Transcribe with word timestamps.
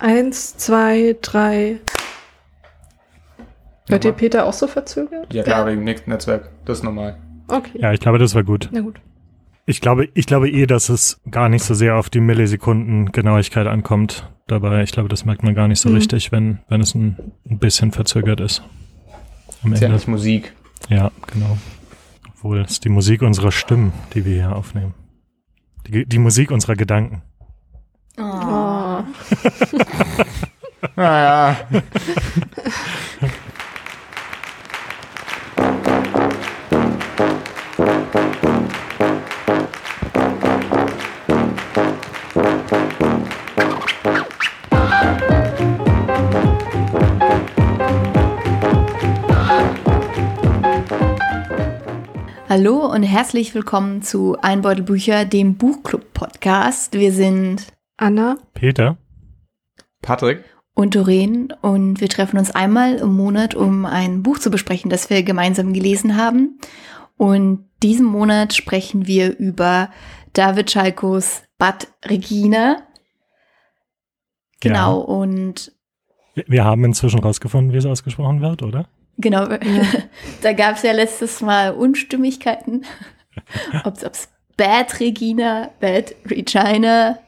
Eins, 0.00 0.56
zwei, 0.56 1.16
drei. 1.20 1.78
Hört 3.88 4.04
ihr 4.04 4.12
Peter 4.12 4.46
auch 4.46 4.52
so 4.52 4.66
verzögert? 4.66 5.32
Ja, 5.32 5.42
klar, 5.42 5.66
wegen 5.66 5.84
Net- 5.84 6.06
Netzwerk. 6.08 6.50
Das 6.64 6.78
ist 6.78 6.84
normal. 6.84 7.18
Okay. 7.48 7.78
Ja, 7.80 7.92
ich 7.92 8.00
glaube, 8.00 8.18
das 8.18 8.34
war 8.34 8.44
gut. 8.44 8.68
Na 8.72 8.80
gut. 8.80 9.00
Ich 9.66 9.80
glaube, 9.80 10.08
ich 10.14 10.26
glaube 10.26 10.48
eh, 10.50 10.66
dass 10.66 10.88
es 10.88 11.20
gar 11.30 11.48
nicht 11.48 11.64
so 11.64 11.74
sehr 11.74 11.96
auf 11.96 12.08
die 12.08 12.20
Millisekunden 12.20 13.12
Genauigkeit 13.12 13.66
ankommt 13.66 14.28
dabei. 14.46 14.82
Ich 14.82 14.92
glaube, 14.92 15.08
das 15.08 15.24
merkt 15.24 15.42
man 15.42 15.54
gar 15.54 15.68
nicht 15.68 15.80
so 15.80 15.88
Mhm. 15.90 15.96
richtig, 15.96 16.32
wenn, 16.32 16.60
wenn 16.68 16.80
es 16.80 16.94
ein, 16.94 17.32
ein 17.48 17.58
bisschen 17.58 17.92
verzögert 17.92 18.40
ist. 18.40 18.62
Am 19.62 19.72
Ist 19.72 19.80
ja 19.80 19.86
Ende. 19.86 19.96
nicht 19.98 20.08
Musik. 20.08 20.54
Ja, 20.88 21.10
genau. 21.32 21.58
Obwohl, 22.28 22.60
es 22.62 22.72
ist 22.72 22.84
die 22.84 22.88
Musik 22.88 23.22
unserer 23.22 23.52
Stimmen, 23.52 23.92
die 24.14 24.24
wir 24.24 24.34
hier 24.34 24.56
aufnehmen. 24.56 24.94
Die, 25.86 26.06
die 26.06 26.18
Musik 26.18 26.50
unserer 26.50 26.74
Gedanken. 26.76 27.22
Oh. 28.18 28.22
Naja. 30.96 31.56
Hallo 52.48 52.84
und 52.92 53.04
herzlich 53.04 53.54
willkommen 53.54 54.02
zu 54.02 54.36
Einbeutelbücher, 54.42 55.24
dem 55.24 55.54
Buchclub-Podcast. 55.54 56.94
Wir 56.94 57.12
sind 57.12 57.68
Anna? 58.00 58.36
Peter? 58.54 58.96
Patrick? 60.02 60.44
und 60.74 60.94
Doreen 60.94 61.52
und 61.60 62.00
wir 62.00 62.08
treffen 62.08 62.38
uns 62.38 62.52
einmal 62.52 62.94
im 62.96 63.14
Monat, 63.14 63.54
um 63.54 63.84
ein 63.84 64.22
Buch 64.22 64.38
zu 64.38 64.50
besprechen, 64.50 64.88
das 64.88 65.10
wir 65.10 65.22
gemeinsam 65.22 65.74
gelesen 65.74 66.16
haben. 66.16 66.58
Und 67.18 67.68
diesen 67.82 68.06
Monat 68.06 68.54
sprechen 68.54 69.06
wir 69.06 69.36
über 69.38 69.90
David 70.32 70.70
Schalkos 70.70 71.42
Bad 71.58 71.88
Regina. 72.06 72.82
Genau, 74.60 75.00
und 75.00 75.72
Wir- 76.34 76.44
Wir 76.48 76.64
haben 76.64 76.84
inzwischen 76.84 77.20
rausgefunden, 77.20 77.74
wie 77.74 77.78
es 77.78 77.84
ausgesprochen 77.84 78.40
wird, 78.40 78.62
oder? 78.62 78.88
Genau, 79.18 79.46
da 80.40 80.52
gab 80.54 80.76
es 80.76 80.82
ja 80.82 80.92
letztes 80.92 81.42
Mal 81.42 81.72
Unstimmigkeiten, 81.72 82.86
ob 83.84 83.96
es 84.02 84.30
Bad 84.56 84.98
Regina, 85.00 85.70
Bad 85.80 86.14
Regina 86.30 87.18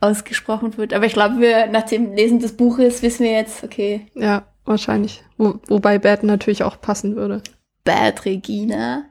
ausgesprochen 0.00 0.76
wird. 0.76 0.92
Aber 0.92 1.06
ich 1.06 1.12
glaube, 1.12 1.40
wir 1.40 1.66
nach 1.66 1.84
dem 1.84 2.12
Lesen 2.12 2.38
des 2.38 2.56
Buches 2.56 3.02
wissen 3.02 3.24
wir 3.24 3.32
jetzt, 3.32 3.64
okay, 3.64 4.06
Ja, 4.14 4.46
wahrscheinlich. 4.64 5.22
Wo, 5.36 5.60
wobei 5.68 5.98
Bad 5.98 6.22
natürlich 6.22 6.62
auch 6.62 6.80
passen 6.80 7.16
würde. 7.16 7.42
Bad 7.84 8.24
Regina. 8.24 9.04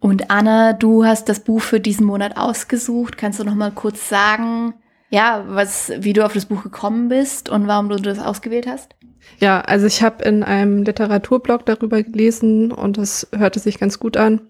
Und 0.00 0.30
Anna, 0.30 0.72
du 0.72 1.04
hast 1.04 1.28
das 1.28 1.40
Buch 1.40 1.60
für 1.60 1.78
diesen 1.78 2.06
Monat 2.06 2.36
ausgesucht. 2.36 3.16
Kannst 3.16 3.38
du 3.38 3.44
noch 3.44 3.54
mal 3.54 3.70
kurz 3.70 4.08
sagen, 4.08 4.74
ja, 5.10 5.44
was, 5.46 5.92
wie 5.98 6.12
du 6.12 6.24
auf 6.24 6.32
das 6.32 6.46
Buch 6.46 6.62
gekommen 6.64 7.08
bist 7.08 7.48
und 7.48 7.68
warum 7.68 7.88
du 7.88 7.96
das 7.96 8.18
ausgewählt 8.18 8.66
hast? 8.66 8.96
Ja, 9.38 9.60
also 9.60 9.86
ich 9.86 10.02
habe 10.02 10.24
in 10.24 10.42
einem 10.42 10.82
Literaturblog 10.82 11.66
darüber 11.66 12.02
gelesen 12.02 12.72
und 12.72 12.98
das 12.98 13.28
hörte 13.32 13.60
sich 13.60 13.78
ganz 13.78 14.00
gut 14.00 14.16
an. 14.16 14.40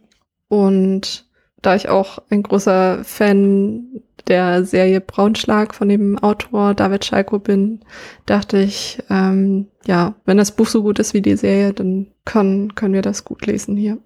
Und 0.49 1.27
da 1.61 1.75
ich 1.75 1.89
auch 1.89 2.19
ein 2.31 2.43
großer 2.43 3.05
Fan 3.05 4.03
der 4.29 4.65
Serie 4.65 5.01
Braunschlag 5.01 5.75
von 5.75 5.89
dem 5.89 6.19
Autor 6.19 6.75
David 6.75 7.05
Schalko 7.05 7.39
bin, 7.39 7.81
dachte 8.27 8.59
ich, 8.59 8.99
ähm, 9.11 9.69
ja, 9.87 10.15
wenn 10.25 10.37
das 10.37 10.53
Buch 10.53 10.67
so 10.67 10.83
gut 10.83 10.99
ist 10.99 11.15
wie 11.15 11.23
die 11.23 11.37
Serie, 11.37 11.73
dann 11.73 12.09
können, 12.25 12.75
können 12.75 12.95
wir 12.95 13.03
das 13.03 13.25
gut 13.25 13.47
lesen 13.47 13.77
hier. 13.77 13.99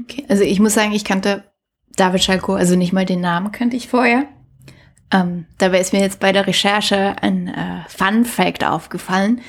Okay, 0.00 0.24
also 0.28 0.42
ich 0.42 0.60
muss 0.60 0.74
sagen, 0.74 0.92
ich 0.92 1.04
kannte 1.04 1.44
David 1.96 2.22
Schalko, 2.22 2.54
also 2.54 2.76
nicht 2.76 2.92
mal 2.92 3.04
den 3.04 3.20
Namen 3.20 3.52
kannte 3.52 3.76
ich 3.76 3.88
vorher. 3.88 4.24
Ähm, 5.12 5.46
dabei 5.58 5.80
ist 5.80 5.92
mir 5.92 6.00
jetzt 6.00 6.20
bei 6.20 6.32
der 6.32 6.46
Recherche 6.46 7.16
ein 7.20 7.48
äh, 7.48 7.82
Fun 7.88 8.24
Fact 8.24 8.64
aufgefallen. 8.64 9.42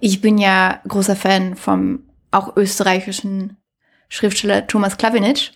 Ich 0.00 0.20
bin 0.20 0.38
ja 0.38 0.80
großer 0.86 1.16
Fan 1.16 1.56
vom 1.56 2.04
auch 2.30 2.56
österreichischen 2.56 3.56
Schriftsteller 4.08 4.66
Thomas 4.66 4.96
Klawinitsch. 4.96 5.52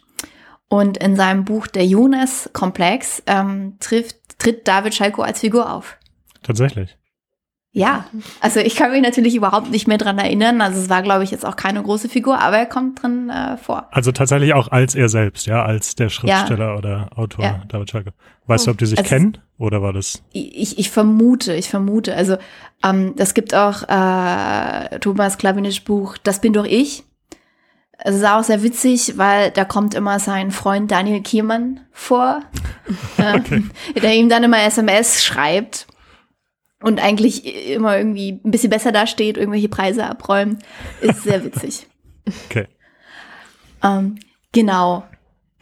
Und 0.72 0.96
in 0.96 1.16
seinem 1.16 1.44
Buch 1.44 1.66
Der 1.66 1.84
Jonas-Komplex 1.84 3.22
ähm, 3.26 3.76
trifft, 3.78 4.16
tritt 4.38 4.66
David 4.66 4.94
Schalko 4.94 5.20
als 5.20 5.40
Figur 5.40 5.70
auf. 5.70 5.98
Tatsächlich. 6.42 6.96
Ja, 7.74 8.06
also 8.40 8.60
ich 8.60 8.74
kann 8.74 8.90
mich 8.90 9.02
natürlich 9.02 9.34
überhaupt 9.34 9.70
nicht 9.70 9.86
mehr 9.86 9.98
dran 9.98 10.18
erinnern. 10.18 10.62
Also 10.62 10.80
es 10.80 10.88
war, 10.88 11.02
glaube 11.02 11.24
ich, 11.24 11.30
jetzt 11.30 11.44
auch 11.44 11.56
keine 11.56 11.82
große 11.82 12.08
Figur, 12.08 12.38
aber 12.38 12.56
er 12.56 12.66
kommt 12.66 13.02
drin 13.02 13.28
äh, 13.28 13.58
vor. 13.58 13.86
Also 13.90 14.12
tatsächlich 14.12 14.54
auch 14.54 14.68
als 14.68 14.94
er 14.94 15.10
selbst, 15.10 15.46
ja, 15.46 15.62
als 15.62 15.94
der 15.94 16.08
Schriftsteller 16.08 16.76
oder 16.78 17.10
Autor 17.16 17.44
Ja. 17.44 17.62
David 17.68 17.90
Schalke. 17.90 18.12
Weißt 18.46 18.66
du, 18.66 18.70
ob 18.70 18.78
die 18.78 18.86
sich 18.86 18.98
Also- 18.98 19.08
kennen 19.10 19.38
oder 19.58 19.82
war 19.82 19.92
das? 19.92 20.22
Ich, 20.32 20.78
ich 20.78 20.90
vermute, 20.90 21.54
ich 21.54 21.68
vermute. 21.68 22.14
Also 22.16 22.36
ähm, 22.82 23.12
es 23.18 23.34
gibt 23.34 23.54
auch 23.54 23.82
äh, 23.88 24.98
Thomas 25.00 25.36
Klawinisch 25.36 25.84
Buch 25.84 26.16
Das 26.22 26.40
bin 26.40 26.54
doch 26.54 26.64
ich. 26.66 27.04
Es 27.98 28.16
ist 28.16 28.24
auch 28.24 28.42
sehr 28.42 28.62
witzig, 28.62 29.16
weil 29.16 29.50
da 29.50 29.64
kommt 29.64 29.94
immer 29.94 30.18
sein 30.18 30.50
Freund 30.50 30.90
Daniel 30.90 31.22
Kiermann 31.22 31.80
vor, 31.92 32.42
äh, 33.18 33.40
der 34.00 34.14
ihm 34.14 34.28
dann 34.28 34.44
immer 34.44 34.62
SMS 34.62 35.24
schreibt 35.24 35.86
und 36.82 37.00
eigentlich 37.00 37.70
immer 37.70 37.96
irgendwie 37.96 38.40
ein 38.44 38.50
bisschen 38.50 38.70
besser 38.70 38.92
dasteht, 38.92 39.36
irgendwelche 39.36 39.68
Preise 39.68 40.04
abräumt. 40.04 40.62
Ist 41.00 41.22
sehr 41.22 41.44
witzig. 41.44 41.86
Okay. 42.48 42.68
Ähm, 43.82 44.20
genau. 44.52 45.02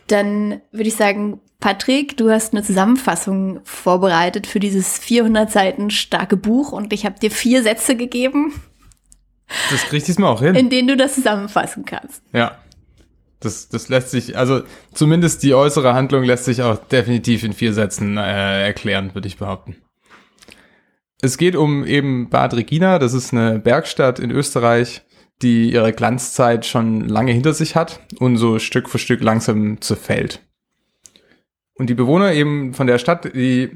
Dann 0.08 0.60
würde 0.72 0.88
ich 0.88 0.94
sagen, 0.94 1.40
Patrick, 1.58 2.16
du 2.18 2.30
hast 2.30 2.52
eine 2.52 2.62
Zusammenfassung 2.62 3.60
vorbereitet 3.64 4.46
für 4.46 4.60
dieses 4.60 4.98
400 4.98 5.50
Seiten 5.50 5.90
starke 5.90 6.36
Buch 6.36 6.72
und 6.72 6.92
ich 6.92 7.06
habe 7.06 7.18
dir 7.18 7.30
vier 7.30 7.62
Sätze 7.62 7.96
gegeben, 7.96 8.52
Das 9.70 9.82
kriegt 9.84 10.06
diesmal 10.06 10.30
auch 10.30 10.42
hin. 10.42 10.54
in 10.54 10.70
denen 10.70 10.88
du 10.88 10.96
das 10.96 11.14
zusammenfassen 11.14 11.84
kannst. 11.84 12.22
Ja. 12.32 12.58
Das, 13.40 13.68
das 13.68 13.88
lässt 13.88 14.10
sich, 14.10 14.36
also 14.36 14.62
zumindest 14.92 15.42
die 15.42 15.54
äußere 15.54 15.94
Handlung 15.94 16.24
lässt 16.24 16.44
sich 16.44 16.60
auch 16.62 16.76
definitiv 16.76 17.42
in 17.42 17.54
vier 17.54 17.72
Sätzen 17.72 18.18
äh, 18.18 18.66
erklären, 18.66 19.14
würde 19.14 19.28
ich 19.28 19.38
behaupten. 19.38 19.76
Es 21.22 21.38
geht 21.38 21.56
um 21.56 21.86
eben 21.86 22.28
Bad 22.28 22.54
Regina, 22.54 22.98
das 22.98 23.14
ist 23.14 23.32
eine 23.32 23.58
Bergstadt 23.58 24.18
in 24.18 24.30
Österreich, 24.30 25.02
die 25.42 25.72
ihre 25.72 25.92
Glanzzeit 25.92 26.66
schon 26.66 27.08
lange 27.08 27.32
hinter 27.32 27.54
sich 27.54 27.76
hat 27.76 28.00
und 28.18 28.36
so 28.36 28.58
Stück 28.58 28.90
für 28.90 28.98
Stück 28.98 29.22
langsam 29.22 29.80
zerfällt. 29.80 30.42
Und 31.74 31.88
die 31.88 31.94
Bewohner 31.94 32.32
eben 32.32 32.74
von 32.74 32.86
der 32.86 32.98
Stadt, 32.98 33.24
die 33.34 33.70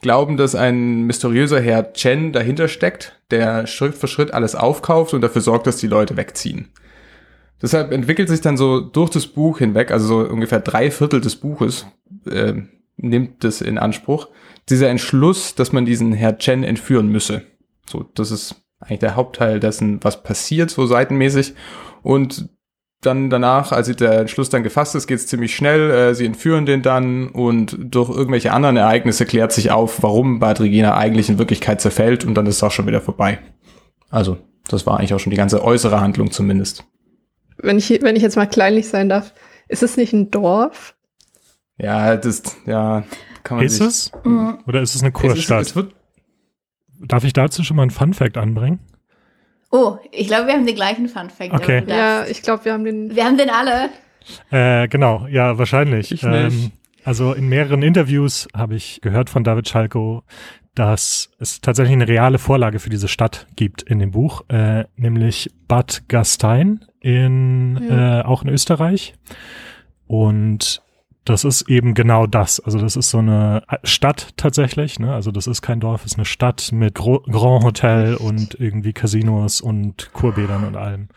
glauben, 0.00 0.36
dass 0.36 0.54
ein 0.54 1.02
mysteriöser 1.02 1.60
Herr 1.60 1.92
Chen 1.92 2.32
dahinter 2.32 2.68
steckt, 2.68 3.20
der 3.30 3.66
Schritt 3.66 3.94
für 3.94 4.08
Schritt 4.08 4.32
alles 4.32 4.54
aufkauft 4.54 5.14
und 5.14 5.20
dafür 5.20 5.42
sorgt, 5.42 5.66
dass 5.66 5.76
die 5.76 5.86
Leute 5.86 6.16
wegziehen. 6.16 6.68
Deshalb 7.62 7.92
entwickelt 7.92 8.28
sich 8.28 8.40
dann 8.40 8.56
so 8.56 8.80
durch 8.80 9.10
das 9.10 9.26
Buch 9.26 9.58
hinweg, 9.58 9.90
also 9.90 10.06
so 10.06 10.30
ungefähr 10.30 10.60
drei 10.60 10.90
Viertel 10.90 11.20
des 11.20 11.36
Buches, 11.36 11.86
äh, 12.26 12.54
nimmt 12.96 13.44
das 13.44 13.60
in 13.60 13.78
Anspruch, 13.78 14.28
dieser 14.68 14.88
Entschluss, 14.88 15.54
dass 15.54 15.72
man 15.72 15.84
diesen 15.84 16.12
Herr 16.12 16.38
Chen 16.38 16.64
entführen 16.64 17.08
müsse. 17.08 17.42
So, 17.86 18.04
das 18.14 18.30
ist 18.30 18.56
eigentlich 18.78 19.00
der 19.00 19.16
Hauptteil 19.16 19.60
dessen, 19.60 20.02
was 20.02 20.22
passiert, 20.22 20.70
so 20.70 20.86
seitenmäßig. 20.86 21.54
Und 22.02 22.48
dann 23.00 23.30
danach, 23.30 23.72
als 23.72 23.94
der 23.96 24.20
Entschluss 24.20 24.50
dann 24.50 24.62
gefasst 24.62 24.94
ist, 24.94 25.06
geht 25.06 25.18
es 25.18 25.26
ziemlich 25.26 25.54
schnell. 25.54 25.90
Äh, 25.90 26.14
sie 26.14 26.26
entführen 26.26 26.66
den 26.66 26.82
dann 26.82 27.28
und 27.28 27.76
durch 27.80 28.10
irgendwelche 28.10 28.52
anderen 28.52 28.76
Ereignisse 28.76 29.24
klärt 29.24 29.52
sich 29.52 29.70
auf, 29.70 30.02
warum 30.02 30.38
Bad 30.38 30.60
Regina 30.60 30.96
eigentlich 30.96 31.28
in 31.30 31.38
Wirklichkeit 31.38 31.80
zerfällt 31.80 32.24
und 32.24 32.34
dann 32.34 32.46
ist 32.46 32.56
es 32.56 32.62
auch 32.62 32.72
schon 32.72 32.86
wieder 32.86 33.00
vorbei. 33.00 33.38
Also, 34.10 34.38
das 34.68 34.86
war 34.86 34.98
eigentlich 34.98 35.14
auch 35.14 35.20
schon 35.20 35.30
die 35.30 35.36
ganze 35.36 35.64
äußere 35.64 36.00
Handlung 36.00 36.30
zumindest. 36.30 36.84
Wenn 37.56 37.78
ich, 37.78 37.90
wenn 38.02 38.16
ich 38.16 38.22
jetzt 38.22 38.36
mal 38.36 38.46
kleinlich 38.46 38.88
sein 38.88 39.08
darf, 39.08 39.32
ist 39.68 39.82
es 39.82 39.96
nicht 39.96 40.12
ein 40.12 40.30
Dorf? 40.30 40.94
Ja, 41.78 42.16
das, 42.16 42.42
ja, 42.66 43.04
kann 43.42 43.58
man 43.58 43.66
Ist 43.66 43.76
sich, 43.76 43.86
es? 43.86 44.12
Oder 44.66 44.82
ist 44.82 44.94
es 44.94 45.02
eine 45.02 45.10
Es, 45.10 45.14
ist, 45.14 45.20
Kurstadt? 45.20 45.62
es 45.62 45.74
Darf 47.02 47.24
ich 47.24 47.32
dazu 47.32 47.64
schon 47.64 47.76
mal 47.76 47.82
einen 47.82 47.90
Fun-Fact 47.90 48.36
anbringen? 48.36 48.78
Oh, 49.70 49.98
ich 50.10 50.26
glaube, 50.26 50.48
wir 50.48 50.54
haben 50.54 50.66
den 50.66 50.74
gleichen 50.74 51.08
Fun 51.08 51.30
Fact. 51.30 51.52
Okay. 51.54 51.82
Ja, 51.86 52.26
ich 52.26 52.42
glaube, 52.42 52.64
wir 52.64 52.72
haben 52.72 52.84
den. 52.84 53.14
Wir 53.14 53.24
haben 53.24 53.38
den 53.38 53.50
alle. 53.50 53.90
Äh, 54.50 54.88
genau, 54.88 55.26
ja, 55.28 55.58
wahrscheinlich. 55.58 56.12
Ich 56.12 56.22
nicht. 56.22 56.54
Ähm, 56.54 56.72
also 57.04 57.32
in 57.32 57.48
mehreren 57.48 57.82
Interviews 57.82 58.48
habe 58.54 58.74
ich 58.74 59.00
gehört 59.00 59.30
von 59.30 59.44
David 59.44 59.68
Schalko, 59.68 60.22
dass 60.74 61.30
es 61.38 61.60
tatsächlich 61.60 61.94
eine 61.94 62.08
reale 62.08 62.38
Vorlage 62.38 62.78
für 62.78 62.90
diese 62.90 63.08
Stadt 63.08 63.46
gibt 63.56 63.82
in 63.82 63.98
dem 63.98 64.10
Buch, 64.10 64.42
äh, 64.48 64.84
nämlich 64.96 65.50
Bad 65.68 66.02
Gastein 66.08 66.84
in 67.00 67.80
Ja. 67.88 68.20
äh, 68.20 68.24
auch 68.24 68.42
in 68.42 68.48
Österreich. 68.50 69.14
Und 70.06 70.82
das 71.30 71.44
ist 71.44 71.68
eben 71.68 71.94
genau 71.94 72.26
das. 72.26 72.60
Also 72.60 72.78
das 72.78 72.96
ist 72.96 73.10
so 73.10 73.18
eine 73.18 73.62
Stadt 73.84 74.30
tatsächlich. 74.36 74.98
Ne? 74.98 75.12
Also 75.14 75.30
das 75.30 75.46
ist 75.46 75.62
kein 75.62 75.80
Dorf, 75.80 76.02
es 76.04 76.12
ist 76.12 76.18
eine 76.18 76.24
Stadt 76.24 76.70
mit 76.72 76.94
Gro 76.96 77.20
Grand 77.20 77.64
Hotel 77.64 78.14
und 78.16 78.56
irgendwie 78.60 78.92
Casinos 78.92 79.60
und 79.60 80.10
Kurbädern 80.12 80.64
und 80.64 80.76
allem. 80.76 81.08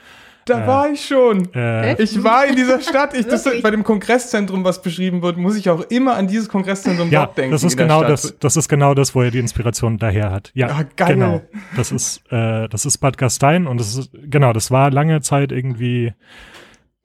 Da 0.45 0.65
Äh, 0.65 0.67
war 0.67 0.89
ich 0.89 1.05
schon. 1.05 1.53
Äh, 1.53 2.01
Ich 2.03 2.21
war 2.21 2.45
in 2.45 2.57
dieser 2.57 2.81
Stadt. 2.81 3.13
Ich, 3.17 3.25
das, 3.27 3.45
bei 3.61 3.71
dem 3.71 3.85
Kongresszentrum, 3.85 4.65
was 4.65 4.81
beschrieben 4.81 5.21
wird, 5.21 5.37
muss 5.37 5.55
ich 5.55 5.69
auch 5.69 5.79
immer 5.89 6.15
an 6.15 6.27
dieses 6.27 6.49
Kongresszentrum 6.49 7.09
ja, 7.11 7.25
dort 7.27 7.37
denken. 7.37 7.51
das 7.53 7.63
ist 7.63 7.77
genau 7.77 7.99
Stadt. 7.99 8.09
das. 8.11 8.35
Das 8.39 8.57
ist 8.57 8.67
genau 8.67 8.93
das, 8.93 9.15
wo 9.15 9.21
er 9.21 9.31
die 9.31 9.39
Inspiration 9.39 9.97
daher 9.97 10.31
hat. 10.31 10.51
Ja, 10.53 10.67
Ah, 10.67 10.83
geil. 10.97 11.13
genau. 11.13 11.41
Das 11.77 11.93
ist, 11.93 12.23
äh, 12.29 12.67
das 12.67 12.85
ist 12.85 12.97
Bad 12.97 13.17
Gastein 13.17 13.67
und 13.67 13.79
das 13.79 13.95
ist 13.95 14.09
genau. 14.29 14.51
Das 14.51 14.69
war 14.69 14.91
lange 14.91 15.21
Zeit 15.21 15.53
irgendwie 15.53 16.11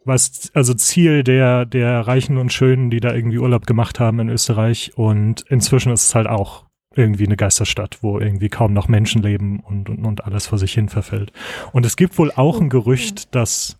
was, 0.08 0.50
also 0.54 0.74
Ziel 0.74 1.22
der 1.22 1.64
der 1.64 2.00
Reichen 2.00 2.38
und 2.38 2.52
Schönen, 2.52 2.90
die 2.90 3.00
da 3.00 3.14
irgendwie 3.14 3.38
Urlaub 3.38 3.66
gemacht 3.66 4.00
haben 4.00 4.18
in 4.18 4.28
Österreich. 4.28 4.92
Und 4.96 5.42
inzwischen 5.42 5.92
ist 5.92 6.04
es 6.04 6.14
halt 6.16 6.26
auch 6.26 6.64
irgendwie 6.98 7.26
eine 7.26 7.36
Geisterstadt, 7.36 7.98
wo 8.02 8.18
irgendwie 8.18 8.48
kaum 8.48 8.72
noch 8.72 8.88
Menschen 8.88 9.22
leben 9.22 9.60
und, 9.60 9.88
und, 9.88 10.04
und 10.04 10.24
alles 10.24 10.48
vor 10.48 10.58
sich 10.58 10.72
hin 10.72 10.88
verfällt. 10.88 11.32
Und 11.72 11.86
es 11.86 11.96
gibt 11.96 12.18
wohl 12.18 12.32
auch 12.32 12.60
ein 12.60 12.70
Gerücht, 12.70 13.34
dass, 13.34 13.78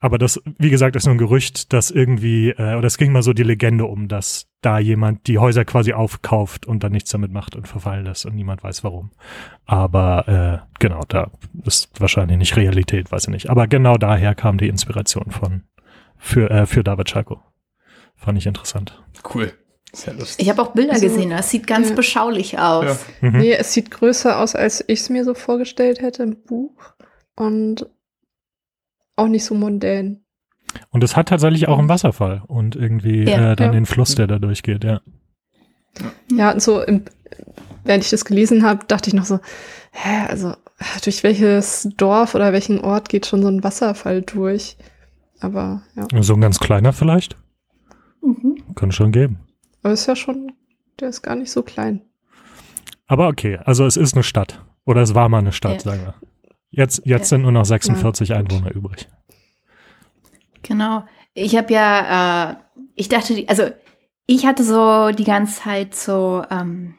aber 0.00 0.18
das, 0.18 0.42
wie 0.58 0.70
gesagt, 0.70 0.96
ist 0.96 1.06
nur 1.06 1.14
ein 1.14 1.18
Gerücht, 1.18 1.72
dass 1.72 1.92
irgendwie, 1.92 2.50
äh, 2.50 2.74
oder 2.74 2.86
es 2.86 2.98
ging 2.98 3.12
mal 3.12 3.22
so 3.22 3.32
die 3.32 3.44
Legende 3.44 3.84
um, 3.84 4.08
dass 4.08 4.48
da 4.60 4.78
jemand 4.78 5.26
die 5.28 5.38
Häuser 5.38 5.64
quasi 5.64 5.92
aufkauft 5.92 6.66
und 6.66 6.82
dann 6.82 6.92
nichts 6.92 7.10
damit 7.10 7.32
macht 7.32 7.54
und 7.54 7.68
verfallen 7.68 8.06
lässt 8.06 8.26
und 8.26 8.34
niemand 8.34 8.64
weiß 8.64 8.82
warum. 8.82 9.10
Aber 9.64 10.28
äh, 10.28 10.76
genau, 10.80 11.02
da 11.06 11.30
ist 11.66 12.00
wahrscheinlich 12.00 12.38
nicht 12.38 12.56
Realität, 12.56 13.10
weiß 13.12 13.24
ich 13.24 13.30
nicht. 13.30 13.50
Aber 13.50 13.66
genau 13.66 13.96
daher 13.96 14.34
kam 14.34 14.58
die 14.58 14.68
Inspiration 14.68 15.30
von 15.30 15.62
für, 16.18 16.50
äh, 16.50 16.66
für 16.66 16.82
David 16.84 17.10
Schalko. 17.10 17.40
Fand 18.16 18.38
ich 18.38 18.46
interessant. 18.46 19.02
Cool. 19.34 19.52
Sehr 19.94 20.14
lustig. 20.14 20.44
Ich 20.46 20.48
habe 20.50 20.62
auch 20.62 20.72
Bilder 20.72 20.92
Also, 20.94 21.06
gesehen, 21.06 21.30
das 21.30 21.50
sieht 21.50 21.66
ganz 21.66 21.90
ja. 21.90 21.94
beschaulich 21.94 22.58
aus. 22.58 23.04
Mhm. 23.20 23.38
Nee, 23.38 23.52
es 23.52 23.72
sieht 23.74 23.90
größer 23.90 24.38
aus, 24.38 24.54
als 24.54 24.82
ich 24.86 25.00
es 25.00 25.10
mir 25.10 25.24
so 25.24 25.34
vorgestellt 25.34 26.00
hätte 26.00 26.22
im 26.22 26.42
Buch. 26.44 26.94
Und 27.36 27.86
auch 29.16 29.26
nicht 29.28 29.44
so 29.44 29.54
mondän. 29.54 30.24
Und 30.88 31.04
es 31.04 31.14
hat 31.16 31.28
tatsächlich 31.28 31.68
auch 31.68 31.78
einen 31.78 31.90
Wasserfall 31.90 32.42
und 32.46 32.74
irgendwie 32.76 33.24
Ja. 33.24 33.52
äh, 33.52 33.56
dann 33.56 33.66
Ja. 33.68 33.72
den 33.72 33.84
Fluss, 33.86 34.14
der 34.14 34.26
da 34.26 34.38
durchgeht, 34.38 34.84
ja. 34.84 35.02
Ja, 36.30 36.52
und 36.52 36.62
so, 36.62 36.80
im, 36.80 37.04
während 37.84 38.04
ich 38.04 38.10
das 38.10 38.24
gelesen 38.24 38.62
habe, 38.64 38.86
dachte 38.86 39.08
ich 39.10 39.14
noch 39.14 39.26
so, 39.26 39.40
hä, 39.90 40.26
also 40.28 40.54
durch 41.04 41.22
welches 41.22 41.88
Dorf 41.96 42.34
oder 42.34 42.52
welchen 42.52 42.80
Ort 42.80 43.08
geht 43.08 43.26
schon 43.26 43.42
so 43.42 43.48
ein 43.48 43.62
Wasserfall 43.64 44.22
durch? 44.22 44.76
Aber 45.40 45.82
ja, 45.96 46.06
So 46.22 46.34
ein 46.34 46.40
ganz 46.40 46.58
kleiner 46.60 46.92
vielleicht. 46.92 47.36
Mhm. 48.22 48.62
Kann 48.74 48.92
schon 48.92 49.12
geben. 49.12 49.40
aber 49.82 49.92
ist 49.94 50.06
ja 50.06 50.14
schon, 50.16 50.52
der 51.00 51.08
ist 51.08 51.22
gar 51.22 51.34
nicht 51.34 51.50
so 51.50 51.62
klein. 51.62 52.02
Aber 53.08 53.28
okay, 53.28 53.58
also 53.64 53.84
es 53.84 53.96
ist 53.96 54.14
eine 54.14 54.22
Stadt. 54.22 54.64
Oder 54.84 55.02
es 55.02 55.14
war 55.14 55.28
mal 55.28 55.38
eine 55.38 55.52
Stadt, 55.52 55.84
Ja. 55.84 55.90
sagen 55.92 56.02
wir. 56.02 56.14
Jetzt, 56.70 56.98
jetzt 57.04 57.08
Ja. 57.08 57.24
sind 57.36 57.42
nur 57.42 57.52
noch 57.52 57.64
46 57.64 58.28
Ja. 58.30 58.36
Einwohner 58.36 58.70
übrig. 58.72 59.08
Genau. 60.62 61.04
Ich 61.34 61.56
habe 61.56 61.72
ja, 61.72 62.50
äh, 62.52 62.56
ich 62.94 63.08
dachte, 63.08 63.44
also 63.48 63.64
ich 64.26 64.46
hatte 64.46 64.62
so 64.64 65.10
die 65.10 65.24
ganze 65.24 65.60
Zeit 65.62 65.94
so, 65.94 66.44
ähm, 66.50 66.94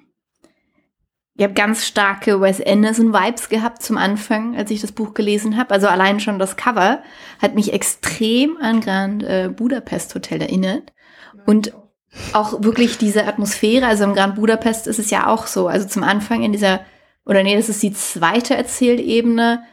ich 1.35 1.43
habe 1.43 1.53
ganz 1.55 1.85
starke 1.85 2.41
Wes 2.41 2.61
Anderson-Vibes 2.63 3.49
gehabt 3.49 3.81
zum 3.81 3.97
Anfang, 3.97 4.55
als 4.55 4.69
ich 4.69 4.81
das 4.81 4.91
Buch 4.91 5.15
gelesen 5.15 5.57
habe. 5.57 5.71
Also 5.71 5.87
allein 5.87 6.19
schon 6.19 6.37
das 6.37 6.57
Cover 6.57 7.01
hat 7.41 7.55
mich 7.55 7.73
extrem 7.73 8.57
an 8.57 8.81
Grand 8.81 9.23
äh, 9.23 9.49
Budapest 9.49 10.13
Hotel 10.13 10.41
erinnert. 10.41 10.93
Und 11.47 11.73
auch 12.33 12.61
wirklich 12.63 12.99
diese 12.99 13.25
Atmosphäre, 13.25 13.87
also 13.87 14.03
im 14.03 14.13
Grand 14.13 14.35
Budapest 14.35 14.85
ist 14.85 14.99
es 14.99 15.09
ja 15.09 15.25
auch 15.25 15.47
so. 15.47 15.67
Also 15.67 15.87
zum 15.87 16.03
Anfang 16.03 16.43
in 16.43 16.51
dieser, 16.51 16.81
oder 17.25 17.41
nee, 17.41 17.55
das 17.55 17.69
ist 17.69 17.81
die 17.81 17.93
zweite 17.93 18.55
Erzählebene, 18.55 19.63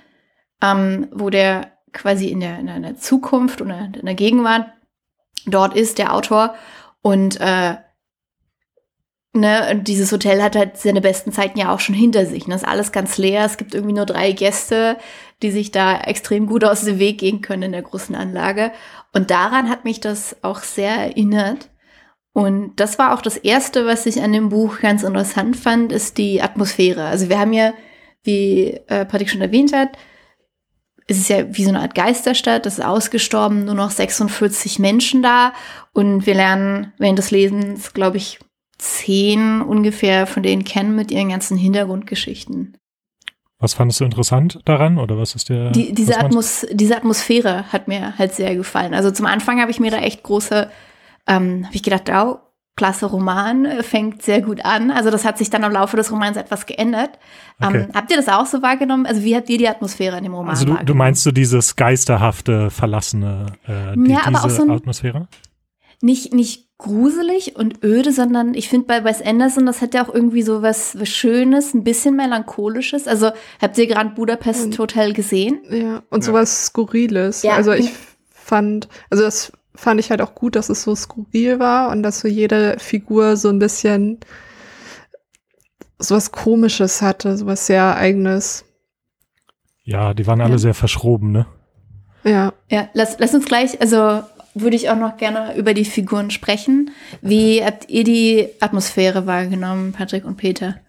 ähm, 0.62 1.08
wo 1.12 1.28
der 1.28 1.72
quasi 1.92 2.28
in 2.28 2.40
der, 2.40 2.58
in 2.58 2.82
der 2.82 2.96
Zukunft 2.96 3.60
oder 3.60 3.90
in 3.94 4.06
der 4.06 4.14
Gegenwart 4.14 4.66
dort 5.46 5.76
ist, 5.76 5.98
der 5.98 6.14
Autor. 6.14 6.54
Und 7.02 7.38
äh, 7.38 7.76
ne, 9.32 9.69
und 9.71 9.88
dieses 9.88 10.12
Hotel 10.12 10.43
hat 10.43 10.56
halt 10.56 10.77
seine 10.77 11.00
besten 11.00 11.32
Zeiten 11.32 11.59
ja 11.59 11.73
auch 11.73 11.81
schon 11.81 11.94
hinter 11.94 12.27
sich. 12.27 12.47
Ne? 12.47 12.55
ist 12.55 12.67
alles 12.67 12.93
ganz 12.93 13.19
leer. 13.19 13.44
Es 13.44 13.56
gibt 13.56 13.75
irgendwie 13.75 13.94
nur 13.94 14.06
drei 14.06 14.32
Gäste, 14.32 14.97
die 15.43 15.50
sich 15.50 15.71
da 15.71 16.00
extrem 16.00 16.47
gut 16.47 16.65
aus 16.65 16.85
dem 16.85 16.99
Weg 16.99 17.19
gehen 17.19 17.41
können 17.41 17.65
in 17.65 17.73
der 17.73 17.82
großen 17.82 18.15
Anlage. 18.15 18.73
Und 19.12 19.31
daran 19.31 19.69
hat 19.69 19.85
mich 19.85 20.00
das 20.00 20.37
auch 20.43 20.61
sehr 20.61 20.94
erinnert. 20.94 21.71
Und 22.32 22.77
das 22.77 22.99
war 22.99 23.15
auch 23.15 23.23
das 23.23 23.37
Erste, 23.37 23.87
was 23.87 24.06
ich 24.06 24.23
an 24.23 24.32
dem 24.32 24.50
Buch 24.50 24.81
ganz 24.81 25.03
interessant 25.03 25.56
fand, 25.56 25.93
ist 25.93 26.17
die 26.19 26.41
Atmosphäre. 26.41 27.05
Also 27.05 27.29
wir 27.29 27.38
haben 27.41 27.53
ja, 27.53 27.73
wie 28.23 28.81
äh, 28.87 29.05
Patrick 29.05 29.31
schon 29.31 29.41
erwähnt 29.41 29.73
hat, 29.73 29.91
es 31.11 31.19
ist 31.19 31.29
ja 31.29 31.56
wie 31.56 31.65
so 31.65 31.71
eine 31.71 31.81
Art 31.81 31.97
Geisterstadt, 31.97 32.67
das 32.67 32.79
ist 32.79 32.85
ausgestorben, 32.85 33.65
nur 33.65 33.75
noch 33.75 33.91
46 33.91 34.79
Menschen 34.79 35.25
da. 35.25 35.53
Und 35.93 36.25
wir 36.25 36.35
lernen 36.35 36.93
während 36.99 37.19
des 37.19 37.32
Lesens, 37.32 37.93
glaube 37.94 38.17
ich, 38.17 38.38
zehn 38.81 39.62
ungefähr 39.62 40.27
von 40.27 40.43
denen 40.43 40.65
kennen 40.65 40.94
mit 40.97 41.11
ihren 41.11 41.29
ganzen 41.29 41.56
Hintergrundgeschichten. 41.56 42.77
Was 43.59 43.75
fandest 43.75 44.00
du 44.00 44.05
interessant 44.05 44.61
daran? 44.65 44.99
Oder 44.99 45.19
was 45.19 45.35
ist 45.35 45.50
der. 45.50 45.71
Die, 45.71 45.93
diese, 45.93 46.19
Atmos 46.19 46.67
diese 46.73 46.97
Atmosphäre 46.97 47.71
hat 47.73 47.88
mir 47.88 48.17
halt 48.19 48.32
sehr 48.35 48.56
gefallen. 48.56 48.94
Also 48.94 49.11
zum 49.11 49.27
Anfang 49.27 49.61
habe 49.61 49.71
ich 49.71 49.81
mir 49.81 49.91
da 49.91 49.99
echt 49.99 50.23
große, 50.23 50.71
ähm, 51.27 51.67
habe 51.67 51.77
ich 51.77 51.82
gedacht, 51.82 52.11
oh, 52.11 52.38
klasse 52.77 53.05
Roman, 53.05 53.67
äh, 53.67 53.82
fängt 53.82 54.23
sehr 54.23 54.41
gut 54.41 54.65
an. 54.65 54.91
Also 54.91 55.11
das 55.11 55.27
hat 55.27 55.37
sich 55.37 55.50
dann 55.50 55.62
im 55.62 55.73
Laufe 55.73 55.99
des 55.99 56.11
Romans 56.11 56.38
etwas 56.38 56.65
geändert. 56.65 57.19
Okay. 57.61 57.81
Ähm, 57.82 57.88
habt 57.93 58.11
ihr 58.11 58.17
das 58.17 58.29
auch 58.29 58.47
so 58.47 58.62
wahrgenommen? 58.62 59.05
Also 59.05 59.23
wie 59.25 59.37
habt 59.37 59.50
ihr 59.50 59.59
die 59.59 59.69
Atmosphäre 59.69 60.17
in 60.17 60.23
dem 60.25 60.32
Roman 60.32 60.53
Also 60.53 60.65
du, 60.65 60.77
du 60.82 60.94
meinst 60.94 61.23
so 61.23 61.31
dieses 61.31 61.77
geisterhafte, 61.77 62.71
verlassene, 62.71 63.53
äh, 63.67 63.94
die, 63.94 64.11
Ja, 64.12 64.21
aber 64.21 64.31
diese 64.31 64.44
auch 64.44 64.49
so 64.50 64.62
ein- 64.62 64.71
Atmosphäre? 64.71 65.29
nicht, 66.00 66.32
nicht 66.32 66.69
gruselig 66.81 67.56
und 67.56 67.82
öde, 67.85 68.12
sondern 68.12 68.55
ich 68.55 68.69
finde 68.69 68.87
bei 68.87 69.05
Wes 69.05 69.23
Anderson, 69.23 69.67
das 69.67 69.81
hat 69.81 69.94
ja 69.94 70.05
auch 70.05 70.12
irgendwie 70.12 70.43
so 70.43 70.62
was, 70.62 70.99
was 70.99 71.09
Schönes, 71.09 71.75
ein 71.75 71.85
bisschen 71.85 72.17
melancholisches. 72.17 73.06
Also 73.06 73.31
habt 73.61 73.79
ihr 73.79 73.87
Grand 73.87 74.15
Budapest 74.17 74.65
Und- 74.65 74.79
Hotel 74.79 75.12
gesehen? 75.12 75.61
Ja, 75.71 76.03
und 76.11 76.21
Ja. 76.21 76.27
sowas 76.27 76.67
Skurriles. 76.67 77.43
Ja. 77.43 77.53
Also 77.55 77.73
ich 77.73 77.93
fand, 78.31 78.88
also 79.11 79.23
das 79.25 79.53
fand 79.75 80.00
ich 80.00 80.11
halt 80.11 80.21
auch 80.21 80.35
gut, 80.35 80.56
dass 80.56 80.69
es 80.69 80.82
so 80.82 80.94
skurril 80.94 81.59
war 81.59 81.91
und 81.91 82.03
dass 82.03 82.21
so 82.21 82.29
jede 82.29 82.77
Figur 82.79 83.37
so 83.37 83.49
ein 83.49 83.59
bisschen 83.59 84.19
sowas 85.99 86.32
Komisches 86.32 87.03
hatte, 87.03 87.37
sowas 87.37 87.67
sehr 87.67 87.97
Eigenes. 87.97 88.65
Ja, 89.84 90.15
die 90.15 90.27
waren 90.27 90.41
alle 90.41 90.53
Ja. 90.53 90.58
sehr 90.58 90.75
verschroben, 90.75 91.32
ne? 91.32 91.46
Ja, 92.25 92.53
Ja, 92.69 92.89
lass, 92.93 93.17
lass 93.19 93.34
uns 93.34 93.46
gleich, 93.46 93.81
also 93.81 94.22
würde 94.54 94.76
ich 94.76 94.90
auch 94.90 94.96
noch 94.96 95.16
gerne 95.16 95.56
über 95.56 95.74
die 95.74 95.84
Figuren 95.84 96.30
sprechen. 96.30 96.90
Wie 97.22 97.64
habt 97.64 97.88
ihr 97.88 98.04
die 98.04 98.48
Atmosphäre 98.60 99.26
wahrgenommen, 99.26 99.92
Patrick 99.92 100.24
und 100.24 100.36
Peter? 100.36 100.80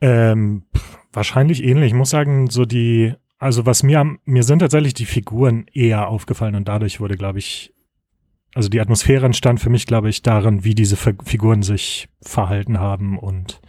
Ähm, 0.00 0.64
wahrscheinlich 1.12 1.62
ähnlich. 1.62 1.88
Ich 1.88 1.94
muss 1.94 2.10
sagen, 2.10 2.50
so 2.50 2.64
die, 2.64 3.14
also 3.38 3.66
was 3.66 3.82
mir 3.82 4.00
am, 4.00 4.18
mir 4.24 4.42
sind 4.42 4.58
tatsächlich 4.58 4.94
die 4.94 5.06
Figuren 5.06 5.66
eher 5.72 6.08
aufgefallen 6.08 6.56
und 6.56 6.68
dadurch 6.68 7.00
wurde, 7.00 7.16
glaube 7.16 7.38
ich, 7.38 7.72
also 8.54 8.68
die 8.68 8.80
Atmosphäre 8.80 9.26
entstand 9.26 9.60
für 9.60 9.70
mich, 9.70 9.86
glaube 9.86 10.08
ich, 10.08 10.22
darin, 10.22 10.64
wie 10.64 10.74
diese 10.74 10.96
Fi- 10.96 11.16
Figuren 11.24 11.62
sich 11.62 12.08
verhalten 12.22 12.78
haben 12.78 13.18
und 13.18 13.60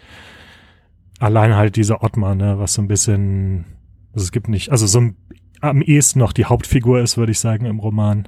allein 1.19 1.55
halt 1.55 1.75
diese 1.75 2.01
Ottmar, 2.01 2.35
ne, 2.35 2.59
was 2.59 2.73
so 2.73 2.81
ein 2.81 2.87
bisschen, 2.87 3.65
also 4.13 4.23
es 4.23 4.31
gibt 4.31 4.47
nicht, 4.47 4.71
also 4.71 4.85
so 4.85 4.99
ein, 4.99 5.17
am 5.61 5.81
ehesten 5.81 6.19
noch 6.19 6.33
die 6.33 6.45
Hauptfigur 6.45 7.01
ist, 7.01 7.17
würde 7.17 7.31
ich 7.31 7.39
sagen, 7.39 7.65
im 7.65 7.79
Roman, 7.79 8.27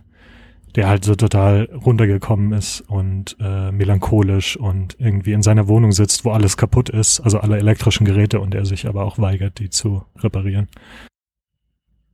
der 0.76 0.88
halt 0.88 1.06
so 1.06 1.16
total 1.16 1.70
runtergekommen 1.74 2.54
ist 2.54 2.82
und 2.82 3.36
äh, 3.40 3.72
melancholisch 3.72 4.58
und 4.58 4.96
irgendwie 5.00 5.34
in 5.34 5.42
seiner 5.42 5.68
Wohnung 5.68 5.92
sitzt, 5.92 6.26
wo 6.26 6.32
alles 6.32 6.58
kaputt 6.58 6.90
ist, 6.90 7.20
also 7.20 7.40
alle 7.40 7.58
elektrischen 7.58 8.06
Geräte 8.06 8.40
und 8.40 8.54
er 8.54 8.66
sich 8.66 8.88
aber 8.88 9.06
auch 9.06 9.18
weigert, 9.18 9.60
die 9.60 9.70
zu 9.70 10.04
reparieren. 10.18 10.68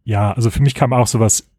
Ja, 0.06 0.32
also 0.32 0.50
für 0.50 0.62
mich 0.62 0.76
kam 0.76 0.94
auch 0.94 1.08
sowas, 1.08 1.50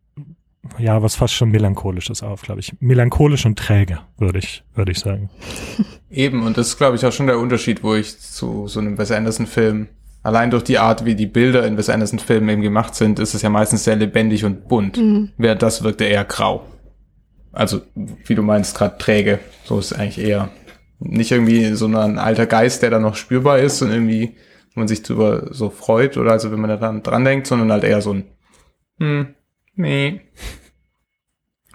ja, 0.78 1.02
was 1.02 1.14
fast 1.14 1.34
schon 1.34 1.50
melancholisches 1.50 2.22
auf, 2.22 2.42
glaube 2.42 2.60
ich. 2.60 2.74
Melancholisch 2.80 3.44
und 3.44 3.58
träge, 3.58 4.00
würde 4.18 4.38
ich, 4.38 4.64
würde 4.74 4.92
ich 4.92 4.98
sagen. 4.98 5.30
Eben, 6.10 6.42
und 6.42 6.56
das 6.56 6.68
ist, 6.68 6.78
glaube 6.78 6.96
ich, 6.96 7.04
auch 7.04 7.12
schon 7.12 7.26
der 7.26 7.38
Unterschied, 7.38 7.82
wo 7.82 7.94
ich 7.94 8.18
zu 8.18 8.66
so 8.66 8.80
einem 8.80 8.98
Wes 8.98 9.10
Anderson-Film, 9.10 9.88
allein 10.24 10.50
durch 10.50 10.64
die 10.64 10.78
Art, 10.78 11.04
wie 11.04 11.14
die 11.14 11.26
Bilder 11.26 11.64
in 11.64 11.76
Wes 11.76 11.88
Anderson-Filmen 11.88 12.48
eben 12.48 12.62
gemacht 12.62 12.96
sind, 12.96 13.20
ist 13.20 13.34
es 13.34 13.42
ja 13.42 13.50
meistens 13.50 13.84
sehr 13.84 13.94
lebendig 13.94 14.44
und 14.44 14.66
bunt. 14.66 14.96
Mhm. 14.96 15.30
Während 15.36 15.62
das 15.62 15.84
wirkte 15.84 16.04
eher 16.04 16.24
grau. 16.24 16.66
Also, 17.52 17.82
wie 17.94 18.34
du 18.34 18.42
meinst, 18.42 18.76
gerade 18.76 18.98
träge. 18.98 19.38
So 19.64 19.78
ist 19.78 19.92
es 19.92 19.98
eigentlich 19.98 20.18
eher 20.18 20.48
nicht 20.98 21.30
irgendwie 21.30 21.74
so 21.74 21.86
ein 21.86 22.18
alter 22.18 22.46
Geist, 22.46 22.82
der 22.82 22.90
da 22.90 22.98
noch 22.98 23.14
spürbar 23.14 23.58
ist 23.58 23.80
und 23.82 23.90
irgendwie, 23.92 24.36
wo 24.74 24.80
man 24.80 24.88
sich 24.88 25.02
drüber 25.02 25.48
so 25.52 25.70
freut 25.70 26.16
oder 26.16 26.32
also 26.32 26.50
wenn 26.50 26.60
man 26.60 26.70
da 26.70 26.76
dann 26.76 27.02
dran 27.02 27.24
denkt, 27.24 27.46
sondern 27.46 27.70
halt 27.70 27.84
eher 27.84 28.00
so 28.00 28.14
ein, 28.14 28.24
hm, 28.98 29.34
nee. 29.76 30.20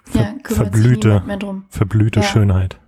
Ver 0.04 0.20
Ja, 0.22 0.34
verblühte, 0.42 1.22
verblühte 1.68 2.20
Ja. 2.20 2.26
Schönheit. 2.26 2.78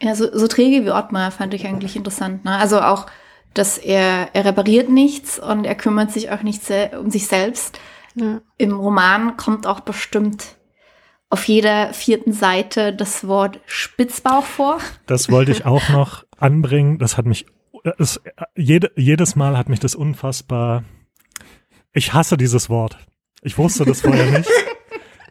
Ja, 0.00 0.14
so, 0.14 0.26
so 0.36 0.48
träge 0.48 0.84
wie 0.84 0.90
Ottmar 0.90 1.30
fand 1.30 1.54
ich 1.54 1.66
eigentlich 1.66 1.94
interessant. 1.94 2.44
Ne? 2.44 2.56
Also 2.56 2.80
auch, 2.80 3.06
dass 3.54 3.78
er, 3.78 4.30
er 4.32 4.44
repariert 4.44 4.88
nichts 4.88 5.38
und 5.38 5.64
er 5.64 5.74
kümmert 5.74 6.10
sich 6.10 6.30
auch 6.30 6.42
nicht 6.42 6.62
um 6.98 7.10
sich 7.10 7.26
selbst. 7.26 7.78
Ja. 8.14 8.40
Im 8.58 8.78
Roman 8.78 9.36
kommt 9.36 9.66
auch 9.66 9.80
bestimmt 9.80 10.56
auf 11.30 11.48
jeder 11.48 11.94
vierten 11.94 12.32
Seite 12.34 12.92
das 12.92 13.26
Wort 13.26 13.60
Spitzbauch 13.64 14.44
vor. 14.44 14.78
Das 15.06 15.30
wollte 15.30 15.50
ich 15.50 15.64
auch 15.64 15.88
noch 15.88 16.24
anbringen. 16.36 16.98
Das 16.98 17.16
hat 17.16 17.24
mich, 17.24 17.46
es, 17.98 18.20
jede, 18.54 18.92
jedes 18.96 19.34
Mal 19.34 19.56
hat 19.56 19.70
mich 19.70 19.80
das 19.80 19.94
unfassbar. 19.94 20.84
Ich 21.94 22.12
hasse 22.12 22.36
dieses 22.36 22.68
Wort. 22.68 22.98
Ich 23.40 23.56
wusste 23.56 23.86
das 23.86 24.02
vorher 24.02 24.38
nicht. 24.38 24.50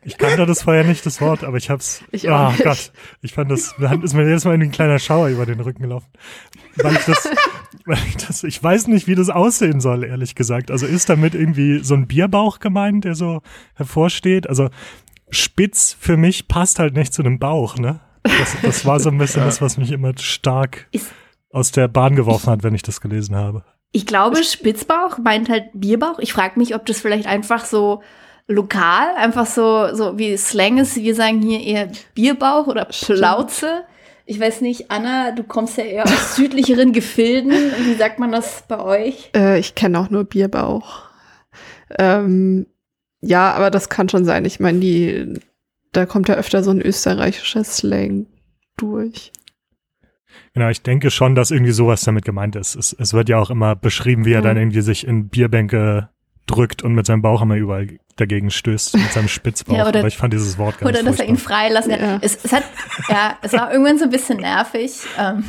Ich 0.03 0.17
kannte 0.17 0.45
das 0.47 0.63
vorher 0.63 0.83
nicht, 0.83 1.05
das 1.05 1.21
Wort, 1.21 1.43
aber 1.43 1.57
ich 1.57 1.69
hab's. 1.69 2.03
Ich 2.11 2.27
auch 2.29 2.33
Ah 2.35 2.51
nicht. 2.51 2.63
Gott, 2.63 2.91
ich 3.21 3.33
fand 3.33 3.51
das, 3.51 3.75
da 3.79 3.93
ist 3.93 4.13
mir 4.15 4.23
jedes 4.25 4.45
Mal 4.45 4.53
ein 4.55 4.71
kleiner 4.71 4.97
Schauer 4.97 5.27
über 5.27 5.45
den 5.45 5.59
Rücken 5.59 5.83
gelaufen. 5.83 6.07
Weil 6.77 6.93
ich 6.93 7.05
das, 7.05 7.29
weil 7.85 7.99
ich 8.07 8.17
das, 8.17 8.43
ich 8.43 8.63
weiß 8.63 8.87
nicht, 8.87 9.05
wie 9.07 9.13
das 9.15 9.29
aussehen 9.29 9.79
soll, 9.79 10.03
ehrlich 10.03 10.33
gesagt. 10.33 10.71
Also 10.71 10.87
ist 10.87 11.09
damit 11.09 11.35
irgendwie 11.35 11.83
so 11.83 11.93
ein 11.93 12.07
Bierbauch 12.07 12.59
gemeint, 12.59 13.05
der 13.05 13.13
so 13.13 13.41
hervorsteht? 13.75 14.49
Also 14.49 14.69
spitz 15.29 15.95
für 15.99 16.17
mich 16.17 16.47
passt 16.47 16.79
halt 16.79 16.95
nicht 16.95 17.13
zu 17.13 17.21
einem 17.21 17.37
Bauch, 17.39 17.77
ne? 17.77 17.99
Das, 18.23 18.55
das 18.61 18.85
war 18.85 18.99
so 18.99 19.09
ein 19.09 19.17
bisschen 19.17 19.43
das, 19.43 19.61
was 19.61 19.77
mich 19.77 19.91
immer 19.91 20.13
stark 20.17 20.87
Ist- 20.91 21.11
aus 21.51 21.71
der 21.71 21.87
Bahn 21.87 22.15
geworfen 22.15 22.49
hat, 22.49 22.63
wenn 22.63 22.75
ich 22.75 22.81
das 22.83 23.01
gelesen 23.01 23.35
habe. 23.35 23.63
Ich 23.91 24.05
glaube, 24.05 24.43
Spitzbauch 24.43 25.17
meint 25.17 25.49
halt 25.49 25.65
Bierbauch. 25.73 26.17
Ich 26.19 26.31
frage 26.33 26.57
mich, 26.57 26.75
ob 26.75 26.85
das 26.85 27.01
vielleicht 27.01 27.27
einfach 27.27 27.65
so 27.65 28.01
lokal, 28.47 29.15
einfach 29.17 29.45
so, 29.45 29.93
so 29.93 30.17
wie 30.17 30.35
Slang 30.37 30.77
ist. 30.77 30.95
Wir 30.97 31.15
sagen 31.15 31.41
hier 31.41 31.61
eher 31.61 31.91
Bierbauch 32.13 32.67
oder. 32.67 32.85
Plauze. 32.85 33.83
Ich 34.25 34.39
weiß 34.39 34.61
nicht, 34.61 34.91
Anna, 34.91 35.31
du 35.31 35.43
kommst 35.43 35.77
ja 35.77 35.83
eher 35.83 36.03
aus 36.05 36.35
südlicheren 36.35 36.93
Gefilden. 36.93 37.51
Wie 37.51 37.95
sagt 37.95 38.19
man 38.19 38.31
das 38.31 38.63
bei 38.67 38.79
euch? 38.79 39.29
Äh, 39.35 39.59
ich 39.59 39.75
kenne 39.75 39.99
auch 39.99 40.09
nur 40.09 40.23
Bierbauch. 40.23 41.09
Ähm, 41.97 42.67
ja, 43.19 43.51
aber 43.53 43.69
das 43.71 43.89
kann 43.89 44.09
schon 44.09 44.23
sein. 44.25 44.45
Ich 44.45 44.59
meine, 44.59 44.79
die, 44.79 45.39
da 45.91 46.05
kommt 46.05 46.29
ja 46.29 46.35
öfter 46.35 46.63
so 46.63 46.71
ein 46.71 46.81
österreichischer 46.81 47.63
Slang 47.63 48.27
durch. 48.77 49.31
Genau, 50.53 50.69
ich 50.69 50.81
denke 50.81 51.11
schon, 51.11 51.35
dass 51.35 51.51
irgendwie 51.51 51.71
sowas 51.71 52.01
damit 52.03 52.23
gemeint 52.25 52.55
ist. 52.55 52.75
Es, 52.75 52.93
es 52.97 53.13
wird 53.13 53.29
ja 53.29 53.37
auch 53.39 53.49
immer 53.49 53.75
beschrieben, 53.75 54.25
wie 54.25 54.33
er 54.33 54.39
Mhm. 54.41 54.45
dann 54.45 54.57
irgendwie 54.57 54.81
sich 54.81 55.05
in 55.05 55.29
Bierbänke 55.29 56.09
drückt 56.47 56.83
und 56.83 56.93
mit 56.93 57.05
seinem 57.05 57.21
Bauch 57.21 57.41
immer 57.41 57.55
überall 57.55 57.87
dagegen 58.17 58.51
stößt, 58.51 58.95
mit 58.97 59.11
seinem 59.11 59.27
Spitzbauch. 59.29 59.75
Ja, 59.75 59.87
oder- 59.87 59.99
Aber 59.99 60.07
ich 60.07 60.17
fand 60.17 60.33
dieses 60.33 60.57
Wort 60.57 60.79
ganz 60.79 60.89
Oder 60.89 61.03
dass 61.03 61.19
er 61.19 61.25
ihn 61.27 61.37
furchtbar. 61.37 61.55
freilassen 61.57 61.91
kann. 61.91 62.01
Ja. 62.01 62.19
Es, 62.21 62.43
es 62.43 62.51
hat, 62.51 62.63
ja, 63.09 63.37
es 63.41 63.53
war 63.53 63.71
irgendwann 63.71 63.97
so 63.97 64.05
ein 64.05 64.09
bisschen 64.09 64.39
nervig. 64.39 64.99
Ähm, 65.17 65.43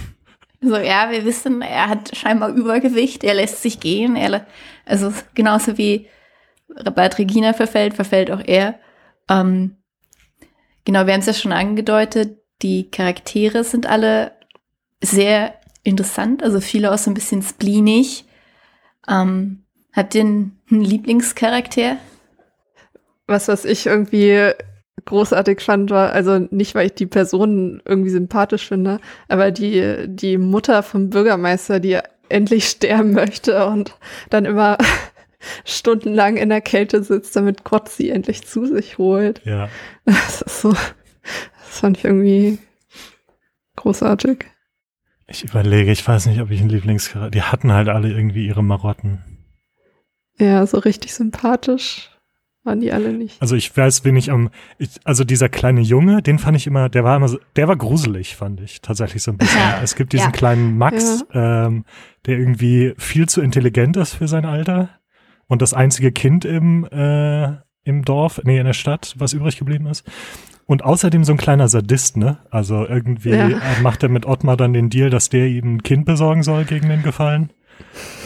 so, 0.61 0.77
ja, 0.77 1.11
wir 1.11 1.25
wissen, 1.25 1.61
er 1.61 1.89
hat 1.89 2.17
scheinbar 2.17 2.51
Übergewicht, 2.51 3.25
er 3.25 3.35
lässt 3.35 3.63
sich 3.63 3.81
gehen. 3.81 4.15
Er, 4.17 4.47
also 4.87 5.13
genauso 5.35 5.77
wie 5.77 6.07
Bad 6.95 7.19
Regina 7.19 7.53
verfällt, 7.53 7.95
verfällt 7.95 8.31
auch 8.31 8.41
er. 8.45 8.77
Ähm, 9.29 9.77
genau, 10.85 11.07
wir 11.07 11.13
haben 11.15 11.21
es 11.21 11.27
ja 11.27 11.35
schon 11.35 11.53
angedeutet, 11.53 12.39
die 12.63 12.89
Charaktere 12.91 13.65
sind 13.65 13.87
alle 13.87 14.33
sehr 15.03 15.55
interessant, 15.83 16.45
also 16.45 16.61
viele 16.61 16.93
auch 16.93 16.99
so 16.99 17.11
ein 17.11 17.15
bisschen 17.15 17.43
spleenig. 17.43 18.25
Ähm, 19.09 19.65
habt 19.93 20.15
ihr 20.15 20.21
einen 20.21 20.61
einen 20.73 20.83
Lieblingscharakter? 20.83 21.99
Was, 23.26 23.49
was 23.49 23.64
ich 23.64 23.87
irgendwie 23.87 24.52
großartig 25.05 25.61
fand, 25.61 25.91
war, 25.91 26.12
also 26.12 26.38
nicht, 26.50 26.75
weil 26.75 26.87
ich 26.87 26.95
die 26.95 27.07
Person 27.07 27.83
irgendwie 27.85 28.11
sympathisch 28.11 28.69
finde, 28.69 29.00
aber 29.29 29.50
die, 29.50 30.07
die 30.09 30.38
Mutter 30.38 30.83
vom 30.83 31.11
Bürgermeister, 31.11 31.81
die 31.81 31.99
endlich 32.29 32.69
sterben 32.69 33.12
möchte 33.12 33.67
und 33.67 33.97
dann 34.31 34.45
immer 34.45 34.79
stundenlang 35.64 36.37
in 36.37 36.49
der 36.49 36.61
Kälte 36.61 37.02
sitzt, 37.02 37.35
damit 37.37 37.64
Gott 37.64 37.88
sie 37.88 38.11
endlich 38.11 38.47
zu 38.47 38.67
sich 38.67 38.99
holt. 38.99 39.45
Ja, 39.45 39.69
Das 40.05 40.43
ist 40.43 40.61
so, 40.61 40.71
das 40.71 41.79
fand 41.79 41.99
ich 41.99 42.05
irgendwie 42.05 42.59
großartig. 43.76 44.47
ich 45.26 45.45
überlege, 45.45 45.91
ich 45.91 46.07
weiß 46.07 46.26
nicht, 46.26 46.41
ob 46.41 46.50
ich 46.50 46.61
einen 46.61 46.71
Lieblingscharakter. 46.71 47.31
Die 47.31 47.43
hatten 47.43 47.73
halt 47.73 47.88
alle 47.88 48.11
irgendwie 48.11 48.47
ihre 48.47 48.62
Marotten. 48.62 49.32
Ja, 50.43 50.67
so 50.67 50.79
richtig 50.79 51.15
sympathisch 51.15 52.11
waren 52.65 52.81
die 52.81 52.93
alle 52.93 53.13
nicht. 53.13 53.41
Also 53.41 53.57
ich 53.57 53.77
weiß, 53.77 54.05
wen 54.05 54.17
ich 54.17 54.31
am, 54.31 54.51
ich, 54.79 54.91
also 55.05 55.25
dieser 55.25 55.49
kleine 55.49 55.81
Junge, 55.81 56.23
den 56.23 56.39
fand 56.39 56.57
ich 56.57 56.67
immer, 56.67 56.89
der 56.89 57.05
war 57.05 57.17
immer, 57.17 57.29
so, 57.29 57.39
der 57.57 57.69
war 57.69 57.77
gruselig, 57.77 58.37
fand 58.37 58.61
ich 58.61 58.81
tatsächlich 58.81 59.23
so 59.23 59.33
ein 59.33 59.39
bisschen. 59.39 59.61
Ja. 59.61 59.81
Es 59.83 59.95
gibt 59.97 60.13
diesen 60.13 60.27
Ja. 60.27 60.31
kleinen 60.31 60.79
Max, 60.79 61.25
ähm, 61.33 61.85
der 62.27 62.39
irgendwie 62.39 62.95
viel 62.99 63.29
zu 63.29 63.41
intelligent 63.41 63.97
ist 63.97 64.15
für 64.15 64.29
sein 64.29 64.45
Alter 64.45 64.91
und 65.49 65.63
das 65.63 65.75
einzige 65.75 66.13
Kind 66.13 66.45
im 66.45 66.85
äh, 66.91 67.57
im 67.85 68.05
Dorf, 68.05 68.41
nee 68.45 68.59
in 68.59 68.65
der 68.67 68.75
Stadt, 68.75 69.15
was 69.19 69.33
übrig 69.33 69.59
geblieben 69.59 69.87
ist. 69.87 70.05
Und 70.67 70.85
außerdem 70.85 71.25
so 71.25 71.33
ein 71.33 71.39
kleiner 71.39 71.67
Sadist, 71.69 72.17
ne? 72.17 72.39
Also 72.51 72.87
irgendwie 72.87 73.31
Ja. 73.31 73.61
macht 73.83 74.05
er 74.05 74.09
mit 74.09 74.25
Ottmar 74.25 74.57
dann 74.57 74.73
den 74.73 74.89
Deal, 74.89 75.11
dass 75.11 75.29
der 75.31 75.49
ihm 75.49 75.75
ein 75.77 75.83
Kind 75.83 76.05
besorgen 76.05 76.45
soll 76.45 76.65
gegen 76.65 76.89
den 76.89 77.03
Gefallen. 77.03 77.53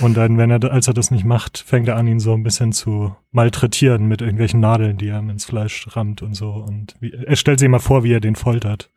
Und 0.00 0.16
dann, 0.16 0.38
wenn 0.38 0.50
er, 0.50 0.62
als 0.70 0.88
er 0.88 0.94
das 0.94 1.10
nicht 1.10 1.24
macht, 1.24 1.58
fängt 1.58 1.88
er 1.88 1.96
an, 1.96 2.06
ihn 2.06 2.20
so 2.20 2.34
ein 2.34 2.42
bisschen 2.42 2.72
zu 2.72 3.14
malträtieren 3.32 4.06
mit 4.06 4.20
irgendwelchen 4.20 4.60
Nadeln, 4.60 4.98
die 4.98 5.08
er 5.08 5.18
ihm 5.18 5.30
ins 5.30 5.44
Fleisch 5.44 5.86
rammt 5.96 6.22
und 6.22 6.34
so. 6.34 6.50
Und 6.50 6.94
wie, 7.00 7.12
er 7.12 7.36
stellt 7.36 7.58
sich 7.58 7.68
mal 7.68 7.78
vor, 7.78 8.04
wie 8.04 8.12
er 8.12 8.20
den 8.20 8.36
foltert. 8.36 8.90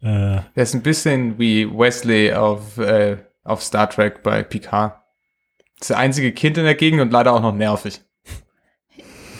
Äh, 0.00 0.40
Der 0.54 0.62
ist 0.62 0.74
ein 0.74 0.82
bisschen 0.82 1.38
wie 1.38 1.68
Wesley 1.70 2.32
auf, 2.32 2.78
äh, 2.78 3.18
auf 3.44 3.62
Star 3.62 3.88
Trek 3.88 4.22
bei 4.22 4.42
Picard. 4.42 4.94
Das 5.78 5.90
einzige 5.90 6.32
Kind 6.32 6.58
in 6.58 6.64
der 6.64 6.74
Gegend 6.74 7.00
und 7.00 7.12
leider 7.12 7.32
auch 7.32 7.42
noch 7.42 7.54
nervig. 7.54 8.00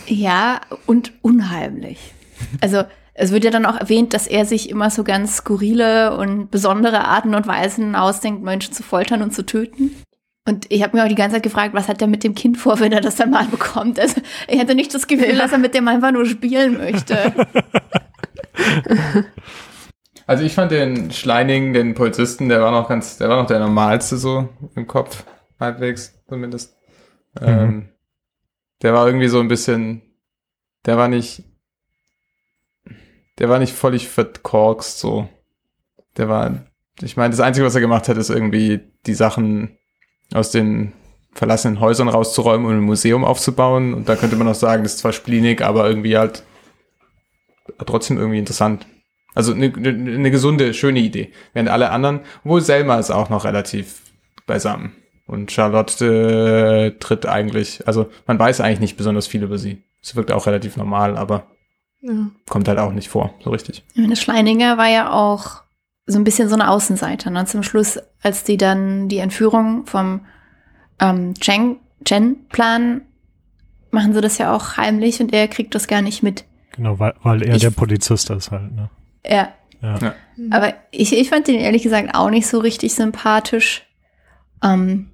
Ja, 0.07 0.61
und 0.87 1.13
unheimlich. 1.23 2.13
Also 2.61 2.85
es 3.15 3.33
wird 3.33 3.45
ja 3.45 3.51
dann 3.51 3.67
auch 3.67 3.77
erwähnt, 3.77 4.13
dass 4.13 4.27
er 4.27 4.45
sich 4.45 4.69
immer 4.69 4.91
so 4.91 5.03
ganz 5.03 5.37
skurrile 5.39 6.17
und 6.17 6.51
besondere 6.51 7.07
Arten 7.07 7.35
und 7.35 7.47
Weisen 7.47 7.95
ausdenkt, 7.95 8.43
Menschen 8.43 8.75
zu 8.75 8.83
foltern 8.83 9.23
und 9.23 9.33
zu 9.33 9.45
töten. 9.45 9.97
Und 10.47 10.67
ich 10.71 10.83
habe 10.83 10.97
mir 10.97 11.05
auch 11.05 11.09
die 11.09 11.17
ganze 11.17 11.35
Zeit 11.35 11.43
gefragt, 11.43 11.75
was 11.75 11.89
hat 11.89 12.01
er 12.01 12.07
mit 12.07 12.23
dem 12.23 12.35
Kind 12.35 12.57
vor, 12.57 12.79
wenn 12.79 12.93
er 12.93 13.01
das 13.01 13.17
dann 13.17 13.31
mal 13.31 13.47
bekommt? 13.47 13.99
Also 13.99 14.21
ich 14.49 14.61
hatte 14.61 14.75
nicht 14.75 14.95
das 14.95 15.07
Gefühl, 15.09 15.37
dass 15.37 15.53
er 15.53 15.59
mit 15.59 15.75
dem 15.75 15.89
einfach 15.89 16.13
nur 16.13 16.25
spielen 16.25 16.79
möchte. 16.79 17.35
Also 20.29 20.43
ich 20.43 20.55
fand 20.55 20.73
den 20.73 21.13
Schleining, 21.13 21.73
den 21.73 21.95
Polizisten, 21.95 22.49
der 22.49 22.61
war 22.61 22.73
noch 22.73 22.89
ganz, 22.89 23.17
der 23.17 23.29
war 23.29 23.41
noch 23.41 23.47
der 23.47 23.61
normalste 23.61 24.17
so 24.17 24.49
im 24.75 24.89
Kopf, 24.89 25.25
halbwegs 25.61 26.21
zumindest. 26.29 26.77
Ähm, 27.41 27.91
der 28.83 28.93
war 28.93 29.07
irgendwie 29.07 29.29
so 29.29 29.39
ein 29.39 29.47
bisschen, 29.47 30.03
der 30.85 30.97
war 30.97 31.07
nicht, 31.07 31.45
der 33.39 33.49
war 33.49 33.61
nicht 33.61 33.73
völlig 33.73 34.09
verkorkst 34.09 34.99
so. 34.99 35.29
Der 36.17 36.29
war, 36.29 36.67
ich 37.01 37.17
meine, 37.17 37.31
das 37.31 37.41
Einzige, 37.41 37.65
was 37.65 37.77
er 37.77 37.81
gemacht 37.81 38.09
hat, 38.09 38.17
ist 38.17 38.31
irgendwie 38.31 38.81
die 39.07 39.15
Sachen 39.15 39.79
aus 40.35 40.51
den 40.51 40.93
verlassenen 41.33 41.81
Häusern 41.81 42.09
rauszuräumen 42.09 42.67
und 42.67 42.75
ein 42.75 42.81
Museum 42.81 43.25
aufzubauen. 43.25 43.93
Und 43.95 44.09
da 44.09 44.17
könnte 44.17 44.37
man 44.37 44.49
auch 44.49 44.55
sagen, 44.55 44.83
das 44.83 44.95
ist 44.95 44.99
zwar 45.01 45.13
spleenig, 45.13 45.63
aber 45.63 45.87
irgendwie 45.89 46.17
halt 46.17 46.43
trotzdem 47.85 48.17
irgendwie 48.19 48.39
interessant. 48.39 48.87
Also 49.35 49.53
eine, 49.53 49.67
eine, 49.75 49.89
eine 49.89 50.31
gesunde, 50.31 50.73
schöne 50.73 51.01
Idee. 51.01 51.33
Während 51.53 51.69
alle 51.69 51.91
anderen, 51.91 52.21
obwohl 52.45 52.63
Selma 52.63 52.99
ist 52.99 53.11
auch 53.11 53.29
noch 53.29 53.45
relativ 53.45 54.01
beisammen. 54.47 54.93
Und 55.27 55.51
Charlotte 55.53 56.05
äh, 56.95 56.99
tritt 56.99 57.27
eigentlich, 57.27 57.87
also 57.87 58.09
man 58.27 58.39
weiß 58.39 58.61
eigentlich 58.61 58.81
nicht 58.81 58.97
besonders 58.97 59.27
viel 59.27 59.43
über 59.43 59.59
sie. 59.59 59.83
Sie 60.01 60.15
wirkt 60.17 60.31
auch 60.33 60.47
relativ 60.47 60.77
normal, 60.77 61.17
aber 61.19 61.49
Ja. 62.01 62.31
kommt 62.49 62.69
halt 62.69 62.79
auch 62.79 62.93
nicht 62.93 63.09
vor, 63.09 63.35
so 63.43 63.51
richtig. 63.51 63.85
Ich 63.95 64.01
meine, 64.01 64.15
Schleininger 64.17 64.79
war 64.79 64.89
ja 64.89 65.11
auch 65.13 65.63
so 66.07 66.19
ein 66.19 66.25
bisschen 66.25 66.49
so 66.49 66.55
eine 66.55 66.71
Außenseiter. 66.71 67.31
Ne? 67.31 67.45
Zum 67.47 67.63
Schluss, 67.63 67.99
als 68.23 68.45
die 68.45 68.57
dann 68.57 69.09
die 69.09 69.19
Entführung 69.19 69.87
vom 69.87 70.21
ähm, 71.01 71.35
Chen- 71.41 71.77
Chen-Plan 72.05 73.03
machen 73.91 74.13
sie 74.15 74.21
das 74.21 74.39
ja 74.39 74.55
auch 74.55 74.77
heimlich 74.77 75.21
und 75.21 75.33
er 75.33 75.49
kriegt 75.49 75.75
das 75.75 75.87
gar 75.89 76.03
nicht 76.03 76.23
mit. 76.23 76.45
genau, 76.73 76.99
weil, 76.99 77.15
weil 77.23 77.43
er 77.43 77.55
Ich- 77.57 77.63
der 77.63 77.71
Polizist 77.71 78.31
ist 78.31 78.51
halt, 78.51 78.73
ne? 78.73 78.91
Ja, 79.25 79.49
Ja. 79.83 79.99
Ja. 79.99 80.15
aber 80.51 80.75
ich, 80.91 81.13
ich 81.17 81.29
fand 81.31 81.49
den 81.49 81.57
ehrlich 81.59 81.83
gesagt 81.83 82.15
auch 82.15 82.31
nicht 82.31 82.47
so 82.47 82.59
richtig 82.61 82.95
sympathisch. 82.95 83.85
Ähm, 84.63 85.11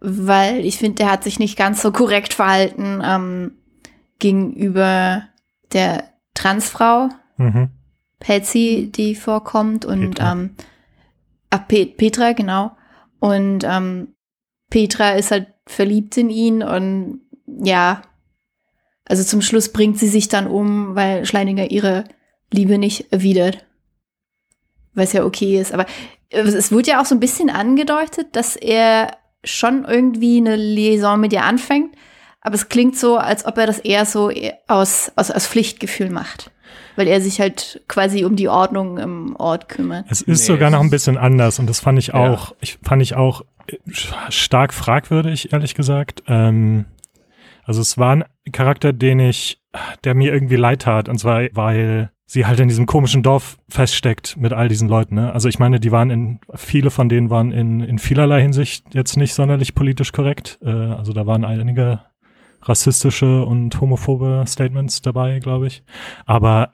weil 0.00 0.64
ich 0.64 0.78
finde, 0.78 0.96
der 0.96 1.10
hat 1.10 1.24
sich 1.24 1.38
nicht 1.38 1.56
ganz 1.56 1.80
so 1.82 1.90
korrekt 1.92 2.34
verhalten 2.34 3.00
ähm, 3.04 3.52
gegenüber 4.18 5.22
der 5.72 6.04
Transfrau, 6.34 7.08
Mhm. 7.38 7.70
Patsy, 8.20 8.90
die 8.94 9.14
vorkommt 9.14 9.84
und 9.84 10.16
Petra. 10.16 10.32
ähm, 10.32 10.56
ach, 11.50 11.68
Pe 11.68 11.86
Petra, 11.86 12.32
genau. 12.32 12.76
Und 13.18 13.64
ähm, 13.64 14.14
Petra 14.70 15.12
ist 15.12 15.30
halt 15.30 15.48
verliebt 15.66 16.16
in 16.16 16.30
ihn 16.30 16.62
und 16.62 17.20
ja, 17.46 18.02
Also 19.08 19.22
zum 19.22 19.40
Schluss 19.40 19.72
bringt 19.72 19.98
sie 19.98 20.08
sich 20.08 20.28
dann 20.28 20.46
um, 20.46 20.94
weil 20.94 21.24
Schleininger 21.26 21.70
ihre 21.70 22.04
Liebe 22.52 22.78
nicht 22.78 23.12
erwidert. 23.12 23.64
Was 24.94 25.12
ja 25.12 25.24
okay 25.24 25.60
ist. 25.60 25.72
Aber 25.72 25.86
es 26.30 26.72
wurde 26.72 26.90
ja 26.90 27.00
auch 27.00 27.06
so 27.06 27.14
ein 27.14 27.20
bisschen 27.20 27.50
angedeutet, 27.50 28.34
dass 28.34 28.56
er 28.56 29.16
schon 29.44 29.84
irgendwie 29.84 30.38
eine 30.38 30.56
Liaison 30.56 31.20
mit 31.20 31.32
ihr 31.32 31.44
anfängt. 31.44 31.94
Aber 32.40 32.54
es 32.54 32.68
klingt 32.68 32.96
so, 32.96 33.16
als 33.16 33.44
ob 33.44 33.58
er 33.58 33.66
das 33.66 33.78
eher 33.78 34.06
so 34.06 34.30
aus, 34.66 35.12
aus, 35.16 35.30
aus 35.30 35.46
Pflichtgefühl 35.46 36.10
macht. 36.10 36.50
Weil 36.96 37.08
er 37.08 37.20
sich 37.20 37.40
halt 37.40 37.82
quasi 37.88 38.24
um 38.24 38.36
die 38.36 38.48
Ordnung 38.48 38.98
im 38.98 39.36
Ort 39.36 39.68
kümmert. 39.68 40.06
Es 40.08 40.22
ist 40.22 40.40
nee, 40.40 40.54
sogar 40.54 40.70
noch 40.70 40.80
ein 40.80 40.90
bisschen 40.90 41.16
anders 41.16 41.58
und 41.58 41.68
das 41.68 41.80
fand 41.80 41.98
ich 41.98 42.14
auch, 42.14 42.50
ja. 42.50 42.56
ich 42.60 42.78
fand 42.82 43.02
ich 43.02 43.14
auch 43.14 43.42
stark 44.28 44.72
fragwürdig, 44.72 45.52
ehrlich 45.52 45.74
gesagt. 45.74 46.22
Ähm, 46.26 46.86
also 47.64 47.80
es 47.80 47.98
war 47.98 48.12
ein 48.12 48.24
Charakter, 48.52 48.92
den 48.92 49.18
ich, 49.20 49.60
der 50.04 50.14
mir 50.14 50.32
irgendwie 50.32 50.56
leid 50.56 50.82
tat. 50.82 51.08
Und 51.08 51.18
zwar, 51.18 51.42
weil 51.52 52.10
sie 52.26 52.46
halt 52.46 52.60
in 52.60 52.68
diesem 52.68 52.86
komischen 52.86 53.22
Dorf 53.22 53.58
feststeckt 53.68 54.36
mit 54.36 54.52
all 54.52 54.68
diesen 54.68 54.88
Leuten. 54.88 55.14
Ne? 55.14 55.32
Also 55.32 55.48
ich 55.48 55.58
meine, 55.58 55.78
die 55.78 55.92
waren 55.92 56.10
in, 56.10 56.40
viele 56.54 56.90
von 56.90 57.08
denen 57.08 57.30
waren 57.30 57.52
in, 57.52 57.80
in 57.80 57.98
vielerlei 57.98 58.42
Hinsicht 58.42 58.94
jetzt 58.94 59.16
nicht 59.16 59.34
sonderlich 59.34 59.74
politisch 59.74 60.12
korrekt. 60.12 60.58
Äh, 60.62 60.70
also 60.70 61.12
da 61.12 61.26
waren 61.26 61.44
einige 61.44 62.00
rassistische 62.62 63.44
und 63.44 63.80
homophobe 63.80 64.44
Statements 64.46 65.02
dabei, 65.02 65.38
glaube 65.38 65.66
ich. 65.66 65.82
Aber 66.24 66.72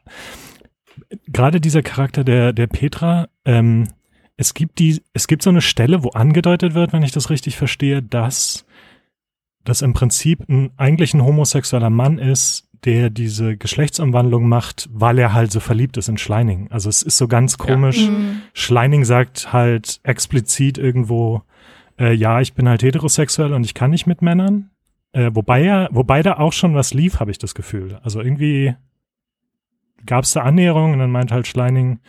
gerade 1.27 1.61
dieser 1.61 1.83
Charakter 1.83 2.25
der, 2.25 2.53
der 2.53 2.67
Petra, 2.67 3.29
ähm, 3.45 3.89
es 4.37 4.55
gibt 4.55 4.79
die, 4.79 5.03
es 5.13 5.27
gibt 5.27 5.43
so 5.43 5.51
eine 5.51 5.61
Stelle, 5.61 6.03
wo 6.03 6.11
angedeutet 6.11 6.75
wird, 6.75 6.93
wenn 6.93 7.03
ich 7.03 7.13
das 7.13 7.31
richtig 7.31 7.57
verstehe, 7.57 8.03
dass 8.03 8.65
das 9.65 9.83
im 9.83 9.93
Prinzip 9.93 10.49
ein, 10.49 10.71
eigentlich 10.77 11.15
ein 11.15 11.25
homosexueller 11.25 11.91
Mann 11.91 12.19
ist, 12.19 12.69
der 12.85 13.11
diese 13.11 13.57
Geschlechtsumwandlung 13.57 14.49
macht, 14.49 14.89
weil 14.93 15.19
er 15.19 15.33
halt 15.33 15.53
so 15.53 15.61
verliebt 15.61 15.97
ist 15.97 16.09
in 16.09 16.19
Schleining. 16.19 16.69
Also 16.71 16.89
es 16.89 17.03
ist 17.03 17.17
so 17.17 17.29
ganz 17.29 17.59
komisch. 17.59 17.99
Ja. 17.99 18.11
Mhm. 18.11 18.43
Schleining 18.55 19.05
sagt 19.05 19.53
halt 19.53 20.01
explizit 20.03 20.79
irgendwo, 20.79 21.43
äh, 21.99 22.13
ja, 22.13 22.41
ich 22.41 22.55
bin 22.55 22.69
halt 22.69 22.83
heterosexuell 22.83 23.53
und 23.53 23.65
ich 23.65 23.75
kann 23.75 23.91
nicht 23.93 24.07
mit 24.07 24.21
Männern. 24.23 24.72
Äh, 25.13 25.31
wobei 25.35 25.63
er, 25.65 25.89
wobei 25.93 26.23
da 26.23 26.39
auch 26.39 26.53
schon 26.53 26.75
was 26.75 26.95
lief, 26.95 27.21
habe 27.21 27.31
ich 27.31 27.39
das 27.39 27.55
Gefühl. 27.55 28.01
Also 28.03 28.21
irgendwie 28.21 28.75
gab 30.07 30.25
es 30.25 30.33
da 30.33 30.43
Annäherung 30.43 30.93
und 30.93 30.99
dann 30.99 31.11
meint 31.11 31.33
halt 31.33 31.47
Schleining, 31.47 32.01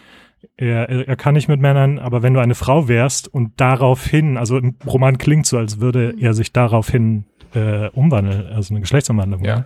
er, 0.57 0.89
er 0.89 1.15
kann 1.15 1.33
nicht 1.33 1.47
mit 1.47 1.59
Männern, 1.59 1.99
aber 1.99 2.21
wenn 2.21 2.33
du 2.33 2.39
eine 2.39 2.55
Frau 2.55 2.87
wärst 2.87 3.27
und 3.27 3.59
daraufhin, 3.59 4.37
also 4.37 4.57
im 4.57 4.75
Roman 4.85 5.17
klingt 5.17 5.45
so, 5.45 5.57
als 5.57 5.79
würde 5.79 6.15
er 6.19 6.33
sich 6.33 6.51
daraufhin 6.51 7.25
äh, 7.53 7.89
umwandeln, 7.89 8.47
also 8.47 8.73
eine 8.73 8.81
Geschlechtsumwandlung. 8.81 9.43
Ja. 9.43 9.65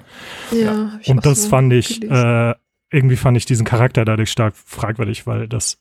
ja. 0.51 0.57
ja 0.57 0.99
und 1.07 1.25
das 1.25 1.43
so 1.43 1.49
fand 1.49 1.73
ich, 1.73 2.03
äh, 2.03 2.53
irgendwie 2.91 3.15
fand 3.15 3.37
ich 3.37 3.45
diesen 3.45 3.65
Charakter 3.65 4.05
dadurch 4.05 4.31
stark 4.31 4.55
fragwürdig, 4.55 5.25
weil 5.27 5.47
das, 5.47 5.79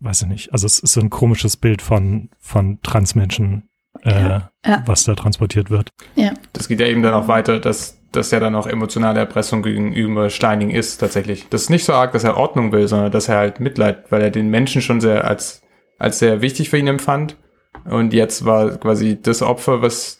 weiß 0.00 0.22
ich 0.22 0.28
nicht, 0.28 0.52
also 0.52 0.66
es 0.66 0.78
ist 0.78 0.92
so 0.92 1.00
ein 1.00 1.10
komisches 1.10 1.56
Bild 1.56 1.80
von, 1.80 2.30
von 2.38 2.80
Transmenschen, 2.82 3.68
äh, 4.02 4.10
ja. 4.10 4.50
Ja. 4.66 4.82
was 4.86 5.04
da 5.04 5.14
transportiert 5.14 5.70
wird. 5.70 5.92
Ja. 6.16 6.32
Das 6.54 6.68
geht 6.68 6.80
ja 6.80 6.86
eben 6.86 7.02
dann 7.02 7.12
auch 7.12 7.28
weiter, 7.28 7.60
dass 7.60 8.00
das 8.12 8.30
ja 8.30 8.40
dann 8.40 8.54
auch 8.54 8.66
emotionale 8.66 9.20
Erpressung 9.20 9.62
gegenüber 9.62 10.30
Steining 10.30 10.70
ist 10.70 10.98
tatsächlich. 10.98 11.48
Das 11.50 11.62
ist 11.62 11.70
nicht 11.70 11.84
so 11.84 11.92
arg, 11.92 12.12
dass 12.12 12.24
er 12.24 12.36
Ordnung 12.36 12.72
will, 12.72 12.88
sondern 12.88 13.12
dass 13.12 13.28
er 13.28 13.36
halt 13.36 13.60
Mitleid, 13.60 14.10
weil 14.10 14.22
er 14.22 14.30
den 14.30 14.48
Menschen 14.48 14.80
schon 14.80 15.00
sehr 15.00 15.24
als, 15.24 15.62
als 15.98 16.20
sehr 16.20 16.40
wichtig 16.40 16.70
für 16.70 16.78
ihn 16.78 16.86
empfand. 16.86 17.36
Und 17.84 18.14
jetzt 18.14 18.44
war 18.44 18.78
quasi 18.78 19.20
das 19.20 19.42
Opfer, 19.42 19.82
was 19.82 20.18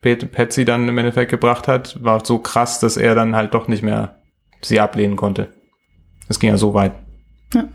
Patsy 0.00 0.64
dann 0.64 0.88
im 0.88 0.98
Endeffekt 0.98 1.30
gebracht 1.32 1.66
hat, 1.66 2.02
war 2.02 2.24
so 2.24 2.38
krass, 2.38 2.78
dass 2.78 2.96
er 2.96 3.16
dann 3.16 3.34
halt 3.34 3.54
doch 3.54 3.66
nicht 3.66 3.82
mehr 3.82 4.22
sie 4.60 4.78
ablehnen 4.78 5.16
konnte. 5.16 5.52
Es 6.28 6.38
ging 6.38 6.50
ja 6.50 6.56
so 6.56 6.74
weit. 6.74 6.92
Ja. 7.52 7.68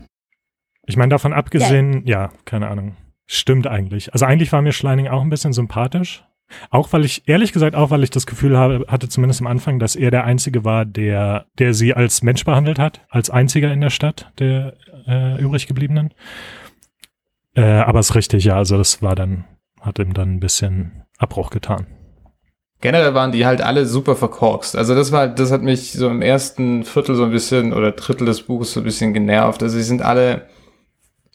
Ich 0.86 0.96
meine, 0.96 1.10
davon 1.10 1.32
abgesehen, 1.32 2.06
ja. 2.06 2.24
ja, 2.24 2.32
keine 2.44 2.68
Ahnung. 2.68 2.96
Stimmt 3.26 3.66
eigentlich. 3.66 4.12
Also 4.12 4.26
eigentlich 4.26 4.52
war 4.52 4.62
mir 4.62 4.72
Schleining 4.72 5.08
auch 5.08 5.22
ein 5.22 5.30
bisschen 5.30 5.52
sympathisch. 5.52 6.24
Auch 6.70 6.92
weil 6.92 7.04
ich, 7.04 7.28
ehrlich 7.28 7.52
gesagt, 7.52 7.74
auch 7.74 7.90
weil 7.90 8.02
ich 8.02 8.10
das 8.10 8.26
Gefühl 8.26 8.56
habe, 8.56 8.84
hatte 8.88 9.08
zumindest 9.08 9.40
am 9.40 9.46
Anfang, 9.46 9.78
dass 9.78 9.96
er 9.96 10.10
der 10.10 10.24
Einzige 10.24 10.64
war, 10.64 10.84
der, 10.84 11.46
der 11.58 11.74
sie 11.74 11.94
als 11.94 12.22
Mensch 12.22 12.44
behandelt 12.44 12.78
hat, 12.78 13.00
als 13.08 13.30
einziger 13.30 13.72
in 13.72 13.80
der 13.80 13.90
Stadt, 13.90 14.30
der 14.38 14.74
äh, 15.06 15.40
übrig 15.40 15.66
gebliebenen. 15.66 16.14
Äh, 17.54 17.62
aber 17.62 18.00
es 18.00 18.10
ist 18.10 18.16
richtig, 18.16 18.44
ja, 18.44 18.56
also 18.56 18.78
das 18.78 19.02
war 19.02 19.14
dann, 19.14 19.44
hat 19.80 19.98
ihm 19.98 20.14
dann 20.14 20.34
ein 20.34 20.40
bisschen 20.40 21.04
Abbruch 21.18 21.50
getan 21.50 21.86
generell 22.82 23.14
waren 23.14 23.32
die 23.32 23.46
halt 23.46 23.62
alle 23.62 23.86
super 23.86 24.14
verkorkst. 24.14 24.76
Also 24.76 24.94
das 24.94 25.12
war, 25.12 25.28
das 25.28 25.50
hat 25.50 25.62
mich 25.62 25.92
so 25.92 26.08
im 26.08 26.20
ersten 26.20 26.84
Viertel 26.84 27.14
so 27.14 27.24
ein 27.24 27.30
bisschen 27.30 27.72
oder 27.72 27.92
Drittel 27.92 28.26
des 28.26 28.42
Buches 28.42 28.72
so 28.72 28.80
ein 28.80 28.84
bisschen 28.84 29.14
genervt. 29.14 29.62
Also 29.62 29.78
sie 29.78 29.84
sind 29.84 30.02
alle 30.02 30.48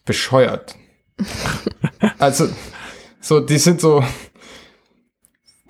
bescheuert. 0.05 0.75
also 2.19 2.47
so, 3.19 3.39
die 3.39 3.57
sind 3.57 3.81
so. 3.81 4.03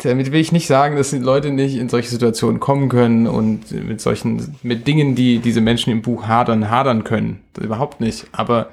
Damit 0.03 0.31
will 0.31 0.39
ich 0.39 0.51
nicht 0.51 0.67
sagen, 0.67 0.95
dass 0.95 1.09
die 1.09 1.17
Leute 1.17 1.51
nicht 1.51 1.75
in 1.75 1.89
solche 1.89 2.09
Situationen 2.09 2.59
kommen 2.59 2.87
können 2.87 3.25
und 3.25 3.71
mit 3.71 3.99
solchen, 3.99 4.55
mit 4.61 4.85
Dingen, 4.87 5.15
die 5.15 5.39
diese 5.39 5.61
Menschen 5.61 5.91
im 5.91 6.01
Buch 6.01 6.27
hadern, 6.27 6.69
hadern 6.69 7.03
können. 7.03 7.41
Das 7.53 7.65
überhaupt 7.65 7.99
nicht. 7.99 8.27
Aber 8.31 8.69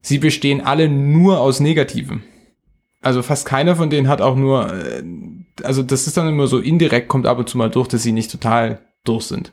sie 0.00 0.18
bestehen 0.18 0.62
alle 0.62 0.88
nur 0.88 1.40
aus 1.40 1.60
Negativem. 1.60 2.22
Also 3.02 3.22
fast 3.22 3.44
keiner 3.46 3.76
von 3.76 3.90
denen 3.90 4.08
hat 4.08 4.22
auch 4.22 4.36
nur, 4.36 4.72
äh, 4.72 5.02
also 5.62 5.82
das 5.82 6.06
ist 6.06 6.16
dann 6.16 6.28
immer 6.28 6.46
so 6.46 6.58
indirekt, 6.58 7.08
kommt 7.08 7.26
ab 7.26 7.38
und 7.38 7.48
zu 7.48 7.58
mal 7.58 7.70
durch, 7.70 7.88
dass 7.88 8.02
sie 8.02 8.12
nicht 8.12 8.30
total 8.30 8.78
durch 9.04 9.24
sind. 9.24 9.52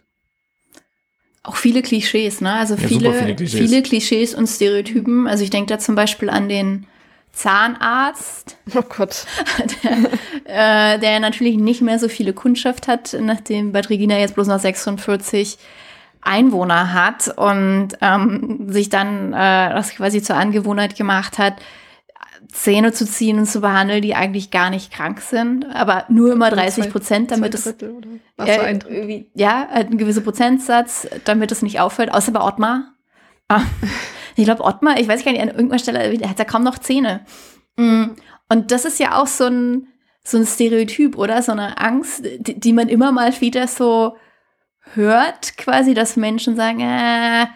Auch 1.43 1.57
viele 1.57 1.81
Klischees, 1.81 2.39
ne? 2.39 2.53
Also 2.53 2.75
ja, 2.75 2.87
viele, 2.87 3.13
viele 3.13 3.35
Klischees. 3.35 3.59
viele, 3.59 3.81
Klischees. 3.81 4.35
und 4.35 4.47
Stereotypen. 4.47 5.27
Also 5.27 5.43
ich 5.43 5.49
denke 5.49 5.67
da 5.67 5.79
zum 5.79 5.95
Beispiel 5.95 6.29
an 6.29 6.47
den 6.47 6.85
Zahnarzt. 7.33 8.57
Oh 8.75 8.81
Gott. 8.81 9.25
der, 10.45 10.95
äh, 10.95 10.99
der 10.99 11.19
natürlich 11.19 11.57
nicht 11.57 11.81
mehr 11.81 11.99
so 11.99 12.09
viele 12.09 12.33
Kundschaft 12.33 12.87
hat, 12.87 13.15
nachdem 13.19 13.71
Bad 13.71 13.89
Regina 13.89 14.17
jetzt 14.17 14.35
bloß 14.35 14.47
noch 14.47 14.59
46 14.59 15.57
Einwohner 16.21 16.93
hat 16.93 17.29
und 17.35 17.89
ähm, 18.01 18.67
sich 18.69 18.89
dann 18.89 19.33
äh, 19.33 19.73
das 19.73 19.95
quasi 19.95 20.21
zur 20.21 20.35
Angewohnheit 20.35 20.95
gemacht 20.95 21.37
hat, 21.37 21.55
Zähne 22.51 22.91
zu 22.91 23.05
ziehen 23.05 23.39
und 23.39 23.45
zu 23.45 23.61
behandeln, 23.61 24.01
die 24.01 24.13
eigentlich 24.13 24.51
gar 24.51 24.69
nicht 24.69 24.91
krank 24.91 25.21
sind, 25.21 25.65
aber 25.73 26.05
nur 26.09 26.33
immer 26.33 26.49
30 26.49 26.89
Prozent, 26.89 27.31
damit 27.31 27.53
es 27.53 27.65
äh, 27.65 29.25
ja 29.33 29.67
ein 29.71 29.97
gewisser 29.97 30.21
Prozentsatz, 30.21 31.07
damit 31.23 31.51
es 31.51 31.61
nicht 31.61 31.79
auffällt, 31.79 32.11
außer 32.13 32.31
bei 32.31 32.41
Ottmar. 32.41 32.93
Ich 34.35 34.45
glaube 34.45 34.63
Ottmar, 34.63 34.99
ich 34.99 35.07
weiß 35.07 35.23
gar 35.23 35.31
nicht, 35.31 35.41
an 35.41 35.49
irgendeiner 35.49 35.79
Stelle 35.79 36.17
der 36.17 36.29
hat 36.29 36.39
er 36.39 36.45
kaum 36.45 36.63
noch 36.63 36.79
Zähne. 36.79 37.25
Mm, 37.77 38.05
und 38.49 38.71
das 38.71 38.85
ist 38.85 38.99
ja 38.99 39.21
auch 39.21 39.27
so 39.27 39.45
ein 39.45 39.87
so 40.23 40.37
ein 40.37 40.45
Stereotyp, 40.45 41.17
oder 41.17 41.41
so 41.41 41.51
eine 41.51 41.79
Angst, 41.79 42.23
die, 42.23 42.59
die 42.59 42.73
man 42.73 42.89
immer 42.89 43.11
mal 43.11 43.33
wieder 43.41 43.67
so 43.67 44.15
hört, 44.93 45.57
quasi, 45.57 45.95
dass 45.95 46.15
Menschen 46.15 46.55
sagen, 46.55 46.79
äh, 46.79 47.47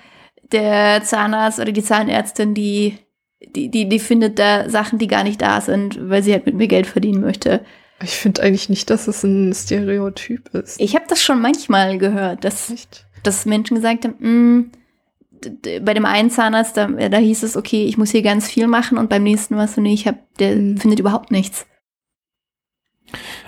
der 0.51 1.03
Zahnarzt 1.03 1.59
oder 1.59 1.71
die 1.71 1.83
Zahnärztin, 1.83 2.55
die 2.55 2.97
die, 3.41 3.69
die, 3.69 3.87
die 3.87 3.99
findet 3.99 4.39
da 4.39 4.69
Sachen, 4.69 4.97
die 4.97 5.07
gar 5.07 5.23
nicht 5.23 5.41
da 5.41 5.61
sind, 5.61 6.09
weil 6.09 6.23
sie 6.23 6.33
halt 6.33 6.45
mit 6.45 6.55
mir 6.55 6.67
Geld 6.67 6.87
verdienen 6.87 7.21
möchte. 7.21 7.63
Ich 8.03 8.15
finde 8.15 8.41
eigentlich 8.41 8.69
nicht, 8.69 8.89
dass 8.89 9.07
es 9.07 9.23
ein 9.23 9.53
Stereotyp 9.53 10.49
ist. 10.53 10.79
Ich 10.81 10.95
habe 10.95 11.05
das 11.07 11.23
schon 11.23 11.41
manchmal 11.41 11.97
gehört, 11.97 12.43
dass, 12.43 12.73
dass 13.23 13.45
Menschen 13.45 13.75
gesagt 13.75 14.05
haben, 14.05 14.15
mm, 14.19 14.71
bei 15.81 15.93
dem 15.93 16.05
einen 16.05 16.29
Zahnarzt, 16.29 16.77
da, 16.77 16.87
da 16.87 17.17
hieß 17.17 17.43
es, 17.43 17.57
okay, 17.57 17.85
ich 17.85 17.97
muss 17.97 18.11
hier 18.11 18.21
ganz 18.21 18.47
viel 18.47 18.67
machen 18.67 18.97
und 18.97 19.09
beim 19.09 19.23
nächsten 19.23 19.57
was 19.57 19.75
so, 19.75 19.81
nee, 19.81 19.93
ich 19.93 20.07
hab, 20.07 20.15
der 20.37 20.55
mhm. 20.55 20.77
findet 20.77 20.99
überhaupt 20.99 21.31
nichts. 21.31 21.65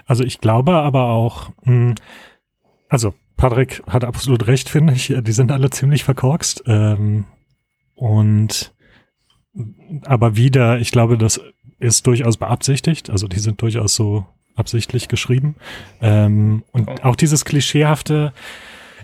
Also 0.06 0.24
ich 0.24 0.40
glaube 0.40 0.74
aber 0.74 1.06
auch, 1.10 1.50
mh, 1.64 1.66
hm, 1.66 1.96
also 2.90 3.14
Patrick 3.38 3.84
hat 3.88 4.04
absolut 4.04 4.48
recht, 4.48 4.68
finde 4.68 4.94
ich. 4.94 5.14
Die 5.22 5.32
sind 5.32 5.52
alle 5.52 5.70
ziemlich 5.70 6.04
verkorkst. 6.04 6.64
Ähm, 6.66 7.26
und 7.94 8.74
aber 10.06 10.36
wieder, 10.36 10.80
ich 10.80 10.92
glaube, 10.92 11.18
das 11.18 11.40
ist 11.80 12.08
durchaus 12.08 12.38
beabsichtigt. 12.38 13.10
Also 13.10 13.28
die 13.28 13.40
sind 13.40 13.62
durchaus 13.62 13.96
so 13.96 14.26
absichtlich 14.56 15.08
geschrieben. 15.08 15.56
Ähm, 16.02 16.64
und 16.72 17.04
auch 17.06 17.16
dieses 17.16 17.46
klischeehafte, 17.46 18.34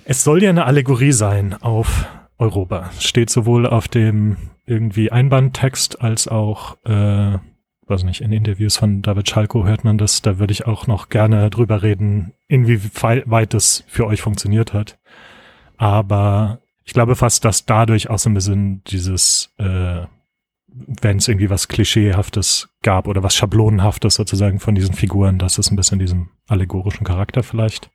es 0.06 0.24
soll 0.24 0.44
ja 0.44 0.50
eine 0.50 0.66
Allegorie 0.66 1.12
sein 1.12 1.54
auf 1.62 2.08
Europa. 2.44 2.92
Steht 3.00 3.30
sowohl 3.30 3.66
auf 3.66 3.88
dem 3.88 4.38
irgendwie 4.66 5.12
Einbandtext 5.12 6.02
als 6.02 6.28
auch, 6.28 6.78
äh, 6.86 7.38
weiß 7.88 8.04
nicht, 8.04 8.22
in 8.22 8.32
Interviews 8.32 8.78
von 8.78 9.02
David 9.02 9.30
Schalko 9.30 9.66
hört 9.66 9.84
man 9.84 9.98
das. 9.98 10.22
Da 10.22 10.40
würde 10.40 10.52
ich 10.52 10.68
auch 10.68 10.88
noch 10.88 11.10
gerne 11.10 11.50
drüber 11.50 11.82
reden, 11.82 12.34
inwieweit 12.48 13.54
das 13.54 13.84
für 13.88 14.06
euch 14.06 14.22
funktioniert 14.22 14.74
hat. 14.74 15.00
Aber 15.78 16.60
ich 16.84 16.94
glaube 16.94 17.16
fast, 17.16 17.46
dass 17.46 17.66
dadurch 17.66 18.10
auch 18.10 18.20
so 18.20 18.30
ein 18.30 18.34
bisschen 18.34 18.84
dieses 18.86 19.54
äh, 19.58 20.06
wenn 20.76 21.18
es 21.18 21.28
irgendwie 21.28 21.50
was 21.50 21.68
Klischeehaftes 21.68 22.70
gab 22.82 23.08
oder 23.08 23.22
was 23.22 23.36
Schablonenhaftes 23.36 24.16
sozusagen 24.16 24.60
von 24.60 24.76
diesen 24.76 24.96
Figuren, 24.96 25.38
dass 25.38 25.58
es 25.58 25.70
ein 25.70 25.76
bisschen 25.76 26.00
diesem 26.00 26.30
allegorischen 26.48 27.06
Charakter 27.06 27.44
vielleicht 27.44 27.92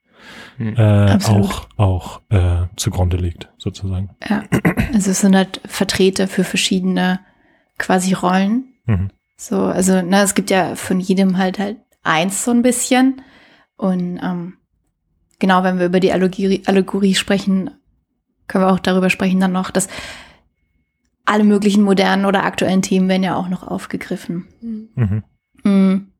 Hm. 0.57 0.77
äh, 0.77 1.19
auch, 1.29 1.67
auch 1.77 2.21
äh, 2.31 2.67
zugrunde 2.77 3.17
liegt, 3.17 3.49
sozusagen. 3.59 4.11
Ja. 4.29 4.45
Also 4.93 5.11
es 5.11 5.21
sind 5.21 5.37
halt 5.37 5.61
Vertreter 5.67 6.29
für 6.29 6.45
verschiedene 6.45 7.21
quasi 7.79 8.12
Rollen. 8.12 8.75
Mhm. 8.87 9.11
So, 9.37 9.61
also, 9.62 10.03
na, 10.03 10.23
es 10.23 10.35
gibt 10.35 10.51
ja 10.51 10.75
von 10.75 10.99
jedem 10.99 11.38
halt 11.38 11.59
halt 11.59 11.79
eins 12.03 12.45
so 12.45 12.51
ein 12.51 12.62
bisschen. 12.62 13.23
Und 13.77 14.19
ähm, 14.23 14.55
genau, 15.38 15.62
wenn 15.62 15.79
wir 15.79 15.87
über 15.87 16.01
die 16.01 16.12
Allegorie, 16.12 16.62
Allegorie 16.67 17.14
sprechen, 17.14 17.71
können 18.49 18.64
wir 18.64 18.73
auch 18.73 18.81
darüber 18.81 19.11
sprechen 19.11 19.41
dann 19.41 19.53
noch, 19.53 19.71
dass 19.71 19.88
alle 21.25 21.45
möglichen 21.45 21.83
modernen 21.83 22.25
oder 22.25 22.45
aktuellen 22.45 22.83
Themen 22.83 23.09
werden 23.09 23.23
ja 23.23 23.37
auch 23.37 23.49
noch 23.49 23.62
aufgegriffen. 23.62 24.49
Mhm. 24.61 25.23
Mhm. 25.62 26.12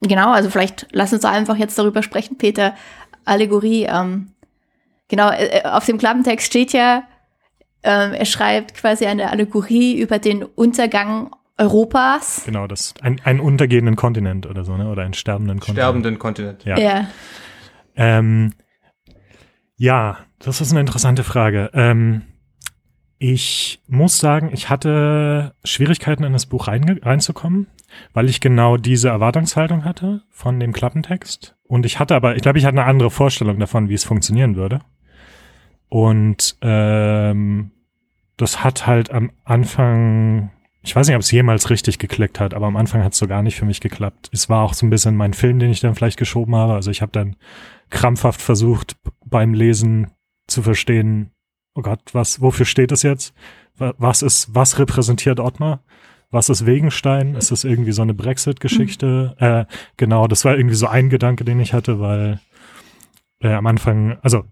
Genau, 0.00 0.32
also 0.32 0.50
vielleicht 0.50 0.88
lass 0.92 1.12
uns 1.12 1.24
einfach 1.24 1.56
jetzt 1.56 1.78
darüber 1.78 2.02
sprechen, 2.02 2.38
Peter. 2.38 2.74
Allegorie, 3.26 3.84
ähm, 3.84 4.32
genau, 5.08 5.30
äh, 5.30 5.62
auf 5.64 5.84
dem 5.84 5.98
Klappentext 5.98 6.46
steht 6.46 6.72
ja, 6.72 7.04
ähm, 7.82 8.12
er 8.14 8.24
schreibt 8.24 8.74
quasi 8.74 9.06
eine 9.06 9.30
Allegorie 9.30 10.00
über 10.00 10.18
den 10.18 10.42
Untergang 10.42 11.30
Europas. 11.58 12.42
Genau, 12.44 12.66
das 12.66 12.94
ein, 13.00 13.20
einen 13.24 13.40
untergehenden 13.40 13.96
Kontinent 13.96 14.46
oder 14.46 14.64
so, 14.64 14.76
ne? 14.76 14.88
Oder 14.88 15.02
einen 15.02 15.14
sterbenden 15.14 15.58
Kontinent. 15.58 15.78
Sterbenden 15.78 16.18
Kontinent. 16.18 16.64
Ja. 16.64 16.78
Ja. 16.78 17.06
Ähm, 17.96 18.52
ja, 19.76 20.18
das 20.38 20.60
ist 20.60 20.70
eine 20.70 20.80
interessante 20.80 21.24
Frage. 21.24 21.70
Ähm, 21.72 22.22
ich 23.18 23.80
muss 23.86 24.18
sagen, 24.18 24.50
ich 24.52 24.68
hatte 24.68 25.54
Schwierigkeiten 25.64 26.24
in 26.24 26.34
das 26.34 26.44
Buch 26.44 26.68
reinge- 26.68 27.02
reinzukommen, 27.04 27.68
weil 28.12 28.28
ich 28.28 28.40
genau 28.40 28.76
diese 28.76 29.08
Erwartungshaltung 29.08 29.84
hatte 29.84 30.22
von 30.30 30.58
dem 30.60 30.72
Klappentext. 30.72 31.56
Und 31.64 31.86
ich 31.86 31.98
hatte 31.98 32.14
aber, 32.14 32.36
ich 32.36 32.42
glaube, 32.42 32.58
ich 32.58 32.64
hatte 32.64 32.78
eine 32.78 32.88
andere 32.88 33.10
Vorstellung 33.10 33.58
davon, 33.58 33.88
wie 33.88 33.94
es 33.94 34.04
funktionieren 34.04 34.56
würde. 34.56 34.80
Und 35.88 36.56
ähm, 36.62 37.70
das 38.36 38.62
hat 38.64 38.86
halt 38.86 39.10
am 39.10 39.30
Anfang, 39.44 40.50
ich 40.82 40.94
weiß 40.94 41.06
nicht, 41.06 41.16
ob 41.16 41.22
es 41.22 41.30
jemals 41.30 41.70
richtig 41.70 41.98
geklickt 41.98 42.40
hat, 42.40 42.54
aber 42.54 42.66
am 42.66 42.76
Anfang 42.76 43.02
hat 43.02 43.12
es 43.12 43.18
so 43.18 43.26
gar 43.26 43.42
nicht 43.42 43.56
für 43.56 43.64
mich 43.64 43.80
geklappt. 43.80 44.28
Es 44.32 44.48
war 44.48 44.62
auch 44.62 44.74
so 44.74 44.84
ein 44.86 44.90
bisschen 44.90 45.16
mein 45.16 45.32
Film, 45.32 45.58
den 45.58 45.70
ich 45.70 45.80
dann 45.80 45.94
vielleicht 45.94 46.18
geschoben 46.18 46.54
habe. 46.54 46.74
Also 46.74 46.90
ich 46.90 47.02
habe 47.02 47.12
dann 47.12 47.36
krampfhaft 47.90 48.42
versucht, 48.42 48.96
beim 49.24 49.54
Lesen 49.54 50.10
zu 50.48 50.62
verstehen, 50.62 51.30
oh 51.74 51.82
Gott, 51.82 52.00
was, 52.12 52.40
wofür 52.40 52.66
steht 52.66 52.92
es 52.92 53.02
jetzt? 53.02 53.34
Wa- 53.76 53.94
Was 53.98 54.22
ist, 54.22 54.54
was 54.54 54.78
repräsentiert 54.78 55.40
Ottmar? 55.40 55.82
Was 56.30 56.48
ist 56.48 56.66
Wegenstein? 56.66 57.34
Ist 57.34 57.50
das 57.52 57.64
irgendwie 57.64 57.92
so 57.92 58.02
eine 58.02 58.14
Brexit-Geschichte? 58.14 59.36
Äh, 59.38 59.72
genau, 59.96 60.26
das 60.26 60.44
war 60.44 60.56
irgendwie 60.56 60.74
so 60.74 60.86
ein 60.86 61.08
Gedanke, 61.08 61.44
den 61.44 61.60
ich 61.60 61.72
hatte, 61.72 62.00
weil 62.00 62.40
äh, 63.40 63.52
am 63.52 63.66
Anfang, 63.66 64.18
also 64.22 64.44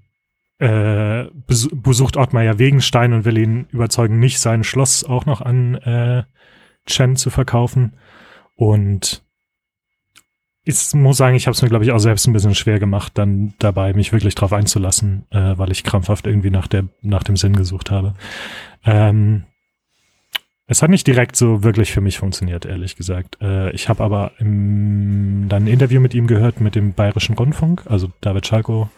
äh, 0.59 1.25
bes 1.47 1.69
besucht 1.73 2.17
Ottmar 2.17 2.45
ja 2.45 2.59
Wegenstein 2.59 3.13
und 3.13 3.25
will 3.25 3.39
ihn 3.39 3.67
überzeugen, 3.73 4.19
nicht 4.19 4.39
sein 4.39 4.63
Schloss 4.63 5.05
auch 5.05 5.27
noch 5.27 5.41
an 5.41 5.75
äh, 5.75 6.25
Chen 6.87 7.17
zu 7.17 7.31
verkaufen. 7.31 7.95
Und 8.57 9.25
ich 10.63 10.95
muss 10.95 11.17
sagen, 11.17 11.37
ich 11.37 11.47
habe 11.47 11.55
es 11.55 11.63
mir, 11.63 11.69
glaube 11.69 11.85
ich, 11.85 11.93
auch 11.93 11.99
selbst 11.99 12.27
ein 12.27 12.33
bisschen 12.33 12.55
schwer 12.55 12.79
gemacht, 12.79 13.13
dann 13.17 13.55
dabei 13.59 13.93
mich 13.93 14.13
wirklich 14.13 14.35
drauf 14.35 14.53
einzulassen, 14.53 15.27
äh, 15.31 15.59
weil 15.59 15.71
ich 15.71 15.85
krampfhaft 15.85 16.27
irgendwie 16.27 16.51
nach, 16.51 16.69
der, 16.69 16.85
nach 17.03 17.23
dem 17.23 17.37
Sinn 17.37 17.55
gesucht 17.55 17.91
habe. 17.91 18.15
Ähm, 18.85 19.45
es 20.67 20.83
hat 20.83 20.91
nicht 20.91 21.07
direkt 21.07 21.37
so 21.37 21.63
wirklich 21.63 21.93
für 21.93 22.01
mich 22.01 22.19
funktioniert, 22.19 22.65
ehrlich 22.65 22.97
gesagt. 22.97 23.39
Äh, 23.43 23.71
ich 23.73 23.89
habe 23.89 24.03
aber 24.03 24.33
im, 24.39 25.47
dann 25.49 25.65
ein 25.65 25.69
Interview 25.69 26.01
mit 26.01 26.15
ihm 26.15 26.27
gehört 26.27 26.61
mit 26.61 26.75
dem 26.75 26.95
Bayerischen 26.95 27.35
Rundfunk. 27.35 27.83
Also 27.87 28.11
David 28.21 28.47
Schalko 28.47 28.89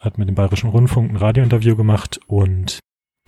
hat 0.00 0.18
mit 0.18 0.28
dem 0.28 0.34
Bayerischen 0.34 0.70
Rundfunk 0.70 1.12
ein 1.12 1.16
Radiointerview 1.16 1.76
gemacht 1.76 2.20
und 2.26 2.80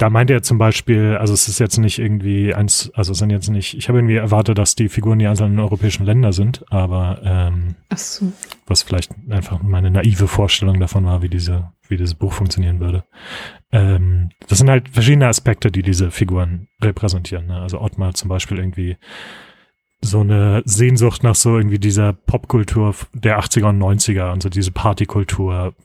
da 0.02 0.10
meinte 0.10 0.32
er 0.32 0.42
zum 0.42 0.58
Beispiel, 0.58 1.16
also 1.16 1.32
es 1.32 1.46
ist 1.46 1.60
jetzt 1.60 1.78
nicht 1.78 2.00
irgendwie 2.00 2.52
eins, 2.52 2.90
also 2.92 3.12
es 3.12 3.18
sind 3.18 3.30
jetzt 3.30 3.48
nicht, 3.48 3.74
ich 3.74 3.88
habe 3.88 3.98
irgendwie 3.98 4.16
erwartet, 4.16 4.58
dass 4.58 4.74
die 4.74 4.88
Figuren 4.88 5.20
die 5.20 5.28
einzelnen 5.28 5.60
europäischen 5.60 6.04
Länder 6.04 6.32
sind, 6.32 6.64
aber 6.72 7.20
ähm, 7.22 7.76
Ach 7.88 7.98
so. 7.98 8.32
was 8.66 8.82
vielleicht 8.82 9.12
einfach 9.30 9.62
meine 9.62 9.92
naive 9.92 10.26
Vorstellung 10.26 10.80
davon 10.80 11.04
war, 11.04 11.22
wie 11.22 11.28
diese, 11.28 11.70
wie 11.86 11.96
dieses 11.96 12.16
Buch 12.16 12.32
funktionieren 12.32 12.80
würde. 12.80 13.04
Ähm, 13.70 14.30
das 14.48 14.58
sind 14.58 14.68
halt 14.68 14.88
verschiedene 14.88 15.28
Aspekte, 15.28 15.70
die 15.70 15.82
diese 15.82 16.10
Figuren 16.10 16.66
repräsentieren. 16.82 17.46
Ne? 17.46 17.60
Also 17.60 17.80
Ottmar 17.80 18.14
zum 18.14 18.28
Beispiel 18.28 18.58
irgendwie 18.58 18.96
so 20.00 20.18
eine 20.18 20.62
Sehnsucht 20.64 21.22
nach 21.22 21.36
so 21.36 21.56
irgendwie 21.56 21.78
dieser 21.78 22.12
Popkultur 22.12 22.96
der 23.12 23.38
80er 23.38 23.68
und 23.68 23.78
90er 23.78 24.32
und 24.32 24.42
so 24.42 24.48
diese 24.48 24.72
Partykultur 24.72 25.76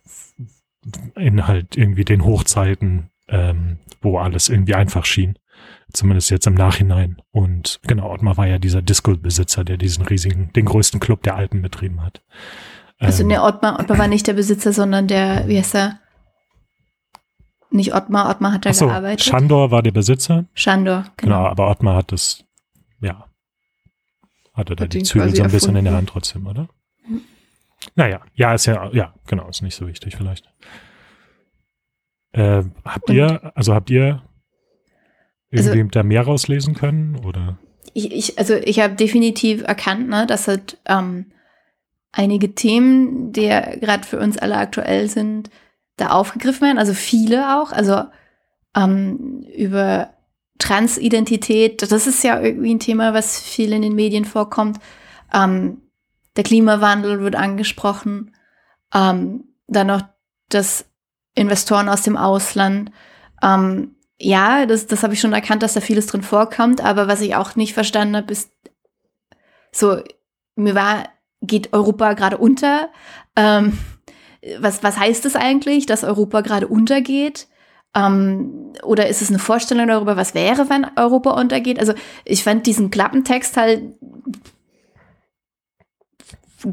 in 1.15 1.45
halt 1.47 1.77
irgendwie 1.77 2.03
den 2.03 2.25
Hochzeiten, 2.25 3.12
ähm, 3.27 3.77
wo 4.01 4.17
alles 4.17 4.49
irgendwie 4.49 4.75
einfach 4.75 5.05
schien. 5.05 5.38
Zumindest 5.91 6.29
jetzt 6.29 6.47
im 6.47 6.53
Nachhinein. 6.53 7.21
Und 7.31 7.79
genau, 7.88 8.12
Ottmar 8.12 8.38
war 8.38 8.47
ja 8.47 8.60
dieser 8.60 8.81
Disco-Besitzer, 8.81 9.63
der 9.63 9.77
diesen 9.77 10.05
riesigen, 10.05 10.51
den 10.53 10.65
größten 10.65 10.99
Club 10.99 11.23
der 11.23 11.36
Alpen 11.36 11.62
betrieben 11.62 12.03
hat. 12.03 12.21
Also 12.99 13.23
Ähm, 13.23 13.29
ne, 13.29 13.43
Ottmar, 13.43 13.79
Ottmar 13.79 13.97
war 13.97 14.07
nicht 14.07 14.27
der 14.27 14.33
Besitzer, 14.33 14.73
sondern 14.73 15.07
der, 15.07 15.47
wie 15.47 15.57
heißt 15.57 15.75
er? 15.75 15.99
Nicht 17.69 17.93
Ottmar, 17.93 18.29
Ottmar 18.29 18.53
hat 18.53 18.65
da 18.65 18.73
so, 18.73 18.88
gearbeitet. 18.88 19.25
Chandor 19.25 19.71
war 19.71 19.81
der 19.83 19.91
Besitzer, 19.91 20.45
Schandor, 20.53 21.05
genau. 21.17 21.38
genau. 21.38 21.47
aber 21.47 21.69
Ottmar 21.69 21.95
hat 21.95 22.12
das, 22.12 22.43
ja, 23.01 23.25
hatte 24.53 24.75
da 24.75 24.86
Hat 24.86 24.93
die 24.93 25.03
Zügel 25.03 25.36
so 25.36 25.43
ein 25.43 25.51
bisschen 25.51 25.75
in 25.75 25.83
der 25.86 25.93
erfunden. 25.93 25.97
Hand 25.97 26.10
trotzdem, 26.10 26.47
oder? 26.47 26.67
Mhm. 27.07 27.21
Naja, 27.95 28.21
ja, 28.33 28.53
ist 28.53 28.65
ja, 28.65 28.89
ja, 28.93 29.13
genau, 29.27 29.47
ist 29.49 29.62
nicht 29.62 29.75
so 29.75 29.88
wichtig 29.88 30.15
vielleicht. 30.15 30.49
Äh, 32.38 32.63
habt 32.86 33.10
Und- 33.10 33.15
ihr, 33.15 33.52
also 33.56 33.73
habt 33.73 33.89
ihr 33.89 34.21
Also- 35.52 35.71
irgendwie 35.71 35.91
da 35.91 36.04
mehr 36.04 36.23
rauslesen 36.23 36.73
können, 36.76 37.15
oder? 37.26 37.58
Ich, 37.93 38.12
ich, 38.12 38.38
also 38.39 38.54
ich 38.56 38.80
habe 38.80 38.93
definitiv 38.95 39.63
erkannt, 39.63 40.08
ne, 40.10 40.28
dass 40.28 40.47
halt 40.47 40.78
ähm, 40.86 41.32
einige 42.12 42.54
Themen, 42.54 43.32
die 43.32 43.43
ja 43.43 43.76
gerade 43.76 44.04
für 44.06 44.19
uns 44.19 44.38
alle 44.38 44.58
aktuell 44.58 45.10
sind, 45.10 45.50
da 45.95 46.10
aufgegriffen 46.10 46.62
werden. 46.67 46.78
Also 46.78 46.93
viele 46.93 47.58
auch. 47.60 47.71
Also 47.71 48.04
ähm, 48.76 49.43
über 49.56 50.13
Transidentität, 50.60 51.82
das 51.91 52.06
ist 52.08 52.23
ja 52.23 52.39
irgendwie 52.39 52.76
ein 52.76 52.80
Thema, 52.80 53.13
was 53.13 53.39
viel 53.39 53.73
in 53.73 53.82
den 53.82 53.95
Medien 53.95 54.26
vorkommt. 54.26 54.80
Ähm, 55.34 55.82
der 56.36 56.43
Klimawandel 56.43 57.19
wird 57.21 57.36
angesprochen. 57.36 58.36
Ähm, 58.93 59.45
dann 59.67 59.88
noch 59.88 60.04
das 60.50 60.86
Investoren 61.38 61.89
aus 61.89 62.02
dem 62.02 62.17
Ausland. 62.17 62.91
Ähm, 63.41 63.95
ja, 64.19 64.65
das, 64.65 64.88
das 64.88 65.04
habe 65.04 65.13
ich 65.13 65.19
schon 65.19 65.34
erkannt, 65.34 65.63
dass 65.63 65.73
da 65.73 65.82
vieles 65.82 66.08
drin 66.08 66.23
vorkommt, 66.23 66.82
aber 66.82 67.08
was 67.08 67.21
ich 67.21 67.36
auch 67.36 67.56
nicht 67.56 67.73
verstanden 67.73 68.15
habe, 68.15 68.32
ist 68.32 68.52
so, 69.71 70.02
mir 70.56 70.73
war, 70.76 71.10
geht 71.41 71.73
Europa 71.73 72.13
gerade 72.13 72.38
unter? 72.38 72.89
Ähm, 73.36 73.78
was, 74.60 74.82
was 74.82 74.97
heißt 74.97 75.26
das 75.26 75.36
eigentlich, 75.36 75.86
dass 75.86 76.04
Europa 76.04 76.41
gerade 76.41 76.67
untergeht? 76.67 77.47
Ähm, 77.95 78.73
oder 78.84 79.08
ist 79.08 79.21
es 79.21 79.30
eine 79.30 79.39
Vorstellung 79.39 79.88
darüber, 79.88 80.17
was 80.17 80.34
wäre, 80.34 80.69
wenn 80.69 80.88
Europa 80.95 81.32
untergeht? 81.32 81.80
Also 81.80 81.93
ich 82.26 82.43
fand 82.43 82.65
diesen 82.65 82.89
Klappentext 82.89 83.58
halt 83.58 83.84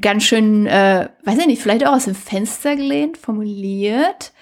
ganz 0.01 0.25
schön, 0.25 0.67
äh, 0.67 1.09
weiß 1.25 1.39
ich 1.39 1.47
nicht, 1.47 1.63
vielleicht 1.63 1.87
auch 1.87 1.93
aus 1.93 2.05
dem 2.05 2.15
Fenster 2.15 2.77
gelehnt, 2.77 3.19
formuliert. 3.19 4.33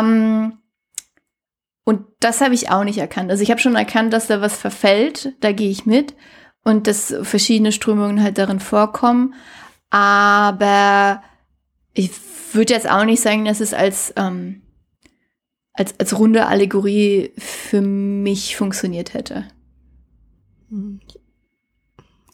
Ähm, 0.00 0.58
und 1.84 2.06
das 2.20 2.40
habe 2.40 2.54
ich 2.54 2.70
auch 2.70 2.84
nicht 2.84 2.98
erkannt. 2.98 3.30
Also 3.30 3.42
ich 3.42 3.50
habe 3.50 3.60
schon 3.60 3.74
erkannt, 3.74 4.12
dass 4.12 4.28
da 4.28 4.40
was 4.40 4.56
verfällt, 4.56 5.34
da 5.40 5.52
gehe 5.52 5.70
ich 5.70 5.86
mit 5.86 6.14
und 6.64 6.86
dass 6.86 7.14
verschiedene 7.22 7.72
Strömungen 7.72 8.22
halt 8.22 8.38
darin 8.38 8.60
vorkommen. 8.60 9.34
Aber 9.90 11.22
ich 11.92 12.10
würde 12.52 12.72
jetzt 12.72 12.88
auch 12.88 13.04
nicht 13.04 13.20
sagen, 13.20 13.44
dass 13.44 13.60
es 13.60 13.74
als, 13.74 14.12
ähm, 14.16 14.62
als, 15.72 15.98
als 15.98 16.18
runde 16.18 16.46
Allegorie 16.46 17.32
für 17.36 17.80
mich 17.80 18.56
funktioniert 18.56 19.14
hätte. 19.14 19.44
Hm. 20.70 21.00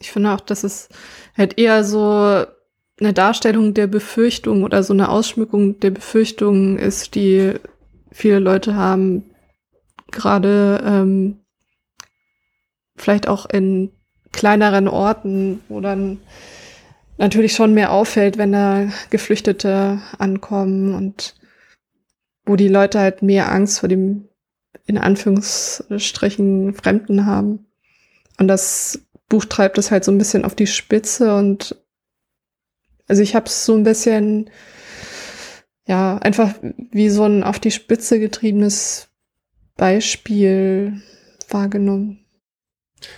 Ich 0.01 0.13
finde 0.13 0.33
auch, 0.33 0.41
dass 0.41 0.63
es 0.63 0.89
halt 1.37 1.59
eher 1.59 1.83
so 1.83 2.45
eine 3.01 3.13
Darstellung 3.13 3.75
der 3.75 3.87
Befürchtung 3.87 4.65
oder 4.65 4.83
so 4.83 4.93
eine 4.93 5.09
Ausschmückung 5.09 5.79
der 5.81 5.91
Befürchtungen 5.91 6.79
ist, 6.79 7.15
die 7.15 7.55
viele 8.11 8.41
Leute 8.41 8.75
haben, 8.75 9.25
gerade 10.11 10.83
ähm, 10.85 11.41
vielleicht 12.97 13.29
auch 13.29 13.47
in 13.47 13.93
kleineren 14.33 14.89
Orten, 14.89 15.61
wo 15.69 15.81
dann 15.81 16.19
natürlich 17.19 17.53
schon 17.53 17.75
mehr 17.75 17.93
auffällt, 17.93 18.39
wenn 18.39 18.53
da 18.53 18.89
Geflüchtete 19.11 20.01
ankommen 20.19 20.95
und 20.95 21.35
wo 22.45 22.57
die 22.57 22.69
Leute 22.69 22.99
halt 23.01 23.23
mehr 23.23 23.53
Angst 23.53 23.81
vor 23.81 23.89
dem 23.89 24.29
in 24.87 24.97
Anführungsstrichen 24.97 26.75
Fremden 26.75 27.27
haben. 27.27 27.67
Und 28.39 28.49
das 28.49 29.07
Buch 29.29 29.45
treibt 29.45 29.77
es 29.77 29.91
halt 29.91 30.05
so 30.05 30.11
ein 30.11 30.19
bisschen 30.19 30.45
auf 30.45 30.55
die 30.55 30.67
Spitze 30.67 31.37
und 31.37 31.77
also 33.09 33.23
ich 33.23 33.35
habe 33.35 33.47
es 33.47 33.65
so 33.65 33.75
ein 33.75 33.83
bisschen 33.83 34.51
ja, 35.89 36.19
einfach 36.19 36.55
wie 36.93 37.09
so 37.09 37.25
ein 37.25 37.43
auf 37.43 37.59
die 37.59 37.71
Spitze 37.71 38.21
getriebenes 38.21 39.09
Beispiel 39.77 41.01
wahrgenommen. 41.49 42.21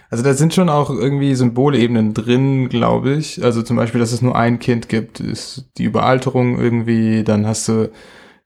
Also 0.09 0.23
da 0.23 0.35
sind 0.35 0.55
schon 0.55 0.69
auch 0.69 0.91
irgendwie 0.91 1.35
Symbolebenen 1.35 2.15
drin, 2.15 2.69
glaube 2.69 3.15
ich. 3.15 3.43
Also 3.43 3.63
zum 3.63 3.77
Beispiel, 3.77 4.01
dass 4.01 4.13
es 4.13 4.23
nur 4.23 4.37
ein 4.37 4.59
Kind 4.61 4.89
gibt, 4.89 5.21
ist 5.21 5.71
die 5.79 5.85
Überalterung 5.85 6.59
irgendwie. 6.59 7.25
Dann 7.25 7.47
hast 7.47 7.69
du 7.69 7.91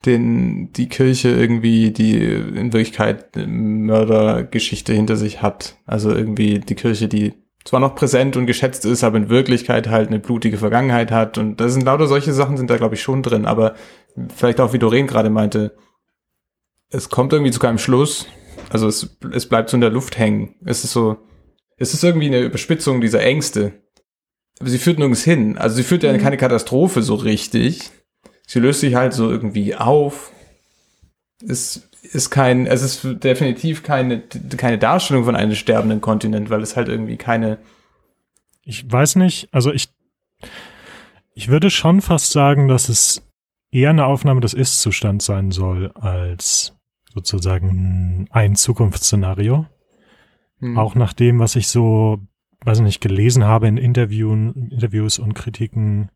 den, 0.07 0.73
die 0.73 0.89
Kirche 0.89 1.31
irgendwie, 1.31 1.91
die 1.91 2.17
in 2.17 2.73
Wirklichkeit 2.73 3.37
eine 3.37 3.47
Mördergeschichte 3.47 4.93
hinter 4.95 5.17
sich 5.17 5.43
hat. 5.43 5.77
Also 5.87 6.15
irgendwie 6.15 6.61
die 6.61 6.77
Kirche, 6.77 7.09
die 7.09 7.35
zwar 7.65 7.81
noch 7.81 7.95
präsent 7.95 8.37
und 8.37 8.47
geschätzt 8.47 8.85
ist, 8.85 9.05
aber 9.05 9.17
in 9.17 9.31
Wirklichkeit 9.31 9.89
halt 9.89 10.09
eine 10.09 10.19
blutige 10.19 10.59
Vergangenheit 10.59 11.11
hat. 11.11 11.39
Und 11.39 11.61
da 11.61 11.69
sind 11.69 11.85
lauter 11.85 12.07
solche 12.07 12.33
Sachen 12.33 12.57
sind 12.57 12.69
da, 12.69 12.77
glaube 12.77 12.95
ich, 12.95 13.03
schon 13.03 13.23
drin. 13.23 13.47
Aber 13.47 13.75
vielleicht 14.35 14.61
auch, 14.61 14.73
wie 14.73 14.79
Doreen 14.79 15.07
gerade 15.07 15.31
meinte, 15.31 15.75
es 16.91 17.09
kommt 17.09 17.33
irgendwie 17.33 17.53
zu 17.53 17.61
keinem 17.61 17.79
Schluss. 17.79 18.27
Also 18.69 18.87
es, 18.87 19.17
es 19.33 19.49
bleibt 19.49 19.71
so 19.71 19.77
in 19.77 19.81
der 19.81 19.91
Luft 19.91 20.19
hängen. 20.19 20.57
Es 20.65 20.85
ist 20.85 20.93
so, 20.93 21.17
es 21.77 21.95
ist 21.95 22.05
irgendwie 22.05 22.27
eine 22.27 22.41
Überspitzung 22.41 23.01
dieser 23.01 23.23
Ängste. 23.23 23.73
Aber 24.61 24.71
sie 24.71 24.79
führt 24.79 24.99
nirgends 24.99 25.25
hin. 25.25 25.59
Also 25.59 25.77
sie 25.77 25.83
führt 25.83 26.03
ja 26.03 26.13
mhm. 26.13 26.19
keine 26.19 26.37
Katastrophe 26.37 27.03
so 27.03 27.15
richtig. 27.15 27.91
Sie 28.47 28.61
löst 28.61 28.81
sich 28.81 28.95
halt 28.95 29.15
so 29.15 29.31
irgendwie 29.31 29.75
auf. 29.75 30.33
Es 31.47 31.89
ist 32.15 32.31
kein, 32.31 32.67
es 32.67 32.83
ist 32.83 33.25
definitiv 33.25 33.83
keine, 33.83 34.21
keine 34.57 34.79
Darstellung 34.79 35.25
von 35.25 35.37
einem 35.37 35.55
sterbenden 35.55 36.01
Kontinent, 36.01 36.51
weil 36.51 36.63
es 36.63 36.77
halt 36.77 36.89
irgendwie 36.89 37.17
keine. 37.17 37.59
Ich 38.63 38.91
weiß 38.91 39.17
nicht, 39.17 39.49
also 39.53 39.73
ich, 39.73 39.89
ich 41.35 41.49
würde 41.49 41.71
schon 41.71 42.01
fast 42.01 42.33
sagen, 42.33 42.69
dass 42.69 42.89
es 42.89 43.23
eher 43.71 43.91
eine 43.91 44.07
Aufnahme 44.07 44.41
des 44.41 44.55
Ist-Zustands 44.55 45.27
sein 45.27 45.51
soll, 45.51 45.91
als 45.95 46.77
sozusagen 47.13 48.27
ein 48.31 48.55
Zukunftsszenario. 48.55 49.67
Hm. 50.61 50.79
Auch 50.79 50.95
nach 50.95 51.13
dem, 51.13 51.41
was 51.41 51.57
ich 51.57 51.69
so, 51.69 52.21
weiß 52.65 52.81
nicht, 52.81 53.01
gelesen 53.01 53.45
habe 53.45 53.67
in 53.67 53.77
Interviewen, 53.77 54.71
Interviews 54.71 55.19
und 55.19 55.35
Kritiken, 55.35 56.11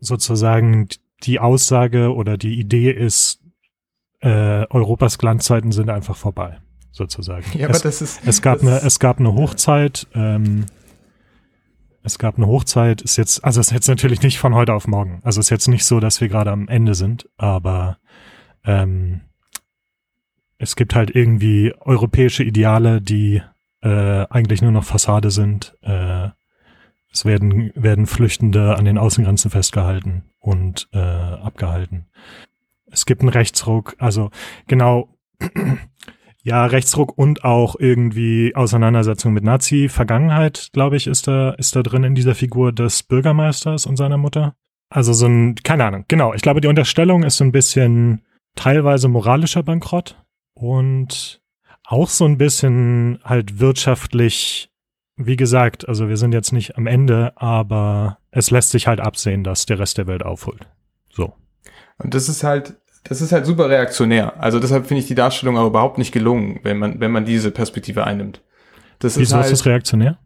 sozusagen 0.00 0.88
die 1.22 1.38
Aussage 1.38 2.14
oder 2.14 2.36
die 2.36 2.58
Idee 2.58 2.90
ist, 2.90 3.39
äh, 4.20 4.66
Europas 4.70 5.18
Glanzzeiten 5.18 5.72
sind 5.72 5.90
einfach 5.90 6.16
vorbei, 6.16 6.58
sozusagen. 6.92 7.44
Ja, 7.58 7.68
es, 7.68 7.76
aber 7.76 7.88
das 7.88 8.02
ist. 8.02 8.20
Es 8.26 8.42
gab, 8.42 8.60
eine, 8.60 8.82
es 8.82 8.98
gab 8.98 9.18
eine 9.18 9.34
Hochzeit, 9.34 10.06
ähm, 10.14 10.66
es 12.02 12.18
gab 12.18 12.36
eine 12.36 12.46
Hochzeit, 12.46 13.02
ist 13.02 13.16
jetzt, 13.16 13.44
also 13.44 13.60
ist 13.60 13.72
jetzt 13.72 13.88
natürlich 13.88 14.22
nicht 14.22 14.38
von 14.38 14.54
heute 14.54 14.74
auf 14.74 14.86
morgen. 14.86 15.20
Also 15.22 15.40
ist 15.40 15.50
jetzt 15.50 15.68
nicht 15.68 15.84
so, 15.84 16.00
dass 16.00 16.20
wir 16.20 16.28
gerade 16.28 16.50
am 16.50 16.68
Ende 16.68 16.94
sind, 16.94 17.28
aber 17.36 17.98
ähm, 18.64 19.22
es 20.58 20.76
gibt 20.76 20.94
halt 20.94 21.14
irgendwie 21.14 21.74
europäische 21.80 22.44
Ideale, 22.44 23.00
die 23.00 23.42
äh, 23.82 24.26
eigentlich 24.28 24.62
nur 24.62 24.72
noch 24.72 24.84
Fassade 24.84 25.30
sind. 25.30 25.76
Äh, 25.82 26.28
es 27.12 27.24
werden, 27.24 27.72
werden 27.74 28.06
Flüchtende 28.06 28.76
an 28.76 28.84
den 28.84 28.98
Außengrenzen 28.98 29.50
festgehalten 29.50 30.24
und 30.38 30.88
äh, 30.92 30.98
abgehalten. 30.98 32.06
Es 32.90 33.06
gibt 33.06 33.22
einen 33.22 33.30
Rechtsruck, 33.30 33.94
also 33.98 34.30
genau, 34.66 35.08
ja, 36.42 36.66
Rechtsruck 36.66 37.16
und 37.16 37.44
auch 37.44 37.76
irgendwie 37.78 38.54
Auseinandersetzung 38.54 39.32
mit 39.32 39.44
Nazi-Vergangenheit, 39.44 40.70
glaube 40.72 40.96
ich, 40.96 41.06
ist 41.06 41.28
da, 41.28 41.50
ist 41.52 41.76
da 41.76 41.82
drin 41.82 42.04
in 42.04 42.14
dieser 42.14 42.34
Figur 42.34 42.72
des 42.72 43.02
Bürgermeisters 43.02 43.86
und 43.86 43.96
seiner 43.96 44.16
Mutter. 44.16 44.54
Also 44.88 45.12
so 45.12 45.26
ein, 45.26 45.54
keine 45.56 45.84
Ahnung, 45.84 46.04
genau. 46.08 46.34
Ich 46.34 46.42
glaube, 46.42 46.60
die 46.60 46.68
Unterstellung 46.68 47.22
ist 47.22 47.36
so 47.36 47.44
ein 47.44 47.52
bisschen 47.52 48.22
teilweise 48.56 49.08
moralischer 49.08 49.62
Bankrott 49.62 50.16
und 50.54 51.40
auch 51.84 52.08
so 52.08 52.24
ein 52.24 52.38
bisschen 52.38 53.20
halt 53.24 53.60
wirtschaftlich, 53.60 54.70
wie 55.16 55.36
gesagt, 55.36 55.88
also 55.88 56.08
wir 56.08 56.16
sind 56.16 56.32
jetzt 56.32 56.52
nicht 56.52 56.76
am 56.76 56.86
Ende, 56.86 57.32
aber 57.36 58.18
es 58.30 58.50
lässt 58.50 58.70
sich 58.70 58.86
halt 58.86 59.00
absehen, 59.00 59.44
dass 59.44 59.66
der 59.66 59.78
Rest 59.78 59.98
der 59.98 60.06
Welt 60.06 60.24
aufholt. 60.24 60.68
So. 61.10 61.34
Und 61.98 62.14
das 62.14 62.28
ist 62.28 62.44
halt, 62.44 62.79
das 63.04 63.20
ist 63.20 63.32
halt 63.32 63.46
super 63.46 63.68
reaktionär. 63.68 64.40
Also 64.40 64.60
deshalb 64.60 64.86
finde 64.86 65.00
ich 65.02 65.08
die 65.08 65.14
Darstellung 65.14 65.56
aber 65.56 65.68
überhaupt 65.68 65.98
nicht 65.98 66.12
gelungen, 66.12 66.60
wenn 66.62 66.78
man, 66.78 67.00
wenn 67.00 67.10
man 67.10 67.24
diese 67.24 67.50
Perspektive 67.50 68.04
einnimmt. 68.04 68.42
Das 68.98 69.18
Wieso 69.18 69.22
ist, 69.22 69.34
halt, 69.34 69.44
ist 69.46 69.52
das 69.52 69.66
reaktionär? 69.66 70.18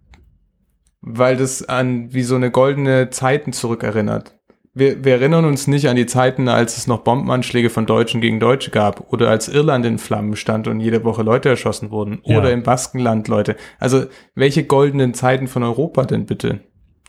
Weil 1.00 1.36
das 1.36 1.68
an 1.68 2.12
wie 2.12 2.22
so 2.22 2.34
eine 2.34 2.50
goldene 2.50 3.10
Zeiten 3.10 3.52
zurückerinnert 3.52 4.34
wir, 4.74 5.04
wir 5.04 5.12
erinnern 5.12 5.44
uns 5.44 5.66
nicht 5.68 5.88
an 5.88 5.96
die 5.96 6.06
Zeiten, 6.06 6.48
als 6.48 6.76
es 6.76 6.86
noch 6.86 7.00
Bombenanschläge 7.00 7.70
von 7.70 7.86
Deutschen 7.86 8.20
gegen 8.20 8.40
Deutsche 8.40 8.70
gab 8.70 9.12
oder 9.12 9.30
als 9.30 9.48
Irland 9.48 9.86
in 9.86 9.98
Flammen 9.98 10.34
stand 10.34 10.66
und 10.66 10.80
jede 10.80 11.04
Woche 11.04 11.22
Leute 11.22 11.48
erschossen 11.48 11.90
wurden 11.90 12.20
ja. 12.24 12.38
oder 12.38 12.52
im 12.52 12.64
Baskenland 12.64 13.28
Leute. 13.28 13.56
Also 13.78 14.06
welche 14.34 14.64
goldenen 14.64 15.14
Zeiten 15.14 15.46
von 15.46 15.62
Europa 15.62 16.04
denn 16.04 16.26
bitte? 16.26 16.60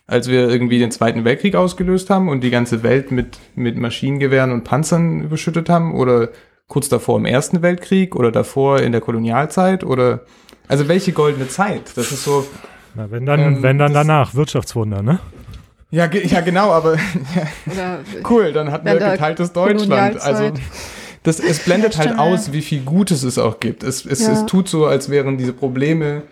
Als 0.07 0.27
wir 0.27 0.47
irgendwie 0.49 0.77
den 0.77 0.91
Zweiten 0.91 1.25
Weltkrieg 1.25 1.55
ausgelöst 1.55 2.09
haben 2.09 2.29
und 2.29 2.41
die 2.41 2.51
ganze 2.51 2.83
Welt 2.83 3.11
mit, 3.11 3.39
mit 3.55 3.77
Maschinengewehren 3.77 4.51
und 4.51 4.63
Panzern 4.63 5.21
überschüttet 5.21 5.67
haben 5.67 5.95
oder 5.95 6.29
kurz 6.67 6.89
davor 6.89 7.17
im 7.17 7.25
Ersten 7.25 7.61
Weltkrieg 7.61 8.15
oder 8.15 8.31
davor 8.31 8.81
in 8.81 8.91
der 8.91 9.01
Kolonialzeit 9.01 9.83
oder 9.83 10.21
also 10.67 10.87
welche 10.87 11.11
goldene 11.11 11.47
Zeit? 11.47 11.91
Das 11.95 12.11
ist 12.11 12.23
so. 12.23 12.45
Na, 12.95 13.09
wenn 13.11 13.25
dann, 13.25 13.39
ähm, 13.39 13.63
wenn 13.63 13.77
dann 13.77 13.93
danach 13.93 14.35
Wirtschaftswunder, 14.35 15.01
ne? 15.01 15.19
Ja, 15.91 16.07
ge 16.07 16.25
ja 16.27 16.41
genau, 16.41 16.71
aber 16.71 16.95
ja, 16.95 17.99
cool, 18.29 18.51
dann 18.51 18.71
hatten 18.71 18.85
wir 18.85 18.95
geteiltes 18.95 19.53
Deutschland. 19.53 20.21
Also 20.21 20.51
das, 21.23 21.39
es 21.39 21.59
blendet 21.59 21.95
ja, 21.95 22.05
halt 22.05 22.19
aus, 22.19 22.51
wie 22.51 22.61
viel 22.61 22.81
Gutes 22.81 23.23
es 23.23 23.37
auch 23.37 23.59
gibt. 23.59 23.83
Es, 23.83 24.05
es, 24.05 24.21
ja. 24.21 24.33
es 24.33 24.45
tut 24.45 24.67
so, 24.67 24.85
als 24.85 25.09
wären 25.09 25.37
diese 25.37 25.53
Probleme 25.53 26.23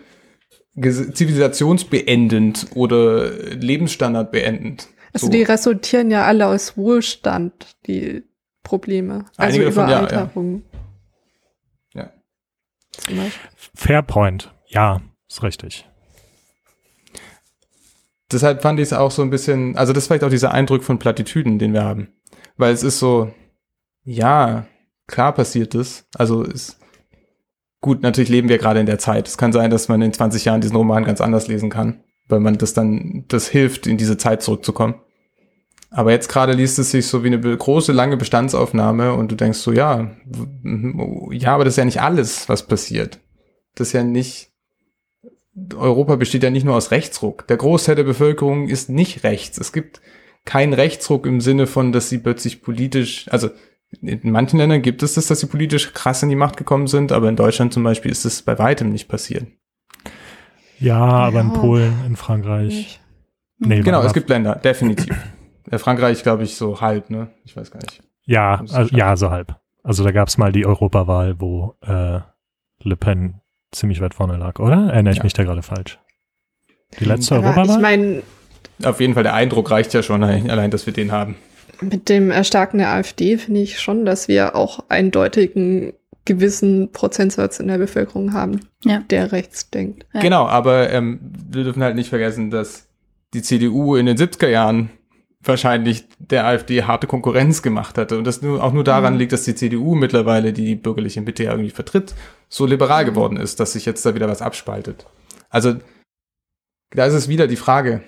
zivilisationsbeendend 0.76 2.68
oder 2.74 3.30
Lebensstandard 3.30 4.32
beendend. 4.32 4.88
Also 5.12 5.26
so. 5.26 5.32
die 5.32 5.42
resultieren 5.42 6.10
ja 6.10 6.24
alle 6.24 6.46
aus 6.46 6.76
Wohlstand, 6.76 7.76
die 7.86 8.24
Probleme. 8.62 9.26
Also 9.36 9.54
Einige 9.54 9.66
Überalterung. 9.70 10.62
Ja, 11.94 12.10
ja. 13.08 13.22
Fairpoint, 13.74 14.52
ja, 14.66 15.00
ist 15.28 15.42
richtig 15.42 15.86
deshalb 18.34 18.62
fand 18.62 18.78
ich 18.78 18.84
es 18.84 18.92
auch 18.92 19.10
so 19.10 19.22
ein 19.22 19.30
bisschen, 19.30 19.76
also 19.76 19.92
das 19.92 20.04
ist 20.04 20.08
vielleicht 20.08 20.24
auch 20.24 20.30
dieser 20.30 20.52
Eindruck 20.52 20.84
von 20.84 20.98
Plattitüden, 20.98 21.58
den 21.58 21.72
wir 21.72 21.84
haben. 21.84 22.08
Weil 22.56 22.72
es 22.72 22.82
ist 22.82 22.98
so, 22.98 23.32
ja, 24.04 24.66
klar 25.06 25.32
passiert 25.32 25.74
es. 25.74 26.06
Also 26.14 26.42
ist 26.42 26.78
gut, 27.84 28.02
natürlich 28.02 28.30
leben 28.30 28.48
wir 28.48 28.56
gerade 28.56 28.80
in 28.80 28.86
der 28.86 28.98
Zeit. 28.98 29.28
Es 29.28 29.36
kann 29.36 29.52
sein, 29.52 29.68
dass 29.68 29.88
man 29.88 30.00
in 30.00 30.10
20 30.10 30.46
Jahren 30.46 30.62
diesen 30.62 30.74
Roman 30.74 31.04
ganz 31.04 31.20
anders 31.20 31.48
lesen 31.48 31.68
kann, 31.68 32.02
weil 32.28 32.40
man 32.40 32.56
das 32.56 32.72
dann, 32.72 33.26
das 33.28 33.46
hilft, 33.46 33.86
in 33.86 33.98
diese 33.98 34.16
Zeit 34.16 34.42
zurückzukommen. 34.42 34.94
Aber 35.90 36.10
jetzt 36.10 36.30
gerade 36.30 36.54
liest 36.54 36.78
es 36.78 36.92
sich 36.92 37.06
so 37.06 37.22
wie 37.22 37.26
eine 37.26 37.38
große, 37.38 37.92
lange 37.92 38.16
Bestandsaufnahme 38.16 39.12
und 39.12 39.30
du 39.30 39.36
denkst 39.36 39.58
so, 39.58 39.70
ja, 39.70 40.12
ja, 41.30 41.54
aber 41.54 41.64
das 41.64 41.74
ist 41.74 41.76
ja 41.76 41.84
nicht 41.84 42.00
alles, 42.00 42.48
was 42.48 42.66
passiert. 42.66 43.20
Das 43.74 43.88
ist 43.88 43.92
ja 43.92 44.02
nicht, 44.02 44.50
Europa 45.76 46.16
besteht 46.16 46.42
ja 46.42 46.48
nicht 46.48 46.64
nur 46.64 46.76
aus 46.76 46.90
Rechtsruck. 46.90 47.46
Der 47.48 47.58
Großteil 47.58 47.96
der 47.96 48.04
Bevölkerung 48.04 48.66
ist 48.66 48.88
nicht 48.88 49.24
rechts. 49.24 49.58
Es 49.58 49.74
gibt 49.74 50.00
keinen 50.46 50.72
Rechtsruck 50.72 51.26
im 51.26 51.42
Sinne 51.42 51.66
von, 51.66 51.92
dass 51.92 52.08
sie 52.08 52.16
plötzlich 52.16 52.62
politisch, 52.62 53.26
also 53.28 53.50
in 54.02 54.30
manchen 54.30 54.58
Ländern 54.58 54.82
gibt 54.82 55.02
es 55.02 55.14
das, 55.14 55.26
dass 55.26 55.40
sie 55.40 55.46
politisch 55.46 55.92
krass 55.92 56.22
in 56.22 56.28
die 56.28 56.36
Macht 56.36 56.56
gekommen 56.56 56.86
sind, 56.86 57.12
aber 57.12 57.28
in 57.28 57.36
Deutschland 57.36 57.72
zum 57.72 57.82
Beispiel 57.82 58.10
ist 58.10 58.24
es 58.24 58.42
bei 58.42 58.58
weitem 58.58 58.90
nicht 58.90 59.08
passiert. 59.08 59.46
Ja, 60.78 60.98
aber 60.98 61.36
ja. 61.36 61.40
in 61.42 61.52
Polen, 61.52 61.94
in 62.06 62.16
Frankreich. 62.16 63.00
Nee, 63.58 63.80
genau, 63.80 64.02
es 64.02 64.12
gibt 64.12 64.28
Länder, 64.28 64.56
definitiv. 64.56 65.16
In 65.70 65.78
Frankreich, 65.78 66.22
glaube 66.22 66.42
ich, 66.42 66.56
so 66.56 66.80
halb, 66.80 67.10
ne? 67.10 67.30
Ich 67.44 67.56
weiß 67.56 67.70
gar 67.70 67.80
nicht. 67.80 68.02
Ja, 68.26 68.62
also, 68.72 68.94
ja, 68.94 69.16
so 69.16 69.30
halb. 69.30 69.56
Also 69.82 70.04
da 70.04 70.12
gab 70.12 70.28
es 70.28 70.38
mal 70.38 70.52
die 70.52 70.66
Europawahl, 70.66 71.40
wo 71.40 71.76
äh, 71.82 72.20
Le 72.82 72.96
Pen 72.96 73.40
ziemlich 73.70 74.00
weit 74.00 74.14
vorne 74.14 74.36
lag, 74.36 74.58
oder? 74.58 74.90
Erinnere 74.92 75.12
ich 75.12 75.18
ja. 75.18 75.24
mich 75.24 75.32
da 75.32 75.44
gerade 75.44 75.62
falsch? 75.62 75.98
Die 76.98 77.04
letzte 77.04 77.36
Aber 77.36 77.46
Europawahl? 77.46 77.76
Ich 77.76 77.82
meine, 77.82 78.22
auf 78.82 79.00
jeden 79.00 79.14
Fall 79.14 79.22
der 79.22 79.34
Eindruck 79.34 79.70
reicht 79.70 79.94
ja 79.94 80.02
schon 80.02 80.22
allein, 80.22 80.70
dass 80.70 80.86
wir 80.86 80.92
den 80.92 81.12
haben. 81.12 81.36
Mit 81.90 82.08
dem 82.08 82.30
Erstarken 82.30 82.78
der 82.78 82.92
AfD 82.92 83.38
finde 83.38 83.60
ich 83.60 83.80
schon, 83.80 84.04
dass 84.04 84.28
wir 84.28 84.56
auch 84.56 84.84
eindeutigen 84.88 85.92
gewissen 86.24 86.90
Prozentsatz 86.92 87.60
in 87.60 87.68
der 87.68 87.78
Bevölkerung 87.78 88.32
haben, 88.32 88.60
ja. 88.84 89.00
der 89.10 89.32
rechts 89.32 89.70
denkt. 89.70 90.06
Ja. 90.14 90.20
Genau, 90.20 90.46
aber 90.46 90.90
ähm, 90.90 91.20
wir 91.50 91.64
dürfen 91.64 91.82
halt 91.82 91.96
nicht 91.96 92.08
vergessen, 92.08 92.50
dass 92.50 92.88
die 93.34 93.42
CDU 93.42 93.96
in 93.96 94.06
den 94.06 94.16
70er 94.16 94.48
Jahren 94.48 94.90
wahrscheinlich 95.42 96.06
der 96.18 96.46
AfD 96.46 96.84
harte 96.84 97.06
Konkurrenz 97.06 97.62
gemacht 97.62 97.98
hatte. 97.98 98.16
Und 98.16 98.26
das 98.26 98.40
nur, 98.40 98.62
auch 98.62 98.72
nur 98.72 98.84
daran 98.84 99.14
mhm. 99.14 99.18
liegt, 99.20 99.32
dass 99.32 99.44
die 99.44 99.54
CDU 99.54 99.94
mittlerweile, 99.94 100.52
die 100.52 100.64
die 100.64 100.76
bürgerliche 100.76 101.20
Mitte 101.20 101.44
ja 101.44 101.50
irgendwie 101.50 101.70
vertritt, 101.70 102.14
so 102.48 102.64
liberal 102.64 103.04
mhm. 103.04 103.08
geworden 103.08 103.36
ist, 103.36 103.60
dass 103.60 103.74
sich 103.74 103.84
jetzt 103.84 104.04
da 104.06 104.14
wieder 104.14 104.28
was 104.28 104.40
abspaltet. 104.42 105.06
Also 105.50 105.74
da 106.90 107.06
ist 107.06 107.14
es 107.14 107.28
wieder 107.28 107.46
die 107.46 107.56
Frage, 107.56 108.02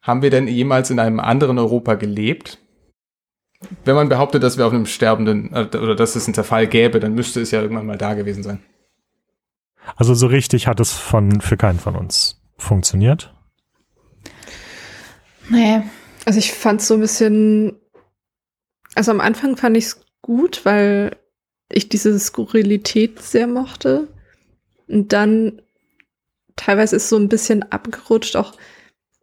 haben 0.00 0.22
wir 0.22 0.30
denn 0.30 0.48
jemals 0.48 0.90
in 0.90 0.98
einem 0.98 1.20
anderen 1.20 1.58
Europa 1.58 1.94
gelebt? 1.94 2.58
Wenn 3.84 3.94
man 3.94 4.08
behauptet, 4.08 4.42
dass 4.42 4.58
wir 4.58 4.66
auf 4.66 4.72
einem 4.72 4.86
sterbenden 4.86 5.52
äh, 5.52 5.76
oder 5.76 5.94
dass 5.94 6.16
es 6.16 6.26
einen 6.26 6.34
Zerfall 6.34 6.66
gäbe, 6.66 7.00
dann 7.00 7.14
müsste 7.14 7.40
es 7.40 7.50
ja 7.50 7.60
irgendwann 7.60 7.86
mal 7.86 7.98
da 7.98 8.14
gewesen 8.14 8.42
sein. 8.42 8.62
Also 9.96 10.14
so 10.14 10.26
richtig 10.26 10.66
hat 10.66 10.80
es 10.80 10.92
von 10.92 11.40
für 11.40 11.56
keinen 11.56 11.78
von 11.78 11.96
uns 11.96 12.40
funktioniert. 12.56 13.32
Nee. 15.48 15.82
Also 16.24 16.38
ich 16.38 16.52
fand 16.52 16.80
es 16.80 16.88
so 16.88 16.94
ein 16.94 17.00
bisschen, 17.00 17.76
also 18.94 19.10
am 19.10 19.20
Anfang 19.20 19.56
fand 19.56 19.76
ich 19.76 19.84
es 19.84 20.00
gut, 20.22 20.64
weil 20.64 21.16
ich 21.68 21.88
diese 21.88 22.18
Skurrilität 22.18 23.20
sehr 23.20 23.46
mochte. 23.46 24.08
Und 24.88 25.12
dann 25.12 25.60
teilweise 26.56 26.96
ist 26.96 27.08
so 27.08 27.16
ein 27.16 27.28
bisschen 27.28 27.62
abgerutscht, 27.64 28.36
auch 28.36 28.54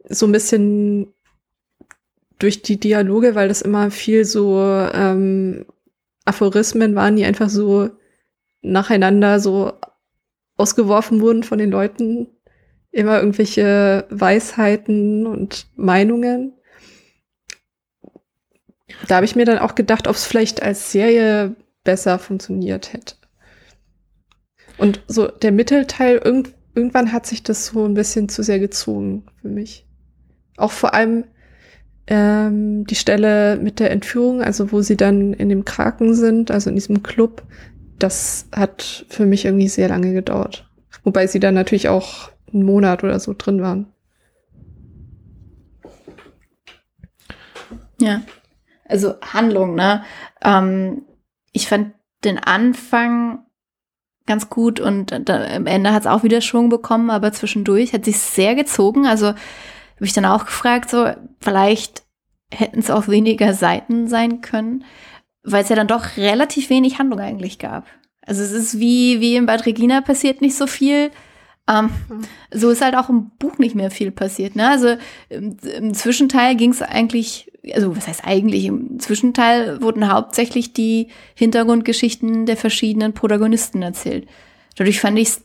so 0.09 0.25
ein 0.25 0.31
bisschen 0.31 1.13
durch 2.41 2.63
die 2.63 2.79
Dialoge, 2.79 3.35
weil 3.35 3.47
das 3.47 3.61
immer 3.61 3.91
viel 3.91 4.25
so 4.25 4.59
ähm, 4.59 5.65
Aphorismen 6.25 6.95
waren, 6.95 7.15
die 7.15 7.25
einfach 7.25 7.49
so 7.49 7.89
nacheinander 8.61 9.39
so 9.39 9.73
ausgeworfen 10.57 11.21
wurden 11.21 11.43
von 11.43 11.59
den 11.59 11.71
Leuten. 11.71 12.27
Immer 12.91 13.19
irgendwelche 13.19 14.05
Weisheiten 14.09 15.25
und 15.27 15.67
Meinungen. 15.75 16.53
Da 19.07 19.15
habe 19.15 19.25
ich 19.25 19.35
mir 19.35 19.45
dann 19.45 19.59
auch 19.59 19.75
gedacht, 19.75 20.07
ob 20.07 20.15
es 20.15 20.25
vielleicht 20.25 20.61
als 20.63 20.91
Serie 20.91 21.55
besser 21.83 22.19
funktioniert 22.19 22.91
hätte. 22.91 23.15
Und 24.77 25.03
so 25.07 25.27
der 25.27 25.51
Mittelteil, 25.51 26.17
irgend, 26.17 26.53
irgendwann 26.73 27.13
hat 27.13 27.27
sich 27.27 27.43
das 27.43 27.67
so 27.67 27.85
ein 27.85 27.93
bisschen 27.93 28.29
zu 28.29 28.43
sehr 28.43 28.59
gezogen 28.59 29.27
für 29.41 29.49
mich. 29.49 29.87
Auch 30.57 30.71
vor 30.71 30.93
allem 30.93 31.25
ähm, 32.07 32.85
die 32.85 32.95
Stelle 32.95 33.57
mit 33.57 33.79
der 33.79 33.91
Entführung, 33.91 34.41
also 34.41 34.71
wo 34.71 34.81
sie 34.81 34.97
dann 34.97 35.33
in 35.33 35.49
dem 35.49 35.65
Kraken 35.65 36.13
sind, 36.13 36.51
also 36.51 36.69
in 36.69 36.75
diesem 36.75 37.03
Club, 37.03 37.43
das 37.99 38.47
hat 38.51 39.05
für 39.09 39.25
mich 39.25 39.45
irgendwie 39.45 39.67
sehr 39.67 39.89
lange 39.89 40.13
gedauert. 40.13 40.67
Wobei 41.03 41.27
sie 41.27 41.39
dann 41.39 41.53
natürlich 41.53 41.89
auch 41.89 42.29
einen 42.53 42.63
Monat 42.63 43.03
oder 43.03 43.19
so 43.19 43.33
drin 43.37 43.61
waren. 43.61 43.87
Ja. 47.99 48.21
Also 48.85 49.15
Handlung, 49.21 49.75
ne? 49.75 50.03
Ähm, 50.43 51.03
ich 51.53 51.67
fand 51.67 51.93
den 52.23 52.37
Anfang 52.37 53.45
ganz 54.25 54.49
gut 54.49 54.79
und 54.79 55.11
da, 55.27 55.45
am 55.55 55.65
Ende 55.65 55.93
hat 55.93 56.01
es 56.01 56.07
auch 56.07 56.23
wieder 56.23 56.41
Schwung 56.41 56.69
bekommen, 56.69 57.09
aber 57.09 57.31
zwischendurch 57.31 57.93
hat 57.93 58.05
sich 58.05 58.17
sehr 58.19 58.55
gezogen. 58.55 59.05
Also 59.05 59.33
habe 60.01 60.07
ich 60.07 60.13
dann 60.13 60.25
auch 60.25 60.47
gefragt, 60.47 60.89
so 60.89 61.11
vielleicht 61.41 62.01
hätten 62.51 62.79
es 62.79 62.89
auch 62.89 63.07
weniger 63.07 63.53
Seiten 63.53 64.07
sein 64.07 64.41
können, 64.41 64.83
weil 65.43 65.61
es 65.61 65.69
ja 65.69 65.75
dann 65.75 65.87
doch 65.87 66.17
relativ 66.17 66.71
wenig 66.71 66.97
Handlung 66.97 67.19
eigentlich 67.19 67.59
gab. 67.59 67.85
Also 68.25 68.41
es 68.41 68.51
ist 68.51 68.79
wie, 68.79 69.21
wie 69.21 69.35
in 69.35 69.45
Bad 69.45 69.67
Regina 69.67 70.01
passiert 70.01 70.41
nicht 70.41 70.55
so 70.55 70.65
viel. 70.65 71.11
Ähm, 71.69 71.91
mhm. 72.09 72.21
So 72.51 72.71
ist 72.71 72.81
halt 72.81 72.95
auch 72.95 73.09
im 73.09 73.29
Buch 73.37 73.59
nicht 73.59 73.75
mehr 73.75 73.91
viel 73.91 74.09
passiert. 74.09 74.55
Ne? 74.55 74.67
Also 74.67 74.95
im, 75.29 75.57
im 75.77 75.93
Zwischenteil 75.93 76.55
ging 76.55 76.71
es 76.71 76.81
eigentlich, 76.81 77.51
also 77.71 77.95
was 77.95 78.07
heißt 78.07 78.25
eigentlich, 78.25 78.65
im 78.65 78.99
Zwischenteil 78.99 79.83
wurden 79.83 80.11
hauptsächlich 80.11 80.73
die 80.73 81.09
Hintergrundgeschichten 81.35 82.47
der 82.47 82.57
verschiedenen 82.57 83.13
Protagonisten 83.13 83.83
erzählt. 83.83 84.27
Dadurch 84.77 84.99
fand 84.99 85.19
ich 85.19 85.27
es 85.27 85.43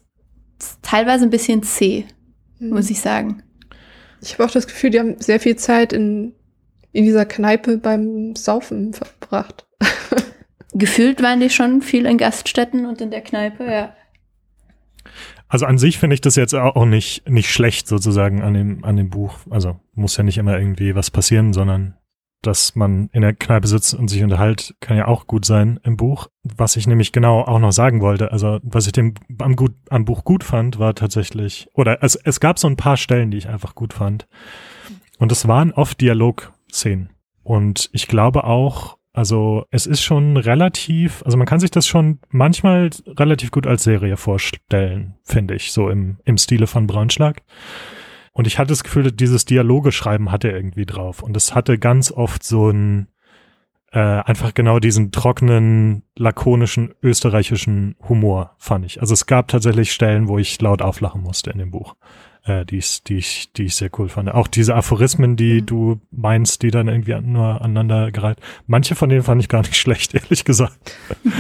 teilweise 0.81 1.25
ein 1.25 1.31
bisschen 1.31 1.63
zäh, 1.63 2.07
mhm. 2.59 2.71
muss 2.71 2.89
ich 2.89 3.03
sagen. 3.03 3.43
Ich 4.21 4.35
habe 4.35 4.45
auch 4.45 4.51
das 4.51 4.67
Gefühl, 4.67 4.91
die 4.91 4.99
haben 4.99 5.21
sehr 5.21 5.41
viel 5.41 5.57
Zeit 5.57 5.93
in, 5.93 6.35
in 6.93 7.05
dieser 7.05 7.27
Kneipe 7.27 7.79
beim 7.79 8.35
Saufen 8.37 8.93
verbracht. 8.93 9.67
Gefühlt 10.73 11.23
waren 11.23 11.41
die 11.41 11.51
schon 11.51 11.83
viel 11.83 12.07
in 12.07 12.19
Gaststätten 12.19 12.87
und 12.87 13.01
in 13.01 13.11
der 13.11 13.23
Kneipe, 13.23 13.65
ja. 13.65 13.95
Also 15.49 15.67
an 15.67 15.79
sich 15.79 15.99
finde 15.99 16.15
ich 16.15 16.21
das 16.21 16.35
jetzt 16.37 16.55
auch 16.55 16.85
nicht, 16.87 17.29
nicht 17.29 17.53
schlecht 17.53 17.87
sozusagen 17.87 18.43
an 18.43 18.55
dem, 18.55 18.85
an 18.85 18.97
dem 18.97 19.11
Buch. 19.11 19.39
Also 19.49 19.79
muss 19.95 20.17
ja 20.17 20.25
nicht 20.25 20.39
immer 20.39 20.59
irgendwie 20.59 20.95
was 20.95 21.11
passieren, 21.11 21.53
sondern 21.53 21.97
dass 22.43 22.77
man 22.77 23.09
in 23.13 23.23
der 23.23 23.35
Kneipe 23.35 23.67
sitzt 23.67 23.95
und 23.95 24.09
sich 24.09 24.23
unterhält, 24.23 24.75
kann 24.81 24.97
ja 24.97 25.09
auch 25.09 25.27
gut 25.27 25.45
sein 25.45 25.81
im 25.83 25.97
Buch. 25.97 26.29
Was 26.43 26.77
ich 26.77 26.87
nämlich 26.87 27.13
genau 27.13 27.43
auch 27.43 27.59
noch 27.59 27.73
sagen 27.73 28.01
wollte, 28.01 28.33
also 28.33 28.61
was 28.63 28.87
ich 28.87 28.93
dem 28.93 29.15
am, 29.39 29.57
gut, 29.57 29.75
am 29.91 30.05
Buch 30.05 30.25
gut 30.25 30.45
fand, 30.45 30.79
war 30.79 30.95
tatsächlich, 30.95 31.69
oder 31.75 32.03
es, 32.03 32.15
es 32.15 32.41
gab 32.41 32.59
so 32.59 32.69
ein 32.69 32.77
paar 32.77 32.97
Stellen, 32.97 33.31
die 33.31 33.39
ich 33.39 33.49
einfach 33.49 33.75
gut 33.75 33.93
fand. 33.93 34.29
Und 35.19 35.33
es 35.33 35.49
waren 35.49 35.73
oft 35.73 36.01
Dialogszenen. 36.01 37.11
Und 37.43 37.89
ich 37.93 38.09
glaube 38.09 38.45
auch, 38.45 38.97
also 39.13 39.65
es 39.71 39.87
ist 39.87 40.03
schon 40.03 40.37
relativ, 40.37 41.23
also 41.25 41.39
man 41.39 41.47
kann 41.47 41.59
sich 41.59 41.71
das 41.71 41.87
schon 41.87 42.19
manchmal 42.29 42.91
relativ 43.07 43.51
gut 43.51 43.67
als 43.67 43.83
Serie 43.83 44.19
vorstellen, 44.19 45.15
finde 45.25 45.55
ich, 45.55 45.73
so 45.73 45.89
im, 45.89 46.19
im 46.25 46.37
Stile 46.37 46.67
von 46.67 46.87
Braunschlag. 46.87 47.43
Und 48.37 48.47
ich 48.47 48.59
hatte 48.59 48.69
das 48.69 48.85
Gefühl, 48.85 49.11
dieses 49.13 49.47
Dialoge 49.47 49.93
schreiben 49.93 50.31
hatte 50.31 50.51
irgendwie 50.51 50.85
drauf. 50.85 51.23
Und 51.23 51.39
es 51.39 51.55
hatte 51.55 51.79
ganz 51.79 52.13
oft 52.13 52.45
so 52.45 52.69
ein, 52.69 53.09
äh, 53.93 53.99
einfach 53.99 54.55
genau 54.55 54.79
diesen 54.79 55.13
trockenen, 55.13 56.03
lakonischen, 56.17 56.95
österreichischen 57.03 57.97
Humor, 58.09 58.55
fand 58.59 58.85
ich. 58.85 59.01
Also 59.01 59.15
es 59.15 59.27
gab 59.27 59.49
tatsächlich 59.49 59.93
Stellen, 59.93 60.29
wo 60.29 60.39
ich 60.39 60.61
laut 60.61 60.83
auflachen 60.83 61.23
musste 61.23 61.51
in 61.51 61.59
dem 61.59 61.71
Buch 61.71 61.95
äh, 62.47 62.65
die, 62.65 62.79
ich, 62.79 63.03
die, 63.03 63.17
ich, 63.17 63.53
die 63.53 63.65
ich 63.65 63.77
sehr 63.77 63.91
cool 63.99 64.09
fand. 64.09 64.33
Auch 64.33 64.47
diese 64.47 64.75
Aphorismen, 64.75 65.37
die 65.37 65.61
mhm. 65.61 65.67
du 65.67 66.01
meinst, 66.11 66.63
die 66.63 66.71
dann 66.71 66.89
irgendwie 66.89 67.15
nur 67.21 67.61
aneinander 67.61 68.11
gereiht. 68.13 68.39
Manche 68.67 68.95
von 68.95 69.09
denen 69.09 69.23
fand 69.23 69.41
ich 69.43 69.49
gar 69.49 69.63
nicht 69.63 69.77
schlecht, 69.77 70.15
ehrlich 70.15 70.45
gesagt. 70.45 70.77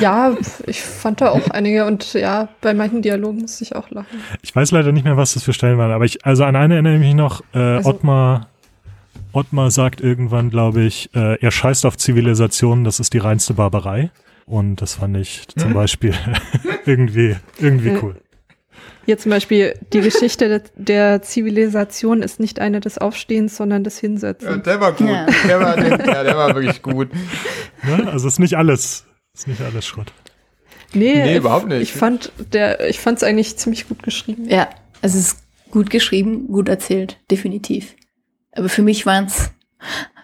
Ja, 0.00 0.36
ich 0.66 0.82
fand 0.82 1.20
da 1.20 1.30
auch 1.30 1.48
einige 1.50 1.86
und 1.86 2.12
ja, 2.14 2.48
bei 2.60 2.74
manchen 2.74 3.02
Dialogen 3.02 3.40
musste 3.40 3.64
ich 3.64 3.74
auch 3.74 3.90
lachen. 3.90 4.22
Ich 4.42 4.54
weiß 4.54 4.72
leider 4.72 4.92
nicht 4.92 5.04
mehr, 5.04 5.16
was 5.16 5.34
das 5.34 5.44
für 5.44 5.52
Stellen 5.52 5.78
waren, 5.78 5.92
aber 5.92 6.04
ich, 6.04 6.24
also 6.26 6.44
an 6.44 6.56
eine 6.56 6.74
erinnere 6.74 6.94
ich 6.94 7.00
mich 7.00 7.14
noch, 7.14 7.42
äh, 7.54 7.58
also, 7.58 7.90
Ottmar, 7.90 8.48
Ottmar 9.36 9.70
sagt 9.70 10.00
irgendwann, 10.00 10.48
glaube 10.48 10.82
ich, 10.82 11.10
äh, 11.14 11.38
er 11.38 11.50
scheißt 11.50 11.84
auf 11.84 11.98
Zivilisation, 11.98 12.84
das 12.84 13.00
ist 13.00 13.12
die 13.12 13.18
reinste 13.18 13.52
Barbarei. 13.52 14.10
Und 14.46 14.76
das 14.76 14.94
fand 14.94 15.16
ich 15.16 15.46
zum 15.48 15.70
hm? 15.70 15.74
Beispiel 15.74 16.14
irgendwie, 16.86 17.36
irgendwie 17.58 17.98
cool. 18.02 18.16
Hier 19.04 19.18
zum 19.18 19.30
Beispiel, 19.30 19.78
die 19.92 20.00
Geschichte 20.00 20.48
der, 20.48 20.62
der 20.76 21.22
Zivilisation 21.22 22.22
ist 22.22 22.40
nicht 22.40 22.60
eine 22.60 22.80
des 22.80 22.96
Aufstehens, 22.96 23.56
sondern 23.56 23.84
des 23.84 23.98
Hinsetzens. 23.98 24.50
Ja, 24.50 24.56
der 24.56 24.80
war 24.80 24.92
gut. 24.92 25.08
Ja. 25.08 25.26
Der, 25.46 25.60
war, 25.60 25.76
der, 25.76 26.06
ja, 26.06 26.24
der 26.24 26.36
war 26.36 26.54
wirklich 26.54 26.80
gut. 26.80 27.10
Ja, 27.86 28.06
also 28.06 28.26
ist 28.28 28.38
nicht 28.38 28.54
alles, 28.54 29.04
ist 29.34 29.48
nicht 29.48 29.60
alles 29.60 29.86
Schrott. 29.86 30.12
Nee, 30.94 31.22
nee 31.22 31.36
überhaupt 31.36 31.68
nicht. 31.68 31.82
Ich 31.82 31.92
fand 31.92 32.32
der, 32.52 32.88
ich 32.88 33.00
fand 33.00 33.18
es 33.18 33.22
eigentlich 33.22 33.56
ziemlich 33.58 33.86
gut 33.86 34.02
geschrieben. 34.02 34.48
Ja, 34.48 34.68
es 35.02 35.14
ist 35.14 35.40
gut 35.70 35.90
geschrieben, 35.90 36.48
gut 36.48 36.68
erzählt, 36.68 37.18
definitiv. 37.30 37.94
Aber 38.56 38.68
für 38.68 38.82
mich 38.82 39.06
waren 39.06 39.26
es 39.26 39.50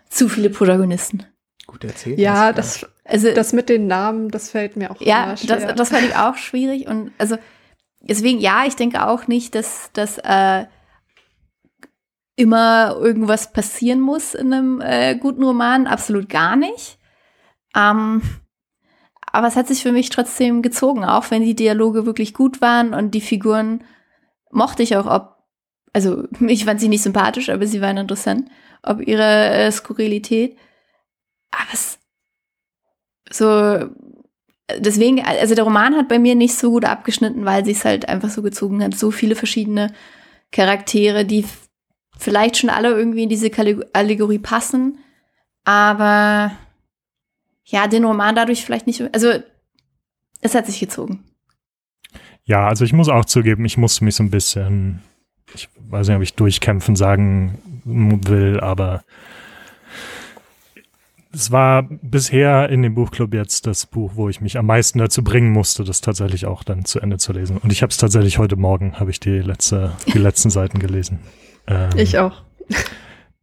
zu 0.08 0.28
viele 0.28 0.50
Protagonisten. 0.50 1.24
Gut 1.66 1.84
erzählt. 1.84 2.18
Ja, 2.18 2.52
das, 2.52 2.86
also, 3.04 3.32
das 3.32 3.52
mit 3.52 3.68
den 3.68 3.86
Namen, 3.86 4.30
das 4.30 4.50
fällt 4.50 4.76
mir 4.76 4.90
auch 4.90 5.00
Ja, 5.00 5.34
das, 5.46 5.74
das 5.74 5.88
fand 5.90 6.04
ich 6.04 6.16
auch 6.16 6.36
schwierig 6.36 6.86
und 6.86 7.12
also 7.18 7.36
deswegen, 8.00 8.40
ja, 8.40 8.64
ich 8.66 8.76
denke 8.76 9.06
auch 9.06 9.26
nicht, 9.26 9.54
dass, 9.54 9.90
dass 9.92 10.18
äh, 10.18 10.66
immer 12.36 12.96
irgendwas 12.98 13.52
passieren 13.52 14.00
muss 14.00 14.34
in 14.34 14.52
einem 14.52 14.80
äh, 14.80 15.16
guten 15.16 15.44
Roman. 15.44 15.86
Absolut 15.86 16.28
gar 16.28 16.56
nicht. 16.56 16.98
Ähm, 17.76 18.22
aber 19.32 19.46
es 19.46 19.56
hat 19.56 19.68
sich 19.68 19.82
für 19.82 19.92
mich 19.92 20.10
trotzdem 20.10 20.62
gezogen, 20.62 21.04
auch 21.04 21.30
wenn 21.30 21.42
die 21.42 21.54
Dialoge 21.54 22.04
wirklich 22.04 22.34
gut 22.34 22.60
waren 22.60 22.92
und 22.92 23.12
die 23.12 23.20
Figuren 23.20 23.84
mochte 24.50 24.82
ich 24.82 24.96
auch, 24.96 25.06
ob, 25.06 25.31
also 25.92 26.24
ich 26.46 26.64
fand 26.64 26.80
sie 26.80 26.88
nicht 26.88 27.02
sympathisch, 27.02 27.48
aber 27.48 27.66
sie 27.66 27.80
waren 27.80 27.96
interessant, 27.96 28.50
ob 28.82 29.00
ihre 29.06 29.50
äh, 29.50 29.72
Skurrilität. 29.72 30.56
Aber 31.50 31.72
es 31.72 31.98
so 33.30 33.90
deswegen, 34.78 35.24
also 35.24 35.54
der 35.54 35.64
Roman 35.64 35.96
hat 35.96 36.08
bei 36.08 36.18
mir 36.18 36.34
nicht 36.34 36.54
so 36.54 36.70
gut 36.70 36.84
abgeschnitten, 36.84 37.44
weil 37.44 37.64
sie 37.64 37.72
es 37.72 37.84
halt 37.84 38.08
einfach 38.08 38.30
so 38.30 38.42
gezogen 38.42 38.82
hat. 38.82 38.94
So 38.94 39.10
viele 39.10 39.34
verschiedene 39.34 39.92
Charaktere, 40.50 41.24
die 41.24 41.44
vielleicht 42.18 42.58
schon 42.58 42.70
alle 42.70 42.90
irgendwie 42.90 43.24
in 43.24 43.28
diese 43.28 43.50
Allegorie 43.92 44.38
passen, 44.38 44.98
aber 45.64 46.52
ja, 47.64 47.86
den 47.86 48.04
Roman 48.04 48.34
dadurch 48.34 48.64
vielleicht 48.64 48.86
nicht, 48.86 49.02
also 49.14 49.32
es 50.40 50.54
hat 50.54 50.66
sich 50.66 50.78
gezogen. 50.80 51.24
Ja, 52.44 52.66
also 52.68 52.84
ich 52.84 52.92
muss 52.92 53.08
auch 53.08 53.24
zugeben, 53.24 53.64
ich 53.64 53.78
musste 53.78 54.04
mich 54.04 54.16
so 54.16 54.22
ein 54.24 54.30
bisschen, 54.30 55.00
ich 55.54 55.68
weiß 55.88 56.08
nicht, 56.08 56.16
ob 56.16 56.22
ich 56.22 56.34
durchkämpfen 56.34 56.96
sagen 56.96 57.58
will, 57.84 58.60
aber 58.60 59.02
es 61.34 61.50
war 61.50 61.84
bisher 61.88 62.68
in 62.68 62.82
dem 62.82 62.94
Buchclub 62.94 63.32
jetzt 63.32 63.66
das 63.66 63.86
Buch, 63.86 64.12
wo 64.14 64.28
ich 64.28 64.40
mich 64.40 64.58
am 64.58 64.66
meisten 64.66 64.98
dazu 64.98 65.24
bringen 65.24 65.50
musste, 65.50 65.82
das 65.82 66.00
tatsächlich 66.00 66.46
auch 66.46 66.62
dann 66.62 66.84
zu 66.84 67.00
Ende 67.00 67.16
zu 67.16 67.32
lesen. 67.32 67.56
Und 67.56 67.72
ich 67.72 67.82
habe 67.82 67.90
es 67.90 67.96
tatsächlich 67.96 68.38
heute 68.38 68.56
Morgen, 68.56 69.00
habe 69.00 69.10
ich 69.10 69.18
die 69.18 69.38
letzte, 69.38 69.92
die 70.12 70.18
letzten 70.18 70.50
Seiten 70.50 70.78
gelesen. 70.78 71.20
Ähm, 71.66 71.90
ich 71.96 72.18
auch. 72.18 72.42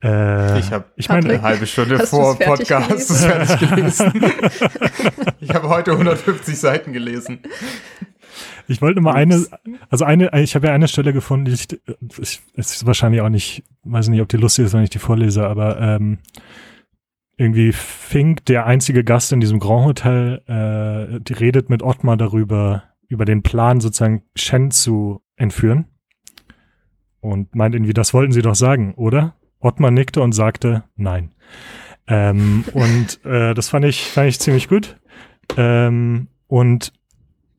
Äh, 0.02 0.60
Ich 0.60 0.72
habe 0.72 0.86
ich 0.96 1.10
meine, 1.10 1.30
eine 1.30 1.42
halbe 1.42 1.66
Stunde 1.66 2.06
vor 2.06 2.38
Podcast 2.38 3.10
das 3.10 3.26
fertig 3.26 3.70
gelesen. 3.70 4.14
ich 5.42 5.50
habe 5.50 5.68
heute 5.68 5.92
150 5.92 6.58
Seiten 6.58 6.94
gelesen. 6.94 7.40
Ich 8.70 8.84
wollte 8.84 9.02
mal 9.02 9.16
eine, 9.16 9.46
also 9.90 10.06
eine, 10.06 10.30
ich 10.40 10.54
habe 10.54 10.68
ja 10.68 10.74
eine 10.74 10.88
Stelle 10.88 11.12
gefunden, 11.12 11.46
die 11.46 11.54
ich, 11.54 11.68
ich 12.20 12.42
es 12.54 12.76
ist 12.76 12.86
wahrscheinlich 12.86 13.22
auch 13.22 13.30
nicht, 13.30 13.64
weiß 13.84 14.10
nicht, 14.10 14.22
ob 14.22 14.30
die 14.30 14.38
lustig 14.38 14.66
ist, 14.66 14.74
wenn 14.74 14.84
ich 14.84 14.92
die 14.92 15.00
vorlese, 15.00 15.48
aber 15.48 15.82
ähm, 15.82 16.20
irgendwie 17.36 17.72
Fink, 17.72 18.46
der 18.46 18.68
einzige 18.68 19.04
Gast 19.04 19.32
in 19.32 19.40
diesem 19.40 19.60
Grand 19.60 19.86
Hotel, 19.86 20.44
äh, 20.46 21.20
die 21.20 21.34
redet 21.34 21.72
mit 21.72 21.82
Ottmar 21.82 22.16
darüber, 22.16 22.84
über 23.08 23.26
den 23.26 23.42
Plan, 23.42 23.80
sozusagen 23.80 24.22
Shen 24.36 24.70
zu 24.70 25.22
entführen. 25.36 25.86
Und 27.22 27.56
meint 27.56 27.74
irgendwie, 27.74 27.94
das 27.94 28.14
wollten 28.14 28.34
sie 28.34 28.44
doch 28.44 28.56
sagen, 28.56 28.94
oder? 28.94 29.36
Ottmar 29.60 29.90
nickte 29.90 30.22
und 30.22 30.34
sagte, 30.34 30.84
nein. 30.96 31.34
Ähm, 32.08 32.66
und 32.74 33.26
äh, 33.26 33.56
das 33.56 33.70
fand 33.70 33.86
ich, 33.86 34.04
fand 34.04 34.30
ich 34.30 34.40
ziemlich 34.40 34.70
gut. 34.70 35.00
Ähm, 35.58 36.28
und 36.48 36.94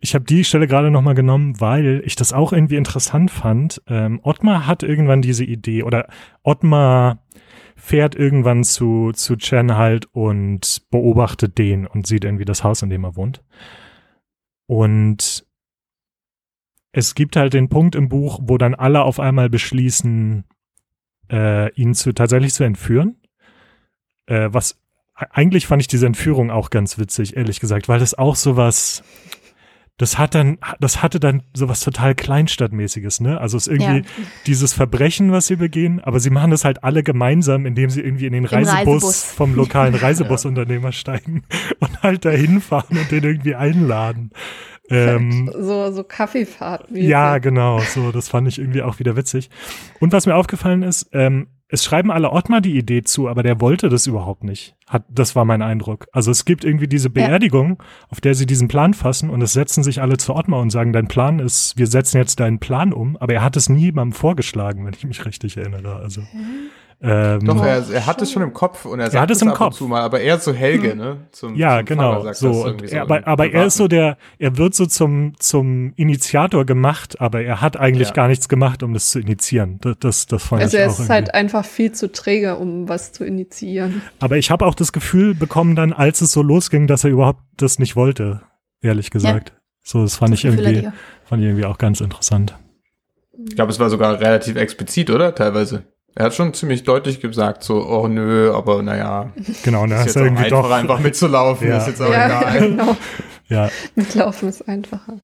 ich 0.01 0.15
habe 0.15 0.25
die 0.25 0.45
Stelle 0.45 0.67
gerade 0.67 0.91
nochmal 0.91 1.15
genommen, 1.15 1.61
weil 1.61 2.03
ich 2.05 2.17
das 2.17 2.33
auch 2.33 2.53
irgendwie 2.53 2.77
interessant 2.77 3.31
fand. 3.31 3.83
Ähm, 3.87 4.21
Ottmar 4.23 4.67
hat 4.67 4.83
irgendwann 4.83 5.23
diese 5.23 5.45
Idee 5.45 5.83
oder 5.83 6.09
Ottmar 6.43 7.23
fährt 7.77 8.15
irgendwann 8.15 8.65
zu, 8.65 9.13
zu 9.13 9.37
Chen 9.37 9.77
halt 9.77 10.07
und 10.13 10.83
beobachtet 10.91 11.59
den 11.59 11.87
und 11.87 12.07
sieht 12.07 12.25
irgendwie 12.25 12.45
das 12.45 12.65
Haus, 12.65 12.83
in 12.83 12.91
dem 12.91 13.05
er 13.05 13.17
wohnt. 13.17 13.43
Und 14.67 15.47
es 16.93 17.15
gibt 17.15 17.37
halt 17.37 17.55
den 17.55 17.69
Punkt 17.69 17.95
im 17.95 18.09
Buch, 18.09 18.41
wo 18.43 18.59
dann 18.59 18.75
alle 18.75 19.03
auf 19.03 19.21
einmal 19.21 19.49
beschließen, 19.49 20.45
äh, 21.31 21.73
ihn 21.75 21.95
zu 21.95 22.13
tatsächlich 22.13 22.55
zu 22.55 22.65
entführen. 22.65 23.17
Äh, 24.27 24.49
was 24.51 24.81
eigentlich 25.15 25.67
fand 25.67 25.83
ich 25.83 25.89
diese 25.89 26.07
Entführung 26.07 26.51
auch 26.51 26.71
ganz 26.71 26.99
witzig, 26.99 27.37
ehrlich 27.37 27.61
gesagt, 27.61 27.89
weil 27.89 28.01
das 28.01 28.15
auch 28.15 28.37
sowas, 28.37 29.03
das 30.01 30.17
hat 30.17 30.35
dann, 30.35 30.57
das 30.81 31.03
hatte 31.03 31.21
dann 31.21 31.43
sowas 31.53 31.81
total 31.81 32.15
Kleinstadtmäßiges, 32.15 33.21
ne? 33.21 33.39
Also 33.39 33.59
es 33.59 33.67
ist 33.67 33.73
irgendwie 33.81 33.99
Ja. 34.09 34.27
dieses 34.47 34.73
Verbrechen, 34.73 35.31
was 35.31 35.47
sie 35.47 35.57
begehen, 35.57 36.01
aber 36.01 36.21
sie 36.21 36.31
machen 36.31 36.51
das 36.51 36.65
halt 36.65 36.83
alle 36.85 37.03
gemeinsam, 37.03 37.67
indem 37.67 37.91
sie 37.91 38.01
irgendwie 38.01 38.25
in 38.25 38.33
den 38.33 38.47
Reisebus, 38.47 39.03
Reisebus. 39.05 39.25
vom 39.25 39.55
lokalen 39.55 39.95
Reisebusunternehmer 40.07 40.93
steigen 40.93 41.43
und 41.81 42.03
halt 42.03 42.25
dahin 42.25 42.63
fahren 42.63 42.97
und 42.97 43.11
den 43.11 43.25
irgendwie 43.25 43.55
einladen. 43.55 44.31
Ähm, 44.89 45.53
so, 45.55 45.93
so 45.93 46.03
Kaffeefahrt. 46.03 46.87
ja, 46.93 47.37
genau. 47.37 47.81
So, 47.81 48.11
das 48.11 48.29
fand 48.31 48.49
ich 48.49 48.59
irgendwie 48.59 48.81
auch 48.83 48.99
wieder 49.01 49.17
witzig. 49.17 49.51
Und 50.01 50.13
was 50.15 50.25
mir 50.25 50.35
aufgefallen 50.35 50.83
ist, 50.83 51.11
ähm, 51.13 51.47
es 51.71 51.85
schreiben 51.85 52.11
alle 52.11 52.33
Ottmar 52.33 52.61
die 52.61 52.77
Idee 52.77 53.03
zu, 53.03 53.29
aber 53.29 53.43
der 53.43 53.61
wollte 53.61 53.89
das 53.89 54.07
überhaupt 54.07 54.45
nicht. 54.45 54.75
Hat, 54.89 55.05
das 55.09 55.37
war 55.37 55.45
mein 55.45 55.63
Eindruck. 55.63 56.09
Also 56.13 56.31
es 56.33 56.45
gibt 56.45 56.65
irgendwie 56.65 56.89
diese 56.89 57.11
Beerdigung, 57.11 57.81
auf 58.09 58.21
der 58.21 58.35
sie 58.35 58.47
diesen 58.47 58.67
Plan 58.67 58.93
fassen 58.93 59.31
und 59.31 59.41
es 59.41 59.53
setzen 59.53 59.85
sich 59.85 60.03
alle 60.03 60.17
zu 60.17 60.35
Ottmar 60.35 60.61
und 60.61 60.71
sagen, 60.71 60.93
dein 60.93 61.07
Plan 61.07 61.39
ist, 61.39 61.79
wir 61.79 61.87
setzen 61.87 62.17
jetzt 62.17 62.41
deinen 62.41 62.59
Plan 62.59 62.93
um, 62.93 63.17
aber 63.17 63.35
er 63.35 63.43
hat 63.43 63.57
es 63.57 63.69
niemandem 63.69 64.13
vorgeschlagen, 64.13 64.85
wenn 64.85 64.95
ich 64.95 65.05
mich 65.05 65.25
richtig 65.25 65.57
erinnere. 65.57 65.97
Also 65.97 66.23
ähm, 67.03 67.41
Doch, 67.45 67.65
er, 67.65 67.83
er 67.91 68.07
hat 68.07 68.21
es 68.21 68.31
schon 68.31 68.43
im 68.43 68.53
Kopf 68.53 68.85
und 68.85 69.01
er 69.01 69.11
sagt 69.11 69.23
hat 69.23 69.31
es 69.31 69.39
es 69.39 69.43
im 69.43 69.49
ab 69.49 69.55
Kopf. 69.57 69.67
und 69.69 69.75
zu 69.75 69.89
mal, 69.89 70.03
aber 70.03 70.21
er 70.21 70.39
so 70.39 70.53
Helge, 70.53 70.95
ne? 70.95 71.29
Zum, 71.33 71.55
Ja, 71.57 71.79
zum 71.79 71.87
genau. 71.87 72.23
Sagt 72.23 72.37
So, 72.37 72.49
das 72.49 72.57
und 72.59 72.67
irgendwie 72.67 72.87
er, 72.95 73.03
im 73.05 73.11
aber, 73.11 73.27
aber 73.27 73.51
er 73.51 73.67
ist 73.67 73.77
so 73.79 73.89
der, 73.89 74.19
er 74.39 74.57
wird 74.59 74.75
so 74.75 74.85
zum, 74.87 75.33
zum 75.39 75.93
Initiator 75.97 76.67
gemacht, 76.67 77.21
aber 77.21 77.41
er 77.43 77.61
hat 77.63 77.79
eigentlich 77.79 78.09
Ja. 78.09 78.15
gar 78.15 78.29
nichts 78.29 78.49
gemacht, 78.51 78.83
um 78.83 78.93
das 78.93 79.09
zu 79.11 79.19
initiieren. 79.19 79.79
Das, 79.81 79.97
das, 80.01 80.27
das 80.27 80.43
fand 80.45 80.63
Also 80.63 80.77
ich 80.77 80.83
er 80.83 80.89
auch 80.89 80.93
ist 80.93 80.99
irgendwie. 80.99 81.13
halt 81.15 81.35
einfach 81.35 81.65
viel 81.65 81.93
zu 81.93 82.13
träge, 82.13 82.57
um 82.57 82.89
was 82.89 83.13
zu 83.13 83.25
initiieren. 83.25 84.03
Aber 84.19 84.37
ich 84.37 84.51
habe 84.51 84.67
auch 84.67 84.75
das 84.75 84.93
Gefühl 84.93 85.35
bekommen 85.35 85.77
dann, 85.77 85.93
als 85.95 86.21
es 86.21 86.33
so 86.33 86.43
losging, 86.43 86.87
dass 86.87 87.05
er 87.05 87.11
überhaupt 87.11 87.41
das 87.57 87.79
nicht 87.79 87.97
wollte, 87.97 88.43
ehrlich 88.83 89.11
gesagt. 89.11 89.53
So, 89.83 90.03
das 90.03 90.17
fand 90.17 90.35
ich 90.35 90.45
irgendwie, 90.45 90.71
ich 90.81 90.89
auch. 90.89 90.93
fand 91.25 91.41
ich 91.43 91.49
irgendwie 91.49 91.65
auch 91.65 91.79
ganz 91.79 92.03
interessant. 92.03 92.55
Ich 93.49 93.57
glaube, 93.57 93.73
es 93.73 93.81
war 93.81 93.89
sogar 93.89 94.21
relativ 94.21 94.57
explizit, 94.57 95.09
oder? 95.09 95.35
Teilweise. 95.35 95.85
Er 96.17 96.27
hat 96.27 96.35
schon 96.35 96.53
ziemlich 96.55 96.83
deutlich 96.83 97.21
gesagt, 97.21 97.63
so, 97.63 97.87
oh 97.87 98.09
nö, 98.09 98.53
aber 98.53 98.83
naja, 98.83 99.31
Genau, 99.63 99.87
dann 99.87 100.01
ist 100.01 100.07
jetzt 100.07 100.17
irgendwie 100.17 100.45
einfach, 100.45 100.63
doch. 100.63 100.71
einfach 100.71 100.99
mitzulaufen, 101.01 101.69
Ja. 101.69 101.79
ist 101.79 101.87
jetzt 101.89 102.03
auch 102.03 102.13
ja, 102.13 102.27
egal. 102.27 102.61
genau. 102.61 102.97
Ja, 103.49 103.69
Mitlaufen 103.97 104.49
ist 104.49 104.69
einfacher. 104.69 105.19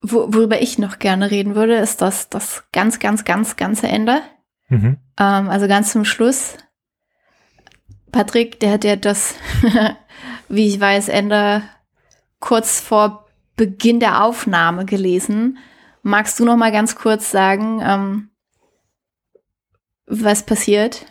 Wo, 0.00 0.32
worüber 0.32 0.62
ich 0.62 0.78
noch 0.78 0.98
gerne 0.98 1.30
reden 1.30 1.54
würde, 1.54 1.76
ist 1.76 2.00
das, 2.00 2.30
das 2.30 2.64
ganz, 2.72 3.00
ganz, 3.00 3.24
ganz, 3.24 3.56
ganze 3.56 3.86
Ende. 3.88 4.22
mhm. 4.68 4.96
Ähm, 5.18 5.48
also 5.50 5.68
ganz 5.68 5.92
zum 5.92 6.04
Schluss. 6.06 6.54
Patrick, 8.12 8.60
der 8.60 8.72
hat 8.72 8.84
ja 8.84 8.96
das, 8.96 9.34
wie 10.48 10.68
ich 10.68 10.80
weiß, 10.80 11.08
Ende 11.10 11.62
kurz 12.40 12.80
vor 12.80 13.26
Beginn 13.56 14.00
der 14.00 14.24
Aufnahme 14.24 14.84
gelesen. 14.86 15.58
Magst 16.02 16.38
du 16.40 16.44
noch 16.46 16.56
mal 16.56 16.72
ganz 16.72 16.94
kurz 16.96 17.30
sagen, 17.30 17.82
ähm, 17.84 18.27
was 20.08 20.44
passiert? 20.44 21.06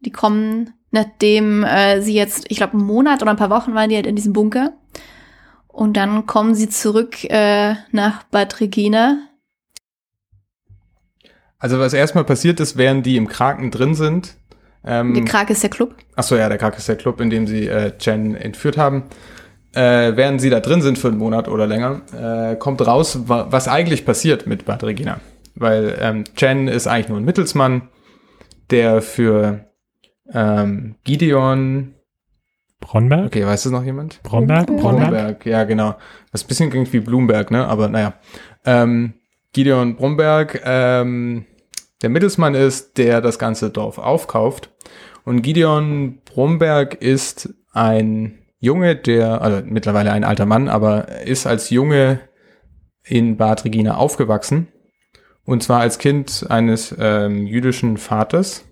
Die 0.00 0.10
kommen, 0.10 0.74
nachdem 0.90 1.64
äh, 1.64 2.00
sie 2.02 2.14
jetzt, 2.14 2.44
ich 2.48 2.58
glaube, 2.58 2.74
einen 2.74 2.86
Monat 2.86 3.22
oder 3.22 3.30
ein 3.30 3.36
paar 3.36 3.50
Wochen 3.50 3.74
waren 3.74 3.88
die 3.88 3.96
halt 3.96 4.06
in 4.06 4.16
diesem 4.16 4.32
Bunker. 4.32 4.72
Und 5.68 5.96
dann 5.96 6.26
kommen 6.26 6.54
sie 6.54 6.68
zurück 6.68 7.24
äh, 7.24 7.74
nach 7.90 8.22
Bad 8.24 8.60
Regina. 8.60 9.18
Also 11.58 11.78
was 11.78 11.94
erstmal 11.94 12.24
passiert 12.24 12.60
ist, 12.60 12.76
während 12.76 13.06
die 13.06 13.16
im 13.16 13.26
Kraken 13.26 13.70
drin 13.70 13.94
sind, 13.94 14.36
ähm, 14.84 15.14
Der 15.14 15.24
Krake 15.24 15.52
ist 15.52 15.62
der 15.62 15.70
Club. 15.70 15.94
Achso, 16.14 16.36
ja, 16.36 16.48
der 16.48 16.58
Krak 16.58 16.76
ist 16.76 16.88
der 16.88 16.96
Club, 16.96 17.20
in 17.20 17.30
dem 17.30 17.46
sie 17.46 17.66
äh, 17.66 17.92
Jen 17.98 18.34
entführt 18.34 18.76
haben. 18.76 19.04
Äh, 19.72 20.16
während 20.16 20.40
sie 20.40 20.50
da 20.50 20.60
drin 20.60 20.82
sind 20.82 20.98
für 20.98 21.08
einen 21.08 21.18
Monat 21.18 21.48
oder 21.48 21.66
länger, 21.66 22.02
äh, 22.12 22.56
kommt 22.56 22.86
raus, 22.86 23.20
wa 23.26 23.46
was 23.50 23.66
eigentlich 23.66 24.04
passiert 24.04 24.46
mit 24.46 24.66
Bad 24.66 24.84
Regina. 24.84 25.20
Weil 25.56 25.96
ähm, 26.00 26.24
Jen 26.36 26.68
ist 26.68 26.86
eigentlich 26.86 27.08
nur 27.08 27.18
ein 27.18 27.24
Mittelsmann, 27.24 27.88
der 28.74 29.02
für 29.02 29.66
ähm, 30.32 30.96
Gideon, 31.04 31.94
Bronberg? 32.80 33.26
okay, 33.26 33.46
weiß 33.46 33.62
das 33.62 33.72
noch 33.72 33.84
jemand? 33.84 34.20
Bromberg? 34.24 34.66
Bromberg. 34.66 35.10
Bromberg? 35.10 35.46
ja, 35.46 35.62
genau. 35.62 35.94
Das 36.32 36.42
ein 36.42 36.48
bisschen 36.48 36.70
klingt 36.70 36.92
wie 36.92 36.98
Bloomberg, 36.98 37.52
ne? 37.52 37.66
Aber 37.66 37.88
naja. 37.88 38.14
Ähm, 38.66 39.14
Gideon 39.52 39.94
Bromberg, 39.94 40.60
ähm, 40.64 41.46
der 42.02 42.10
Mittelsmann 42.10 42.56
ist, 42.56 42.98
der 42.98 43.20
das 43.20 43.38
ganze 43.38 43.70
Dorf 43.70 43.98
aufkauft. 43.98 44.70
Und 45.24 45.42
Gideon 45.42 46.18
Bromberg 46.24 46.94
ist 47.00 47.54
ein 47.72 48.40
Junge, 48.58 48.96
der, 48.96 49.40
also 49.40 49.62
mittlerweile 49.64 50.10
ein 50.10 50.24
alter 50.24 50.46
Mann, 50.46 50.68
aber 50.68 51.22
ist 51.24 51.46
als 51.46 51.70
Junge 51.70 52.18
in 53.04 53.36
Bad 53.36 53.64
Regina 53.64 53.96
aufgewachsen. 53.96 54.66
Und 55.44 55.62
zwar 55.62 55.80
als 55.80 55.98
Kind 55.98 56.46
eines 56.48 56.94
ähm, 56.98 57.46
jüdischen 57.46 57.96
Vaters. 57.96 58.64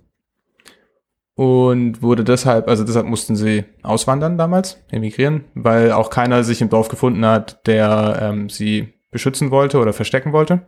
Und 1.35 2.03
wurde 2.03 2.23
deshalb, 2.23 2.67
also 2.67 2.83
deshalb 2.83 3.07
mussten 3.07 3.35
sie 3.35 3.63
auswandern 3.81 4.37
damals, 4.37 4.77
emigrieren, 4.91 5.45
weil 5.55 5.91
auch 5.91 6.11
keiner 6.11 6.43
sich 6.43 6.61
im 6.61 6.69
Dorf 6.69 6.89
gefunden 6.89 7.25
hat, 7.25 7.65
der 7.65 8.19
ähm, 8.21 8.49
sie 8.49 8.93
beschützen 9.09 9.49
wollte 9.49 9.79
oder 9.79 9.93
verstecken 9.93 10.31
wollte. 10.31 10.67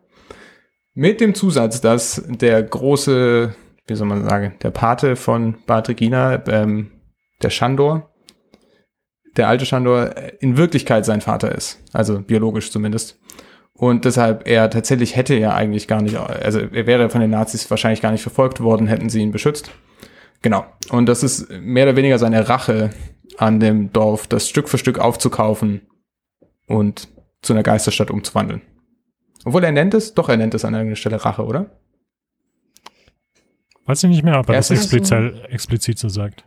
Mit 0.95 1.21
dem 1.21 1.35
Zusatz, 1.35 1.81
dass 1.81 2.23
der 2.27 2.63
große, 2.63 3.53
wie 3.85 3.95
soll 3.95 4.07
man 4.07 4.27
sagen, 4.27 4.55
der 4.63 4.71
Pate 4.71 5.15
von 5.15 5.57
Bad 5.67 5.89
Regina, 5.89 6.41
ähm, 6.47 6.91
der 7.43 7.49
Shandor, 7.49 8.09
der 9.35 9.49
alte 9.49 9.65
Shandor, 9.65 10.15
äh, 10.15 10.31
in 10.39 10.57
Wirklichkeit 10.57 11.05
sein 11.05 11.21
Vater 11.21 11.53
ist. 11.53 11.79
Also 11.91 12.21
biologisch 12.21 12.71
zumindest. 12.71 13.19
Und 13.77 14.05
deshalb 14.05 14.47
er 14.47 14.69
tatsächlich 14.69 15.15
hätte 15.17 15.35
ja 15.35 15.53
eigentlich 15.53 15.87
gar 15.87 16.01
nicht, 16.01 16.15
also 16.15 16.59
er 16.59 16.87
wäre 16.87 17.09
von 17.09 17.19
den 17.19 17.31
Nazis 17.31 17.69
wahrscheinlich 17.69 18.01
gar 18.01 18.11
nicht 18.11 18.21
verfolgt 18.21 18.61
worden, 18.61 18.87
hätten 18.87 19.09
sie 19.09 19.21
ihn 19.21 19.31
beschützt. 19.31 19.69
Genau. 20.41 20.65
Und 20.89 21.07
das 21.07 21.23
ist 21.23 21.49
mehr 21.49 21.85
oder 21.85 21.97
weniger 21.97 22.17
seine 22.17 22.47
Rache 22.47 22.91
an 23.37 23.59
dem 23.59 23.91
Dorf, 23.91 24.27
das 24.27 24.47
Stück 24.47 24.69
für 24.69 24.77
Stück 24.77 24.99
aufzukaufen 24.99 25.81
und 26.67 27.09
zu 27.41 27.53
einer 27.53 27.63
Geisterstadt 27.63 28.11
umzuwandeln. 28.11 28.61
Obwohl 29.43 29.63
er 29.63 29.73
nennt 29.73 29.93
es, 29.93 30.13
doch 30.13 30.29
er 30.29 30.37
nennt 30.37 30.53
es 30.53 30.63
an 30.63 30.73
irgendeiner 30.73 30.95
Stelle 30.95 31.23
Rache, 31.23 31.43
oder? 31.43 31.69
Weiß 33.85 34.03
ich 34.03 34.09
nicht 34.09 34.23
mehr, 34.23 34.39
ob 34.39 34.49
er 34.49 34.55
das 34.55 34.71
explizit, 34.71 35.43
explizit 35.49 35.99
so 35.99 36.09
sagt. 36.09 36.45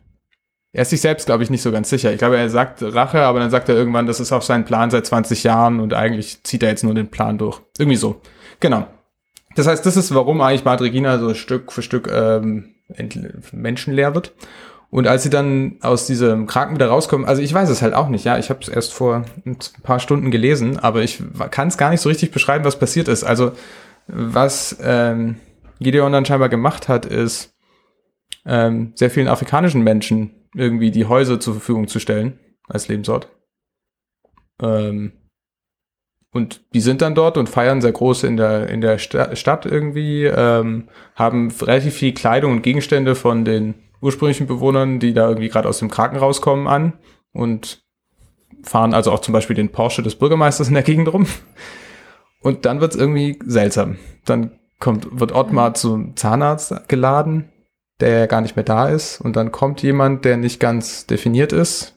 Er 0.72 0.82
ist 0.82 0.90
sich 0.90 1.00
selbst, 1.00 1.26
glaube 1.26 1.42
ich, 1.42 1.50
nicht 1.50 1.62
so 1.62 1.72
ganz 1.72 1.88
sicher. 1.88 2.12
Ich 2.12 2.18
glaube, 2.18 2.36
er 2.36 2.50
sagt 2.50 2.82
Rache, 2.82 3.22
aber 3.22 3.40
dann 3.40 3.50
sagt 3.50 3.68
er 3.68 3.74
irgendwann, 3.74 4.06
das 4.06 4.20
ist 4.20 4.32
auch 4.32 4.42
sein 4.42 4.64
Plan 4.64 4.90
seit 4.90 5.06
20 5.06 5.42
Jahren 5.44 5.80
und 5.80 5.94
eigentlich 5.94 6.42
zieht 6.44 6.62
er 6.62 6.68
jetzt 6.68 6.84
nur 6.84 6.94
den 6.94 7.08
Plan 7.08 7.38
durch. 7.38 7.60
Irgendwie 7.78 7.96
so. 7.96 8.20
Genau. 8.60 8.86
Das 9.56 9.66
heißt, 9.66 9.84
das 9.86 9.96
ist, 9.96 10.14
warum 10.14 10.40
eigentlich 10.40 10.64
Bad 10.64 10.82
Regina 10.82 11.18
so 11.18 11.32
Stück 11.34 11.72
für 11.72 11.82
Stück 11.82 12.08
ähm, 12.12 12.74
menschenleer 13.52 14.14
wird. 14.14 14.34
Und 14.90 15.06
als 15.06 15.22
sie 15.22 15.30
dann 15.30 15.76
aus 15.82 16.06
diesem 16.06 16.46
Kraken 16.46 16.74
wieder 16.74 16.88
rauskommen, 16.88 17.26
also 17.26 17.42
ich 17.42 17.52
weiß 17.52 17.68
es 17.68 17.82
halt 17.82 17.94
auch 17.94 18.08
nicht, 18.08 18.24
ja, 18.24 18.38
ich 18.38 18.48
habe 18.48 18.60
es 18.62 18.68
erst 18.68 18.94
vor 18.94 19.24
ein 19.44 19.58
paar 19.82 20.00
Stunden 20.00 20.30
gelesen, 20.30 20.78
aber 20.78 21.02
ich 21.02 21.22
kann 21.50 21.68
es 21.68 21.76
gar 21.76 21.90
nicht 21.90 22.00
so 22.00 22.08
richtig 22.08 22.30
beschreiben, 22.30 22.64
was 22.64 22.78
passiert 22.78 23.08
ist. 23.08 23.24
Also 23.24 23.52
was 24.06 24.78
ähm, 24.82 25.36
Gideon 25.80 26.12
dann 26.12 26.24
scheinbar 26.24 26.48
gemacht 26.48 26.88
hat, 26.88 27.04
ist, 27.04 27.54
ähm, 28.46 28.92
sehr 28.94 29.10
vielen 29.10 29.28
afrikanischen 29.28 29.82
Menschen 29.82 30.37
irgendwie 30.54 30.90
die 30.90 31.06
Häuser 31.06 31.40
zur 31.40 31.54
Verfügung 31.54 31.88
zu 31.88 31.98
stellen 31.98 32.38
als 32.68 32.88
Lebensort. 32.88 33.28
Ähm, 34.62 35.12
und 36.32 36.62
die 36.74 36.80
sind 36.80 37.00
dann 37.00 37.14
dort 37.14 37.38
und 37.38 37.48
feiern 37.48 37.80
sehr 37.80 37.92
groß 37.92 38.24
in 38.24 38.36
der, 38.36 38.68
in 38.68 38.80
der 38.80 38.98
Sta 38.98 39.34
Stadt 39.34 39.64
irgendwie, 39.64 40.24
ähm, 40.24 40.88
haben 41.14 41.50
relativ 41.62 41.94
viel 41.94 42.12
Kleidung 42.12 42.52
und 42.52 42.62
Gegenstände 42.62 43.14
von 43.14 43.44
den 43.44 43.74
ursprünglichen 44.00 44.46
Bewohnern, 44.46 45.00
die 45.00 45.14
da 45.14 45.28
irgendwie 45.28 45.48
gerade 45.48 45.68
aus 45.68 45.78
dem 45.78 45.90
Kraken 45.90 46.18
rauskommen, 46.18 46.66
an 46.66 46.92
und 47.32 47.82
fahren 48.62 48.94
also 48.94 49.10
auch 49.10 49.20
zum 49.20 49.32
Beispiel 49.32 49.56
den 49.56 49.70
Porsche 49.70 50.02
des 50.02 50.16
Bürgermeisters 50.16 50.68
in 50.68 50.74
der 50.74 50.82
Gegend 50.82 51.12
rum. 51.12 51.26
Und 52.40 52.66
dann 52.66 52.80
wird's 52.80 52.96
irgendwie 52.96 53.38
seltsam. 53.44 53.96
Dann 54.24 54.58
kommt, 54.78 55.18
wird 55.18 55.32
Ottmar 55.32 55.74
zum 55.74 56.14
Zahnarzt 56.16 56.88
geladen, 56.88 57.48
der 58.00 58.26
gar 58.26 58.40
nicht 58.40 58.56
mehr 58.56 58.64
da 58.64 58.88
ist. 58.88 59.20
Und 59.20 59.36
dann 59.36 59.52
kommt 59.52 59.82
jemand, 59.82 60.24
der 60.24 60.36
nicht 60.36 60.60
ganz 60.60 61.06
definiert 61.06 61.52
ist. 61.52 61.94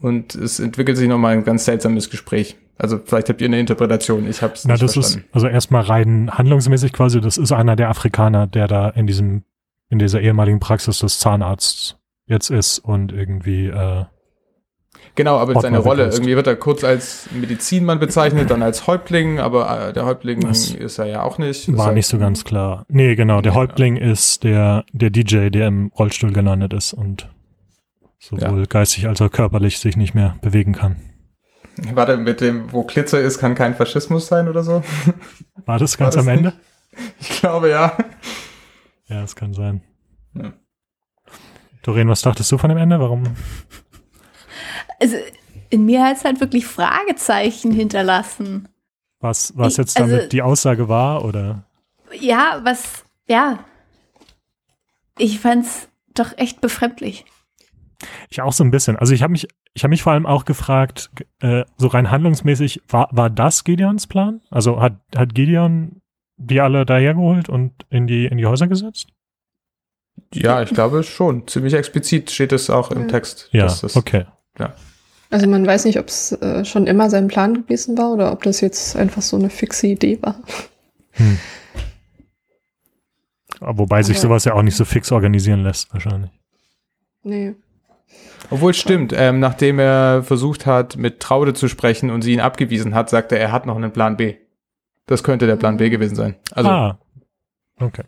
Und 0.00 0.34
es 0.34 0.60
entwickelt 0.60 0.96
sich 0.96 1.08
nochmal 1.08 1.34
ein 1.34 1.44
ganz 1.44 1.64
seltsames 1.64 2.10
Gespräch. 2.10 2.56
Also 2.78 3.00
vielleicht 3.02 3.28
habt 3.30 3.40
ihr 3.40 3.46
eine 3.46 3.58
Interpretation, 3.58 4.28
ich 4.28 4.42
habe 4.42 4.52
es 4.52 4.66
Na, 4.66 4.74
nicht 4.74 4.82
das 4.82 4.92
verstanden. 4.92 5.26
ist 5.28 5.34
also 5.34 5.48
erstmal 5.48 5.82
rein 5.82 6.30
handlungsmäßig 6.30 6.92
quasi, 6.92 7.22
das 7.22 7.38
ist 7.38 7.52
einer 7.52 7.74
der 7.74 7.88
Afrikaner, 7.88 8.46
der 8.46 8.68
da 8.68 8.90
in 8.90 9.06
diesem, 9.06 9.44
in 9.88 9.98
dieser 9.98 10.20
ehemaligen 10.20 10.60
Praxis 10.60 10.98
des 10.98 11.18
Zahnarzts 11.18 11.96
jetzt 12.26 12.50
ist 12.50 12.78
und 12.78 13.12
irgendwie, 13.12 13.68
äh, 13.68 14.04
genau, 15.16 15.38
aber 15.38 15.60
seine 15.60 15.78
Rolle, 15.78 16.04
begrüßt. 16.04 16.18
irgendwie 16.18 16.36
wird 16.36 16.46
er 16.46 16.56
kurz 16.56 16.84
als 16.84 17.28
Medizinmann 17.32 17.98
bezeichnet, 17.98 18.50
dann 18.50 18.62
als 18.62 18.86
Häuptling, 18.86 19.40
aber 19.40 19.88
äh, 19.88 19.92
der 19.92 20.04
Häuptling 20.06 20.40
Das 20.40 20.70
ist 20.70 20.98
er 20.98 21.06
ja 21.06 21.22
auch 21.22 21.38
nicht. 21.38 21.76
War 21.76 21.92
nicht 21.92 22.06
so 22.06 22.18
ganz 22.18 22.44
klar. 22.44 22.84
Nee, 22.88 23.16
genau, 23.16 23.40
der 23.40 23.52
Ja. 23.52 23.58
Häuptling 23.58 23.96
ist 23.96 24.44
der, 24.44 24.84
der 24.92 25.10
DJ, 25.10 25.48
der 25.50 25.66
im 25.66 25.88
Rollstuhl 25.98 26.32
gelandet 26.32 26.72
ist 26.72 26.92
und 26.92 27.28
sowohl 28.20 28.66
geistig 28.66 29.08
als 29.08 29.20
auch 29.20 29.30
körperlich 29.30 29.78
sich 29.78 29.96
nicht 29.96 30.14
mehr 30.14 30.36
bewegen 30.42 30.72
kann. 30.72 30.96
Warte, 31.92 32.16
mit 32.16 32.40
dem, 32.40 32.72
wo 32.72 32.84
Glitzer 32.84 33.20
ist, 33.20 33.38
kann 33.38 33.54
kein 33.54 33.74
Faschismus 33.74 34.28
sein 34.28 34.48
oder 34.48 34.62
so? 34.62 34.82
War 35.66 35.78
das 35.78 35.98
ganz 35.98 36.14
das 36.14 36.24
am 36.26 36.28
Ende? 36.32 36.52
Ich 37.20 37.28
glaube 37.40 37.68
ja. 37.68 37.96
Ja, 39.08 39.20
das 39.20 39.36
kann 39.36 39.52
sein. 39.52 39.82
Ja. 40.34 40.52
Doreen, 41.82 42.08
was 42.08 42.22
dachtest 42.22 42.50
du 42.50 42.58
von 42.58 42.70
dem 42.70 42.78
Ende? 42.78 42.98
Warum? 42.98 43.24
Also 45.00 45.16
in 45.70 45.84
mir 45.84 46.04
hat 46.04 46.16
es 46.18 46.24
halt 46.24 46.40
wirklich 46.40 46.66
Fragezeichen 46.66 47.72
hinterlassen. 47.72 48.68
Was, 49.20 49.56
was 49.56 49.72
Ich- 49.74 49.78
jetzt 49.78 49.98
damit 49.98 50.14
also- 50.14 50.28
die 50.28 50.42
Aussage 50.42 50.88
war 50.88 51.24
oder? 51.24 51.64
Ja, 52.20 52.60
was, 52.62 53.04
ja. 53.28 53.58
Ich 55.18 55.40
fand's 55.40 55.88
doch 56.14 56.36
echt 56.36 56.60
befremdlich. 56.60 57.24
Ich 58.28 58.40
auch 58.42 58.52
so 58.52 58.62
ein 58.62 58.70
bisschen. 58.70 58.96
Also 58.96 59.14
ich 59.14 59.22
habe 59.22 59.32
mich, 59.32 59.48
ich 59.72 59.82
habe 59.82 59.90
mich 59.90 60.02
vor 60.02 60.12
allem 60.12 60.26
auch 60.26 60.44
gefragt, 60.44 61.10
äh, 61.40 61.64
so 61.78 61.86
rein 61.88 62.10
handlungsmäßig, 62.10 62.82
war, 62.88 63.08
war 63.12 63.30
das 63.30 63.64
Gideons 63.64 64.06
Plan? 64.06 64.42
Also 64.50 64.80
hat, 64.80 64.94
hat 65.16 65.34
Gideon 65.34 66.02
die 66.36 66.60
alle 66.60 66.84
dahergeholt 66.84 67.48
und 67.48 67.72
in 67.88 68.06
die, 68.06 68.26
in 68.26 68.36
die 68.36 68.44
Häuser 68.46 68.66
gesetzt? 68.66 69.08
Ja, 70.34 70.62
ich 70.62 70.70
glaube 70.70 71.02
schon. 71.02 71.46
Ziemlich 71.48 71.72
explizit 71.72 72.30
steht 72.30 72.52
es 72.52 72.68
auch 72.68 72.90
im 72.90 73.02
Ja. 73.02 73.06
Text. 73.08 73.48
Ja, 73.52 73.62
dass 73.64 73.82
okay. 74.58 74.70
Also 75.30 75.46
man 75.48 75.66
weiß 75.66 75.84
nicht, 75.86 75.98
ob 75.98 76.06
es 76.08 76.32
äh, 76.32 76.64
schon 76.64 76.86
immer 76.86 77.10
sein 77.10 77.28
Plan 77.28 77.54
gewesen 77.54 77.98
war 77.98 78.12
oder 78.12 78.32
ob 78.32 78.42
das 78.44 78.60
jetzt 78.60 78.96
einfach 78.96 79.22
so 79.22 79.36
eine 79.36 79.50
fixe 79.50 79.88
Idee 79.88 80.18
war. 80.22 80.36
Hm. 81.12 81.38
Wobei 83.60 84.02
sich 84.02 84.16
Aber- 84.16 84.22
sowas 84.28 84.44
ja 84.44 84.54
auch 84.54 84.62
nicht 84.62 84.76
so 84.76 84.84
fix 84.84 85.10
organisieren 85.12 85.62
lässt, 85.62 85.92
wahrscheinlich. 85.92 86.30
Nee. 87.22 87.54
Obwohl 88.50 88.74
stimmt, 88.74 89.12
ähm, 89.16 89.40
nachdem 89.40 89.78
er 89.80 90.22
versucht 90.22 90.66
hat, 90.66 90.96
mit 90.96 91.18
Traude 91.20 91.54
zu 91.54 91.66
sprechen 91.66 92.10
und 92.10 92.22
sie 92.22 92.34
ihn 92.34 92.40
abgewiesen 92.40 92.94
hat, 92.94 93.10
sagte 93.10 93.36
er, 93.36 93.46
er 93.46 93.52
hat 93.52 93.66
noch 93.66 93.76
einen 93.76 93.92
Plan 93.92 94.16
B. 94.16 94.36
Das 95.06 95.24
könnte 95.24 95.46
der 95.46 95.56
Plan 95.56 95.78
B 95.78 95.90
gewesen 95.90 96.14
sein. 96.14 96.36
Also, 96.52 96.70
ah. 96.70 96.98
Okay. 97.80 98.04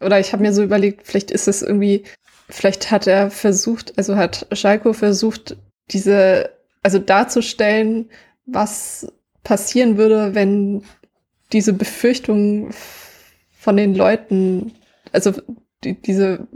Oder 0.00 0.18
ich 0.18 0.32
habe 0.32 0.42
mir 0.42 0.52
so 0.52 0.64
überlegt, 0.64 1.06
vielleicht 1.06 1.30
ist 1.30 1.46
es 1.46 1.62
irgendwie, 1.62 2.02
vielleicht 2.48 2.90
hat 2.90 3.06
er 3.06 3.30
versucht, 3.30 3.96
also 3.96 4.16
hat 4.16 4.46
Schalko 4.52 4.92
versucht, 4.92 5.56
diese, 5.90 6.50
also 6.82 6.98
darzustellen, 6.98 8.10
was 8.46 9.12
passieren 9.44 9.96
würde, 9.96 10.34
wenn 10.34 10.82
diese 11.52 11.72
Befürchtung 11.72 12.70
von 13.52 13.76
den 13.76 13.94
Leuten, 13.94 14.72
also 15.12 15.32
die, 15.84 16.00
diese 16.00 16.46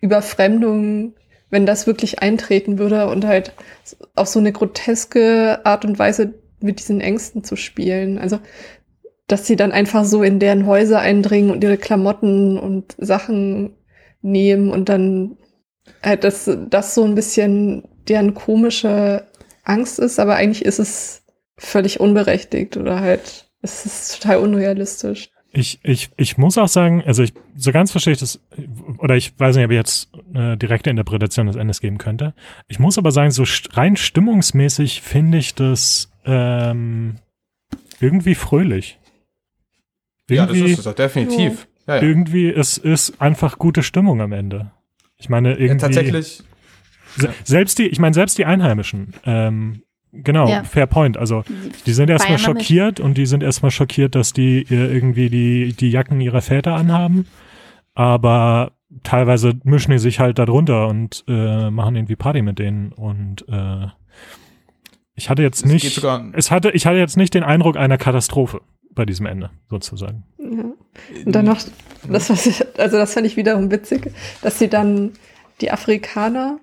Überfremdung, 0.00 1.14
wenn 1.50 1.66
das 1.66 1.86
wirklich 1.86 2.20
eintreten 2.20 2.78
würde 2.78 3.08
und 3.08 3.24
halt 3.24 3.52
auf 4.14 4.28
so 4.28 4.38
eine 4.38 4.52
groteske 4.52 5.60
Art 5.64 5.84
und 5.84 5.98
Weise 5.98 6.34
mit 6.60 6.78
diesen 6.78 7.00
Ängsten 7.00 7.44
zu 7.44 7.56
spielen. 7.56 8.18
Also 8.18 8.38
dass 9.30 9.46
sie 9.46 9.56
dann 9.56 9.70
einfach 9.70 10.04
so 10.04 10.22
in 10.22 10.40
deren 10.40 10.66
Häuser 10.66 10.98
eindringen 10.98 11.50
und 11.50 11.62
ihre 11.62 11.76
Klamotten 11.76 12.58
und 12.58 12.96
Sachen 12.98 13.74
nehmen 14.22 14.70
und 14.70 14.88
dann 14.88 15.36
halt, 16.02 16.24
dass 16.24 16.50
das 16.68 16.94
so 16.94 17.04
ein 17.04 17.14
bisschen 17.14 17.84
deren 18.08 18.34
komische 18.34 19.26
Angst 19.64 19.98
ist, 19.98 20.18
aber 20.18 20.36
eigentlich 20.36 20.64
ist 20.64 20.78
es 20.78 21.22
völlig 21.56 22.00
unberechtigt 22.00 22.76
oder 22.76 23.00
halt, 23.00 23.50
es 23.62 23.86
ist 23.86 24.20
total 24.20 24.38
unrealistisch. 24.38 25.30
Ich, 25.52 25.80
ich, 25.82 26.10
ich 26.16 26.38
muss 26.38 26.58
auch 26.58 26.68
sagen, 26.68 27.02
also 27.04 27.24
ich, 27.24 27.32
so 27.56 27.72
ganz 27.72 27.90
verstehe 27.90 28.12
ich 28.12 28.20
das, 28.20 28.40
oder 28.98 29.16
ich 29.16 29.38
weiß 29.38 29.56
nicht, 29.56 29.64
ob 29.64 29.72
ich 29.72 29.76
jetzt 29.76 30.10
eine 30.32 30.56
direkte 30.56 30.90
Interpretation 30.90 31.48
des 31.48 31.56
Endes 31.56 31.80
geben 31.80 31.98
könnte. 31.98 32.34
Ich 32.68 32.78
muss 32.78 32.98
aber 32.98 33.10
sagen, 33.10 33.32
so 33.32 33.44
rein 33.72 33.96
stimmungsmäßig 33.96 35.02
finde 35.02 35.38
ich 35.38 35.56
das 35.56 36.12
ähm, 36.24 37.16
irgendwie 37.98 38.36
fröhlich. 38.36 39.00
ja, 40.28 40.46
das 40.46 40.56
Irgendwie, 40.56 40.72
ist 40.72 40.78
es 40.78 40.84
doch 40.84 40.94
definitiv. 40.94 41.66
Ja, 41.86 41.96
ja. 41.96 42.02
irgendwie 42.02 42.48
es 42.50 42.78
ist 42.78 43.20
einfach 43.20 43.58
gute 43.58 43.82
Stimmung 43.82 44.20
am 44.20 44.32
Ende. 44.32 44.70
Ich 45.16 45.28
meine, 45.28 45.50
ja, 45.52 45.56
irgendwie. 45.58 45.78
tatsächlich. 45.80 46.42
Se 47.16 47.28
selbst 47.44 47.78
die, 47.78 47.88
ich 47.88 47.98
meine, 47.98 48.14
selbst 48.14 48.38
die 48.38 48.44
Einheimischen, 48.44 49.14
ähm, 49.24 49.82
genau, 50.12 50.48
Ja. 50.48 50.62
fair 50.64 50.86
point. 50.86 51.16
Also 51.16 51.42
die 51.86 51.92
sind 51.92 52.08
erstmal 52.08 52.38
schockiert 52.38 53.00
und 53.00 53.18
die 53.18 53.26
sind 53.26 53.42
erstmal 53.42 53.70
schockiert, 53.72 54.14
dass 54.14 54.32
die 54.32 54.64
ihr 54.70 54.90
irgendwie 54.90 55.28
die, 55.28 55.72
die 55.72 55.90
Jacken 55.90 56.20
ihrer 56.20 56.40
Väter 56.42 56.74
anhaben. 56.76 57.26
Aber 57.94 58.72
teilweise 59.02 59.54
mischen 59.64 59.90
die 59.90 59.98
sich 59.98 60.20
halt 60.20 60.38
da 60.38 60.46
drunter 60.46 60.86
und 60.88 61.24
äh, 61.28 61.70
machen 61.70 61.96
irgendwie 61.96 62.16
Party 62.16 62.42
mit 62.42 62.58
denen. 62.60 62.92
Und 62.92 63.44
äh, 63.48 63.86
ich 65.14 65.28
hatte 65.28 65.42
jetzt 65.42 65.64
Es 65.64 65.70
nicht, 65.72 65.94
sogar- 65.94 66.24
es 66.32 66.50
hatte, 66.50 66.70
ich 66.70 66.86
hatte 66.86 66.98
jetzt 66.98 67.16
nicht 67.16 67.34
den 67.34 67.42
Eindruck 67.42 67.76
einer 67.76 67.98
Katastrophe 67.98 68.60
bei 68.94 69.04
diesem 69.04 69.26
Ende, 69.26 69.50
sozusagen. 69.68 70.24
Ja. 70.50 70.64
Und 71.24 71.32
dann 71.32 71.44
noch, 71.44 71.60
das 72.08 72.30
was 72.30 72.46
ich, 72.46 72.64
also 72.78 72.96
das 72.96 73.14
fand 73.14 73.26
ich 73.26 73.36
wiederum 73.36 73.70
witzig, 73.70 74.12
dass 74.42 74.58
sie 74.58 74.68
dann 74.68 75.12
die 75.60 75.70
Afrikaner, 75.70 76.58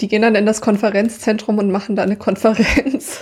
die 0.00 0.08
gehen 0.08 0.22
dann 0.22 0.34
in 0.34 0.46
das 0.46 0.60
Konferenzzentrum 0.60 1.58
und 1.58 1.70
machen 1.70 1.96
da 1.96 2.02
eine 2.02 2.16
Konferenz. 2.16 3.20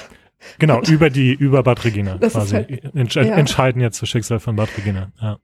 Genau, 0.59 0.81
über 0.83 1.11
die, 1.11 1.35
über 1.35 1.63
Bad 1.63 1.85
Regina 1.85 2.17
Das 2.17 2.35
quasi. 2.35 2.55
halt- 2.55 2.95
Entsch 2.95 3.17
ja. 3.17 3.23
Entscheiden 3.23 3.83
jetzt 3.83 4.01
das 4.01 4.09
Schicksal 4.09 4.39
von 4.39 4.57
Bad 4.57 4.69
Regina. 4.79 5.11
Ja. 5.21 5.39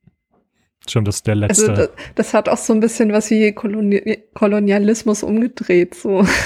Stimmt, 0.87 1.09
das 1.09 1.17
ist 1.17 1.27
der 1.27 1.35
letzte. 1.35 1.71
Also 1.71 1.83
das, 1.83 1.91
das 2.15 2.35
hat 2.35 2.49
auch 2.49 2.59
so 2.59 2.73
ein 2.73 2.81
bisschen 2.81 3.13
was 3.13 3.31
wie 3.31 3.53
Koloni 3.53 4.19
Kolonialismus 4.35 5.23
umgedreht. 5.23 5.95
So. 5.95 6.27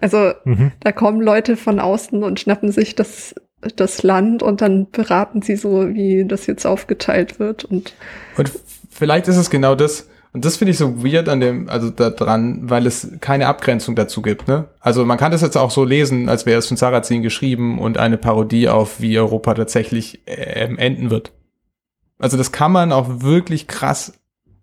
Also 0.00 0.32
mhm. 0.44 0.72
da 0.80 0.92
kommen 0.92 1.20
Leute 1.20 1.56
von 1.56 1.80
außen 1.80 2.22
und 2.22 2.38
schnappen 2.38 2.70
sich 2.70 2.94
das, 2.94 3.34
das 3.76 4.02
Land 4.02 4.42
und 4.42 4.60
dann 4.60 4.90
beraten 4.90 5.42
sie 5.42 5.56
so, 5.56 5.88
wie 5.94 6.24
das 6.24 6.46
jetzt 6.46 6.66
aufgeteilt 6.66 7.38
wird. 7.38 7.64
Und 7.64 7.94
Und 8.36 8.52
vielleicht 8.90 9.28
ist 9.28 9.36
es 9.36 9.50
genau 9.50 9.74
das, 9.74 10.08
und 10.32 10.44
das 10.44 10.56
finde 10.56 10.72
ich 10.72 10.78
so 10.78 11.02
weird 11.02 11.28
an 11.28 11.40
dem, 11.40 11.68
also 11.68 11.90
da 11.90 12.10
dran, 12.10 12.70
weil 12.70 12.86
es 12.86 13.08
keine 13.20 13.46
Abgrenzung 13.46 13.96
dazu 13.96 14.22
gibt, 14.22 14.46
ne? 14.46 14.68
Also 14.78 15.04
man 15.04 15.18
kann 15.18 15.32
das 15.32 15.40
jetzt 15.40 15.56
auch 15.56 15.70
so 15.70 15.84
lesen, 15.84 16.28
als 16.28 16.46
wäre 16.46 16.58
es 16.58 16.68
von 16.68 16.76
Sarrazin 16.76 17.22
geschrieben 17.22 17.78
und 17.78 17.98
eine 17.98 18.18
Parodie 18.18 18.68
auf, 18.68 19.00
wie 19.00 19.18
Europa 19.18 19.54
tatsächlich 19.54 20.22
ähm, 20.26 20.78
enden 20.78 21.10
wird. 21.10 21.32
Also 22.18 22.36
das 22.36 22.52
kann 22.52 22.72
man 22.72 22.92
auch 22.92 23.22
wirklich 23.22 23.68
krass 23.68 24.12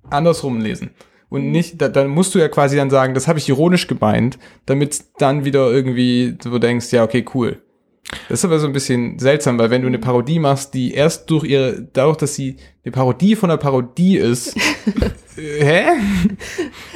andersrum 0.10 0.62
lesen. 0.62 0.92
Und 1.30 1.52
nicht, 1.52 1.82
da, 1.82 1.90
dann 1.90 2.10
musst 2.10 2.36
du 2.36 2.40
ja 2.40 2.48
quasi 2.48 2.78
dann 2.78 2.92
sagen, 2.92 3.14
das 3.14 3.28
habe 3.28 3.40
ich 3.40 3.50
ironisch 3.50 3.88
gemeint, 3.88 4.38
damit 4.66 5.04
dann 5.18 5.44
wieder 5.46 5.72
irgendwie 5.72 6.38
du 6.42 6.60
denkst, 6.60 6.94
ja, 6.94 7.04
okay, 7.04 7.26
cool. 7.34 7.62
Das 8.30 8.40
ist 8.40 8.46
aber 8.46 8.60
so 8.60 8.68
ein 8.68 8.74
bisschen 8.74 9.20
seltsam, 9.20 9.58
weil 9.58 9.70
wenn 9.70 9.82
du 9.82 9.88
eine 9.88 10.00
Parodie 10.00 10.40
machst, 10.40 10.74
die 10.74 10.94
erst 10.94 11.30
durch 11.30 11.44
ihre, 11.44 11.88
dadurch, 11.94 12.18
dass 12.18 12.36
sie 12.36 12.58
eine 12.84 12.92
Parodie 12.92 13.36
von 13.36 13.50
einer 13.50 13.58
Parodie 13.58 14.18
ist, 14.18 14.56
äh, 15.38 15.64
hä? 15.64 15.86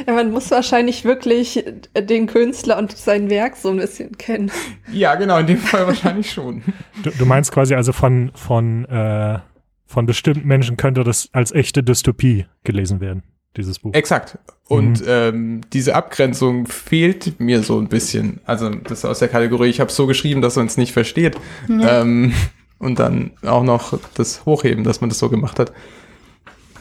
ja, 0.06 0.14
man 0.14 0.32
muss 0.32 0.52
wahrscheinlich 0.52 1.06
wirklich 1.06 1.64
den 1.96 2.28
Künstler 2.28 2.78
und 2.78 2.96
sein 2.96 3.30
Werk 3.30 3.56
so 3.56 3.70
ein 3.70 3.78
bisschen 3.78 4.18
kennen. 4.18 4.52
Ja, 4.92 5.16
genau, 5.16 5.38
in 5.40 5.48
dem 5.48 5.58
Fall 5.58 5.88
wahrscheinlich 5.88 6.32
schon. 6.32 6.64
Du, 7.04 7.12
du 7.12 7.26
meinst 7.26 7.52
quasi 7.52 7.76
also 7.76 7.94
von, 7.94 8.32
von, 8.36 8.86
äh, 8.86 9.40
von 9.86 10.06
bestimmten 10.06 10.48
Menschen 10.48 10.78
könnte 10.78 11.04
das 11.04 11.30
als 11.34 11.52
echte 11.52 11.84
Dystopie 11.84 12.46
gelesen 12.64 13.02
werden, 13.02 13.24
dieses 13.60 13.80
Buch. 13.80 13.94
Exakt. 13.94 14.38
Und 14.68 15.04
ähm, 15.08 15.62
diese 15.74 15.96
Abgrenzung 15.96 16.66
fehlt 16.68 17.40
mir 17.40 17.64
so 17.64 17.80
ein 17.80 17.88
bisschen. 17.88 18.40
Also 18.46 18.70
das 18.70 19.00
ist 19.00 19.06
aus 19.06 19.20
der 19.20 19.28
Kategorie, 19.28 19.70
ich 19.70 19.80
habe 19.80 19.90
es 19.90 19.96
so 19.96 20.08
geschrieben, 20.08 20.42
dass 20.42 20.56
man 20.56 20.66
es 20.66 20.78
nicht 20.78 20.94
versteht. 20.94 21.38
Ja. 21.68 22.02
Ähm, 22.02 22.34
und 22.80 22.98
dann 22.98 23.32
auch 23.44 23.64
noch 23.64 24.00
das 24.16 24.46
Hochheben, 24.46 24.84
dass 24.84 25.02
man 25.02 25.10
das 25.10 25.20
so 25.20 25.30
gemacht 25.30 25.60
hat. 25.60 25.72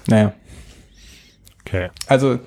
Naja. 0.06 0.32
Okay. 1.66 1.88
Also 2.06 2.38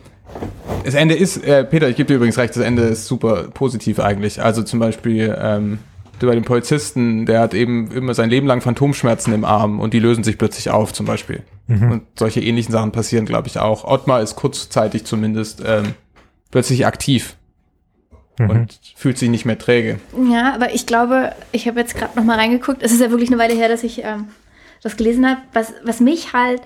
das 0.83 0.95
Ende 0.95 1.15
ist, 1.15 1.37
äh, 1.45 1.63
Peter, 1.63 1.89
ich 1.89 1.95
gebe 1.95 2.07
dir 2.07 2.15
übrigens 2.15 2.37
recht, 2.37 2.55
das 2.55 2.63
Ende 2.63 2.83
ist 2.83 3.05
super 3.05 3.49
positiv 3.53 3.99
eigentlich. 3.99 4.41
Also 4.41 4.63
zum 4.63 4.79
Beispiel 4.79 5.35
ähm, 5.39 5.79
bei 6.27 6.35
dem 6.35 6.43
Polizisten, 6.43 7.25
der 7.25 7.39
hat 7.41 7.53
eben 7.53 7.91
immer 7.91 8.13
sein 8.13 8.29
Leben 8.29 8.47
lang 8.47 8.61
Phantomschmerzen 8.61 9.33
im 9.33 9.45
Arm 9.45 9.79
und 9.79 9.93
die 9.93 9.99
lösen 9.99 10.23
sich 10.23 10.37
plötzlich 10.37 10.69
auf 10.69 10.93
zum 10.93 11.05
Beispiel. 11.05 11.43
Mhm. 11.67 11.91
Und 11.91 12.03
solche 12.17 12.41
ähnlichen 12.41 12.71
Sachen 12.71 12.91
passieren, 12.91 13.25
glaube 13.25 13.47
ich, 13.47 13.59
auch. 13.59 13.83
Ottmar 13.85 14.21
ist 14.21 14.35
kurzzeitig 14.35 15.05
zumindest 15.05 15.61
ähm, 15.65 15.93
plötzlich 16.51 16.85
aktiv 16.85 17.35
Mhm. 18.39 18.49
und 18.49 18.79
fühlt 18.95 19.17
sich 19.17 19.29
nicht 19.29 19.45
mehr 19.45 19.57
träge. 19.57 19.99
Ja, 20.31 20.53
aber 20.53 20.73
ich 20.73 20.85
glaube, 20.85 21.33
ich 21.51 21.67
habe 21.67 21.79
jetzt 21.79 21.95
gerade 21.95 22.17
noch 22.17 22.23
mal 22.23 22.37
reingeguckt. 22.37 22.81
Es 22.81 22.91
ist 22.91 23.01
ja 23.01 23.09
wirklich 23.09 23.29
eine 23.29 23.37
Weile 23.37 23.53
her, 23.53 23.67
dass 23.69 23.83
ich 23.83 24.03
ähm, 24.03 24.27
das 24.81 24.97
gelesen 24.97 25.27
habe. 25.27 25.41
Was, 25.53 25.73
was 25.83 25.99
mich 25.99 26.33
halt, 26.33 26.61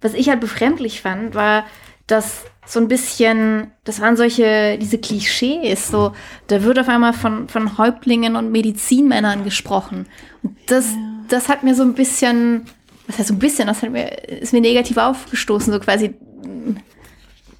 was 0.00 0.14
ich 0.14 0.28
halt 0.28 0.40
befremdlich 0.40 1.00
fand, 1.00 1.34
war, 1.34 1.64
dass 2.08 2.44
so 2.66 2.80
ein 2.80 2.88
bisschen, 2.88 3.70
das 3.84 4.00
waren 4.00 4.16
solche, 4.16 4.76
diese 4.78 4.98
Klischees, 4.98 5.88
so, 5.88 6.12
da 6.48 6.62
wird 6.62 6.78
auf 6.78 6.88
einmal 6.88 7.12
von, 7.14 7.48
von 7.48 7.78
Häuptlingen 7.78 8.36
und 8.36 8.50
Medizinmännern 8.52 9.44
gesprochen. 9.44 10.06
Und 10.42 10.56
das, 10.66 10.86
das 11.28 11.48
hat 11.48 11.62
mir 11.62 11.74
so 11.74 11.82
ein 11.82 11.94
bisschen, 11.94 12.66
was 13.06 13.18
heißt 13.18 13.28
so 13.28 13.34
ein 13.34 13.38
bisschen, 13.38 13.68
das 13.68 13.82
hat 13.82 13.90
mir, 13.90 14.28
ist 14.28 14.52
mir 14.52 14.60
negativ 14.60 14.98
aufgestoßen, 14.98 15.72
so 15.72 15.80
quasi, 15.80 16.14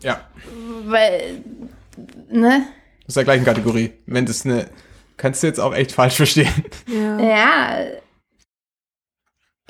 Ja, 0.02 0.20
weil, 0.84 1.42
ne? 2.30 2.66
aus 3.06 3.14
der 3.14 3.24
gleichen 3.24 3.44
Kategorie. 3.46 3.92
Wenn 4.04 4.26
das 4.26 4.44
eine, 4.44 4.68
kannst 5.16 5.42
du 5.42 5.46
jetzt 5.46 5.60
auch 5.60 5.74
echt 5.74 5.92
falsch 5.92 6.16
verstehen. 6.16 6.52
Ja. 6.86 7.18
Ja. 7.18 7.78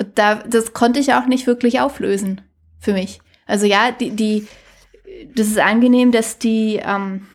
Und 0.00 0.18
Da, 0.18 0.36
das 0.36 0.72
konnte 0.72 0.98
ich 0.98 1.14
auch 1.14 1.26
nicht 1.26 1.46
wirklich 1.46 1.78
auflösen 1.80 2.40
für 2.80 2.92
mich. 2.92 3.20
Also 3.46 3.66
ja, 3.66 3.92
die, 3.92 4.10
die 4.10 4.46
das 5.34 5.48
ist 5.48 5.58
angenehm, 5.58 6.12
dass 6.12 6.38
die 6.38 6.80
ähm, 6.82 7.26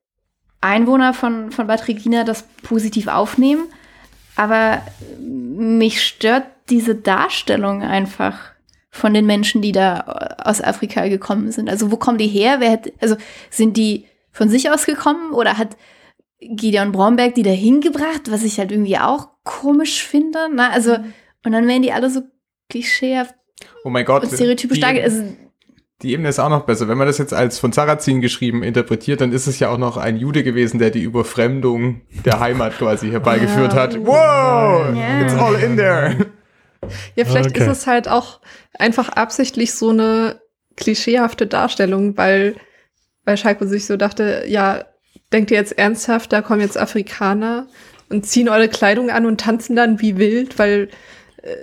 Einwohner 0.62 1.14
von, 1.14 1.52
von 1.52 1.68
Bad 1.68 1.88
Regina 1.88 2.24
das 2.24 2.44
positiv 2.64 3.08
aufnehmen, 3.08 3.66
aber 4.36 4.82
mich 5.20 6.02
stört 6.02 6.46
diese 6.70 6.96
Darstellung 6.96 7.82
einfach 7.84 8.40
von 8.90 9.14
den 9.14 9.26
Menschen, 9.26 9.62
die 9.62 9.72
da 9.72 10.36
aus 10.44 10.62
Afrika 10.62 11.08
gekommen 11.08 11.52
sind. 11.52 11.70
Also 11.70 11.92
wo 11.92 11.98
kommen 11.98 12.18
die 12.18 12.28
her? 12.28 12.58
Wer 12.60 12.72
hat, 12.72 12.92
also 13.02 13.16
sind 13.50 13.76
die 13.76 14.06
von 14.32 14.50
sich 14.50 14.70
aus 14.70 14.86
gekommen 14.86 15.34
oder 15.34 15.58
hat 15.58 15.76
Gideon 16.40 16.92
Bromberg 16.92 17.36
die 17.36 17.44
da 17.44 17.50
hingebracht, 17.52 18.30
was 18.32 18.44
ich 18.44 18.60
halt 18.60 18.72
irgendwie 18.72 18.98
auch 18.98 19.30
komisch 19.44 20.04
finde. 20.04 20.48
Na, 20.54 20.70
also, 20.70 20.94
und 21.46 21.52
dann 21.52 21.68
werden 21.68 21.82
die 21.82 21.92
alle 21.92 22.10
so 22.10 22.22
klischeehaft 22.70 23.36
Oh 23.84 23.90
mein 23.90 24.06
Gott. 24.06 24.24
und 24.24 24.34
stereotypisch 24.34 24.78
die- 24.78 24.82
dargestellt. 24.82 25.14
Also, 25.24 25.36
Die 26.04 26.12
Ebene 26.12 26.28
ist 26.30 26.40
auch 26.40 26.50
noch 26.50 26.66
besser. 26.66 26.88
Wenn 26.90 26.98
man 26.98 27.08
das 27.08 27.18
jetzt 27.18 27.34
als 27.34 27.60
von 27.60 27.72
Sarrazin 27.72 28.20
geschrieben 28.22 28.62
interpretiert, 28.62 29.22
dann 29.22 29.32
ist 29.32 29.48
es 29.48 29.60
ja 29.60 29.70
auch 29.70 29.78
noch 29.78 29.96
ein 29.96 30.18
Jude 30.18 30.44
gewesen, 30.44 30.78
der 30.78 30.90
die 30.92 31.02
Überfremdung 31.02 32.02
der 32.26 32.40
Heimat 32.42 32.78
quasi 32.78 33.10
herbeigeführt 33.10 33.74
hat. 33.74 33.98
Wow! 34.06 34.94
It's 35.22 35.34
all 35.34 35.56
in 35.56 35.78
there. 35.78 36.26
Ja, 37.16 37.24
vielleicht 37.24 37.52
Okay. 37.52 37.62
ist 37.62 37.68
es 37.68 37.88
halt 37.88 38.10
auch 38.10 38.42
einfach 38.78 39.08
absichtlich 39.10 39.74
so 39.74 39.92
eine 39.92 40.42
klischeehafte 40.76 41.48
Darstellung, 41.48 42.18
weil, 42.18 42.56
weil 43.24 43.38
Schalko 43.38 43.66
sich 43.66 43.86
so 43.86 43.96
dachte, 43.96 44.44
ja, 44.48 44.84
denkt 45.32 45.52
ihr 45.52 45.58
jetzt 45.58 45.78
ernsthaft, 45.78 46.34
da 46.34 46.42
kommen 46.42 46.60
jetzt 46.60 46.78
Afrikaner 46.78 47.68
und 48.10 48.26
ziehen 48.26 48.50
eure 48.50 48.68
Kleidung 48.68 49.10
an 49.10 49.26
und 49.26 49.40
tanzen 49.40 49.78
dann 49.78 50.02
wie 50.02 50.18
wild, 50.18 50.60
weil 50.60 50.90
äh, 51.42 51.56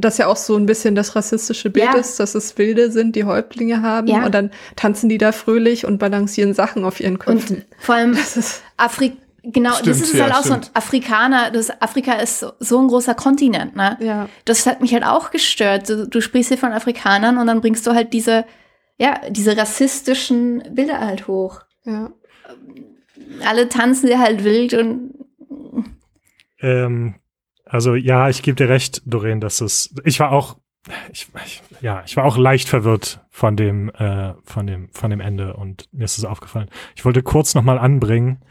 das 0.00 0.18
ja 0.18 0.26
auch 0.26 0.36
so 0.36 0.56
ein 0.56 0.66
bisschen 0.66 0.94
das 0.94 1.16
rassistische 1.16 1.70
Bild 1.70 1.86
Ja. 1.92 1.98
ist, 1.98 2.18
dass 2.20 2.34
es 2.34 2.56
Wilde 2.58 2.90
sind, 2.90 3.16
die 3.16 3.24
Häuptlinge 3.24 3.82
haben 3.82 4.06
Ja. 4.08 4.24
und 4.26 4.32
dann 4.34 4.50
tanzen 4.76 5.08
die 5.08 5.18
da 5.18 5.32
fröhlich 5.32 5.86
und 5.86 5.98
balancieren 5.98 6.54
Sachen 6.54 6.84
auf 6.84 7.00
ihren 7.00 7.18
Köpfen. 7.18 7.56
und 7.58 7.66
vor 7.78 7.94
allem 7.96 8.14
das 8.16 8.36
ist 8.36 8.62
Afri 8.76 9.12
genau, 9.42 9.72
Stimmt, 9.74 9.88
das 9.88 10.00
ist 10.02 10.14
ja, 10.14 10.24
halt 10.24 10.34
auch 10.34 10.42
so 10.42 10.52
ein 10.54 10.62
stimmt. 10.62 10.76
Afrikaner, 10.76 11.50
das 11.50 11.70
Afrika 11.82 12.12
ist 12.14 12.40
so, 12.40 12.52
so 12.60 12.78
ein 12.78 12.88
großer 12.88 13.14
Kontinent, 13.14 13.74
ne? 13.76 13.96
ja, 14.00 14.28
Das 14.44 14.66
hat 14.66 14.80
mich 14.82 14.92
halt 14.92 15.04
auch 15.04 15.30
gestört. 15.30 15.88
Du, 15.88 16.06
du 16.08 16.20
sprichst 16.20 16.48
hier 16.48 16.58
von 16.58 16.72
Afrikanern 16.72 17.38
und 17.38 17.46
dann 17.46 17.60
bringst 17.60 17.86
du 17.86 17.92
halt 17.94 18.12
diese, 18.12 18.44
ja, 18.98 19.18
diese 19.30 19.56
rassistischen 19.56 20.62
Bilder 20.74 21.00
halt 21.00 21.26
hoch. 21.26 21.60
ja. 21.84 22.10
Alle 23.46 23.68
tanzen 23.68 24.06
dir 24.08 24.18
halt 24.18 24.44
wild 24.44 24.74
und 24.74 25.14
Ähm, 26.60 27.14
also 27.70 27.94
ja, 27.94 28.28
ich 28.28 28.42
gebe 28.42 28.56
dir 28.56 28.68
recht, 28.68 29.02
Doreen, 29.06 29.40
dass 29.40 29.60
es. 29.60 29.94
Ich 30.04 30.18
war 30.18 30.32
auch, 30.32 30.58
ich, 31.12 31.28
ich, 31.46 31.62
ja, 31.80 32.02
ich 32.04 32.16
war 32.16 32.24
auch 32.24 32.36
leicht 32.36 32.68
verwirrt 32.68 33.20
von 33.30 33.56
dem, 33.56 33.90
äh, 33.90 34.34
von 34.44 34.66
dem, 34.66 34.88
von 34.92 35.10
dem 35.10 35.20
Ende 35.20 35.54
und 35.54 35.88
mir 35.92 36.04
ist 36.04 36.18
es 36.18 36.24
aufgefallen. 36.24 36.68
Ich 36.96 37.04
wollte 37.04 37.22
kurz 37.22 37.54
noch 37.54 37.62
mal 37.62 37.78
anbringen, 37.78 38.42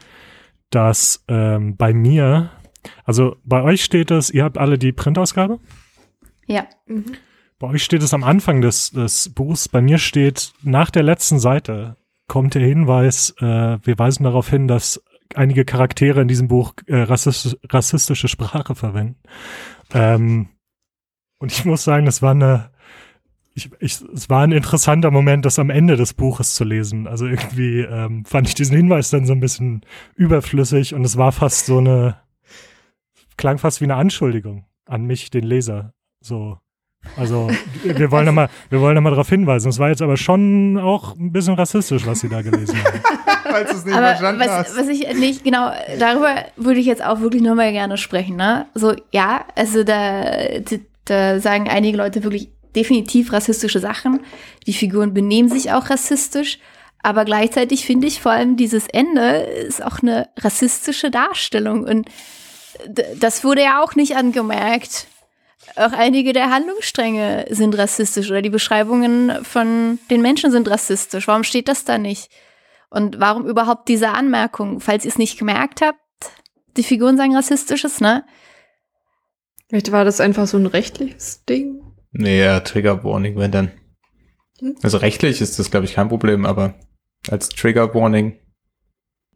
dass 0.70 1.24
ähm, 1.28 1.76
bei 1.76 1.92
mir, 1.92 2.50
also 3.04 3.36
bei 3.44 3.62
euch 3.62 3.84
steht 3.84 4.10
es, 4.10 4.30
ihr 4.30 4.44
habt 4.44 4.58
alle 4.58 4.78
die 4.78 4.92
Printausgabe. 4.92 5.58
ja. 6.46 6.66
Mhm. 6.86 7.16
Bei 7.58 7.66
euch 7.66 7.84
steht 7.84 8.02
es 8.02 8.14
am 8.14 8.24
Anfang 8.24 8.62
des, 8.62 8.90
des 8.90 9.34
Buchs. 9.34 9.68
Bei 9.68 9.82
mir 9.82 9.98
steht 9.98 10.54
nach 10.62 10.90
der 10.90 11.02
letzten 11.02 11.38
Seite 11.38 11.98
kommt 12.26 12.54
der 12.54 12.62
Hinweis, 12.62 13.34
äh, 13.40 13.78
wir 13.82 13.98
weisen 13.98 14.24
darauf 14.24 14.48
hin, 14.48 14.66
dass 14.66 15.02
einige 15.34 15.64
Charaktere 15.64 16.22
in 16.22 16.28
diesem 16.28 16.48
Buch 16.48 16.74
äh, 16.86 16.96
rassistisch, 16.96 17.56
rassistische 17.68 18.28
Sprache 18.28 18.74
verwenden. 18.74 19.16
Ähm, 19.92 20.48
und 21.38 21.52
ich 21.52 21.64
muss 21.64 21.84
sagen, 21.84 22.06
das 22.06 22.22
war 22.22 22.32
eine, 22.32 22.70
ich, 23.54 23.70
ich, 23.80 24.00
es 24.14 24.28
war 24.30 24.42
ein 24.42 24.52
interessanter 24.52 25.10
Moment, 25.10 25.44
das 25.44 25.58
am 25.58 25.70
Ende 25.70 25.96
des 25.96 26.14
Buches 26.14 26.54
zu 26.54 26.64
lesen. 26.64 27.06
Also 27.06 27.26
irgendwie 27.26 27.80
ähm, 27.80 28.24
fand 28.24 28.48
ich 28.48 28.54
diesen 28.54 28.76
Hinweis 28.76 29.10
dann 29.10 29.26
so 29.26 29.32
ein 29.32 29.40
bisschen 29.40 29.82
überflüssig 30.14 30.94
und 30.94 31.04
es 31.04 31.16
war 31.16 31.32
fast 31.32 31.66
so 31.66 31.78
eine, 31.78 32.16
klang 33.36 33.58
fast 33.58 33.80
wie 33.80 33.84
eine 33.84 33.96
Anschuldigung 33.96 34.66
an 34.86 35.04
mich, 35.06 35.30
den 35.30 35.44
Leser. 35.44 35.94
So, 36.20 36.58
also 37.16 37.50
wir 37.82 38.10
wollen 38.10 38.26
nochmal, 38.26 38.50
wir 38.68 38.80
wollen 38.80 38.94
noch 38.94 39.02
mal 39.02 39.10
darauf 39.10 39.28
hinweisen. 39.28 39.68
Es 39.68 39.78
war 39.78 39.88
jetzt 39.88 40.02
aber 40.02 40.16
schon 40.16 40.78
auch 40.78 41.16
ein 41.16 41.32
bisschen 41.32 41.54
rassistisch, 41.54 42.06
was 42.06 42.20
Sie 42.20 42.28
da 42.28 42.42
gelesen 42.42 42.76
haben. 42.84 43.00
Falls 43.50 43.70
du 43.70 43.76
es 43.76 43.84
nicht 43.84 43.96
Aber 43.96 44.08
verstanden 44.08 44.40
was, 44.40 44.48
hast. 44.48 44.76
was 44.76 44.88
ich 44.88 45.14
nicht, 45.14 45.44
genau, 45.44 45.72
darüber 45.98 46.34
würde 46.56 46.80
ich 46.80 46.86
jetzt 46.86 47.04
auch 47.04 47.20
wirklich 47.20 47.42
nochmal 47.42 47.72
gerne 47.72 47.96
sprechen, 47.96 48.36
ne? 48.36 48.66
So, 48.74 48.94
ja, 49.12 49.44
also 49.56 49.84
da, 49.84 50.36
da 51.04 51.40
sagen 51.40 51.68
einige 51.68 51.96
Leute 51.96 52.22
wirklich 52.22 52.50
definitiv 52.74 53.32
rassistische 53.32 53.80
Sachen. 53.80 54.20
Die 54.66 54.72
Figuren 54.72 55.14
benehmen 55.14 55.48
sich 55.48 55.72
auch 55.72 55.90
rassistisch. 55.90 56.58
Aber 57.02 57.24
gleichzeitig 57.24 57.86
finde 57.86 58.06
ich 58.06 58.20
vor 58.20 58.32
allem 58.32 58.56
dieses 58.56 58.86
Ende 58.86 59.38
ist 59.38 59.82
auch 59.82 60.02
eine 60.02 60.28
rassistische 60.38 61.10
Darstellung. 61.10 61.84
Und 61.84 62.08
das 63.16 63.42
wurde 63.42 63.62
ja 63.62 63.82
auch 63.82 63.94
nicht 63.94 64.16
angemerkt. 64.16 65.06
Auch 65.76 65.92
einige 65.92 66.32
der 66.32 66.50
Handlungsstränge 66.50 67.46
sind 67.50 67.76
rassistisch 67.76 68.30
oder 68.30 68.42
die 68.42 68.50
Beschreibungen 68.50 69.44
von 69.44 69.98
den 70.10 70.20
Menschen 70.20 70.50
sind 70.50 70.68
rassistisch. 70.68 71.26
Warum 71.26 71.44
steht 71.44 71.68
das 71.68 71.84
da 71.84 71.96
nicht? 71.96 72.30
Und 72.90 73.20
warum 73.20 73.46
überhaupt 73.46 73.88
diese 73.88 74.10
Anmerkung? 74.10 74.80
Falls 74.80 75.04
ihr 75.04 75.10
es 75.10 75.18
nicht 75.18 75.38
gemerkt 75.38 75.80
habt, 75.80 75.98
die 76.76 76.82
Figuren 76.82 77.16
sagen 77.16 77.36
rassistisches, 77.36 78.00
ne? 78.00 78.24
Vielleicht 79.68 79.92
war 79.92 80.04
das 80.04 80.20
einfach 80.20 80.46
so 80.46 80.58
ein 80.58 80.66
rechtliches 80.66 81.44
Ding. 81.44 81.80
Nee, 82.10 82.40
ja, 82.40 82.60
Trigger 82.60 83.04
Warning, 83.04 83.36
wenn 83.36 83.52
dann. 83.52 83.70
Hm. 84.58 84.74
Also 84.82 84.98
rechtlich 84.98 85.40
ist 85.40 85.58
das, 85.58 85.70
glaube 85.70 85.86
ich, 85.86 85.94
kein 85.94 86.08
Problem, 86.08 86.44
aber 86.44 86.74
als 87.28 87.48
Trigger 87.48 87.94
Warning 87.94 88.38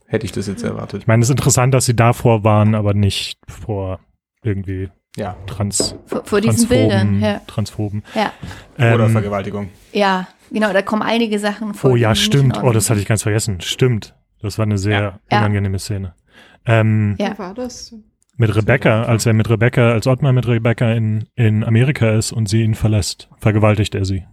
hätte 0.07 0.27
ich 0.27 0.33
das 0.33 0.49
jetzt 0.49 0.65
erwartet. 0.65 1.03
Ich 1.03 1.07
meine, 1.07 1.23
es 1.23 1.29
ist 1.29 1.37
interessant, 1.37 1.73
dass 1.73 1.87
Sie 1.87 1.95
davor 1.95 2.43
waren, 2.43 2.75
aber 2.75 2.95
nicht 2.95 3.39
vor 3.49 4.01
irgendwie 4.43 4.91
Ja. 5.17 5.37
trans, 5.47 5.95
Vor, 6.07 6.25
vor 6.25 6.41
diesen 6.41 6.69
transphoben, 6.69 6.89
Bildern. 6.89 7.21
Ja. 7.21 7.41
transphoben. 7.47 8.03
Ja. 8.15 8.33
Oder 8.77 9.07
Ähm, 9.07 9.13
Vergewaltigung. 9.13 9.69
ja, 9.93 10.27
genau, 10.51 10.73
da 10.73 10.83
kommen 10.83 11.03
einige 11.03 11.39
Sachen 11.39 11.75
vor. 11.75 11.93
Oh 11.93 11.97
ja, 11.97 12.15
stimmt. 12.15 12.63
Oh, 12.63 12.73
das 12.73 12.91
hatte 12.91 13.01
ich 13.01 13.07
ganz 13.07 13.23
vergessen. 13.23 13.61
Stimmt. 13.61 14.15
Das 14.43 14.59
war 14.59 14.65
eine 14.67 14.77
sehr 14.79 15.21
Ja. 15.31 15.39
unangenehme 15.39 15.79
Szene. 15.79 16.15
Ähm, 16.67 17.15
Ja. 17.19 17.39
War 17.39 17.55
das? 17.55 17.95
mit 18.37 18.57
Rebecca, 18.57 19.05
als 19.05 19.27
er 19.27 19.33
mit 19.33 19.49
Rebecca, 19.49 19.93
als 19.93 20.09
Ottmar 20.09 20.33
mit 20.33 20.49
Rebecca 20.49 20.91
in, 20.91 21.29
in 21.37 21.63
Amerika 21.63 22.11
ist 22.11 22.33
und 22.33 22.49
sie 22.49 22.63
ihn 22.63 22.75
verlässt, 22.75 23.29
vergewaltigt 23.39 23.95
er 23.95 24.05
sie. 24.05 24.25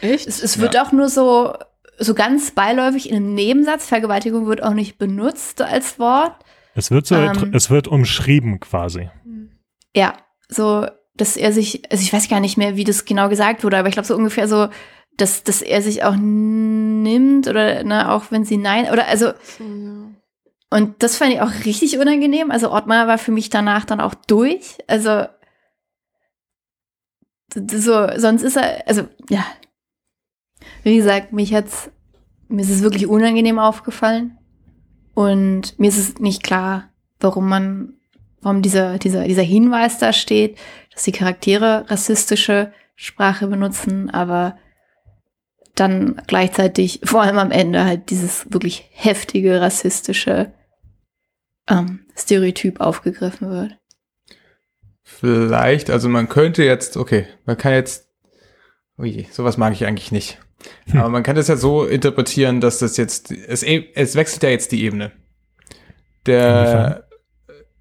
Echt? 0.00 0.26
Es, 0.28 0.40
es 0.42 0.60
wird 0.60 0.78
auch 0.78 0.92
nur 0.92 1.08
so, 1.08 1.54
so 1.98 2.14
ganz 2.14 2.52
beiläufig 2.52 3.10
in 3.10 3.16
einem 3.16 3.34
Nebensatz. 3.34 3.86
Vergewaltigung 3.86 4.46
wird 4.46 4.62
auch 4.62 4.74
nicht 4.74 4.96
benutzt 4.98 5.60
als 5.60 5.98
Wort. 5.98 6.34
Es 6.74 6.90
wird 6.90 7.06
so, 7.06 7.14
Ähm. 7.14 7.50
es 7.52 7.70
wird 7.70 7.88
umschrieben 7.88 8.60
quasi. 8.60 9.10
Ja, 9.94 10.14
so, 10.48 10.86
dass 11.14 11.36
er 11.36 11.52
sich, 11.52 11.90
also 11.90 12.02
ich 12.02 12.12
weiß 12.12 12.28
gar 12.28 12.40
nicht 12.40 12.56
mehr, 12.56 12.76
wie 12.76 12.84
das 12.84 13.04
genau 13.04 13.28
gesagt 13.28 13.64
wurde, 13.64 13.78
aber 13.78 13.88
ich 13.88 13.94
glaube 13.94 14.06
so 14.06 14.16
ungefähr 14.16 14.48
so, 14.48 14.68
dass, 15.16 15.42
dass 15.44 15.60
er 15.60 15.82
sich 15.82 16.04
auch 16.04 16.16
nimmt 16.16 17.46
oder 17.46 17.84
ne, 17.84 18.10
auch 18.10 18.30
wenn 18.30 18.44
sie 18.44 18.56
nein 18.56 18.90
oder 18.90 19.06
also 19.08 19.32
und 20.72 21.02
das 21.02 21.18
fand 21.18 21.34
ich 21.34 21.42
auch 21.42 21.52
richtig 21.66 21.98
unangenehm. 21.98 22.50
Also 22.50 22.72
Ottmar 22.72 23.06
war 23.06 23.18
für 23.18 23.30
mich 23.30 23.50
danach 23.50 23.84
dann 23.84 24.00
auch 24.00 24.14
durch. 24.14 24.78
Also 24.86 25.26
so, 27.54 28.08
sonst 28.16 28.42
ist 28.42 28.56
er, 28.56 28.88
also 28.88 29.06
ja. 29.28 29.44
Wie 30.82 30.96
gesagt, 30.96 31.34
mich 31.34 31.52
hat's, 31.52 31.90
mir 32.48 32.62
ist 32.62 32.70
es 32.70 32.82
wirklich 32.82 33.06
unangenehm 33.06 33.58
aufgefallen. 33.58 34.38
Und 35.14 35.78
mir 35.78 35.88
ist 35.88 35.98
es 35.98 36.18
nicht 36.18 36.42
klar, 36.42 36.88
warum 37.20 37.48
man, 37.48 37.94
warum 38.40 38.62
dieser, 38.62 38.98
dieser, 38.98 39.24
dieser 39.24 39.42
Hinweis 39.42 39.98
da 39.98 40.12
steht, 40.12 40.58
dass 40.92 41.04
die 41.04 41.12
Charaktere 41.12 41.84
rassistische 41.88 42.72
Sprache 42.96 43.46
benutzen, 43.46 44.10
aber 44.10 44.56
dann 45.74 46.20
gleichzeitig, 46.26 47.00
vor 47.04 47.22
allem 47.22 47.38
am 47.38 47.50
Ende, 47.50 47.84
halt 47.84 48.10
dieses 48.10 48.52
wirklich 48.52 48.88
heftige 48.92 49.60
rassistische 49.60 50.52
ähm, 51.68 52.06
Stereotyp 52.16 52.80
aufgegriffen 52.80 53.50
wird. 53.50 53.76
Vielleicht, 55.02 55.90
also 55.90 56.08
man 56.08 56.28
könnte 56.28 56.64
jetzt, 56.64 56.96
okay, 56.96 57.26
man 57.44 57.58
kann 57.58 57.72
jetzt, 57.72 58.08
oh 58.96 59.04
sowas 59.30 59.56
mag 59.56 59.72
ich 59.72 59.86
eigentlich 59.86 60.12
nicht. 60.12 60.38
Hm. 60.90 61.00
Aber 61.00 61.08
man 61.08 61.22
kann 61.22 61.36
das 61.36 61.48
ja 61.48 61.56
so 61.56 61.84
interpretieren, 61.84 62.60
dass 62.60 62.78
das 62.78 62.96
jetzt, 62.96 63.30
es, 63.30 63.62
es 63.62 64.14
wechselt 64.14 64.42
ja 64.42 64.50
jetzt 64.50 64.72
die 64.72 64.84
Ebene. 64.84 65.12
Der, 66.26 67.08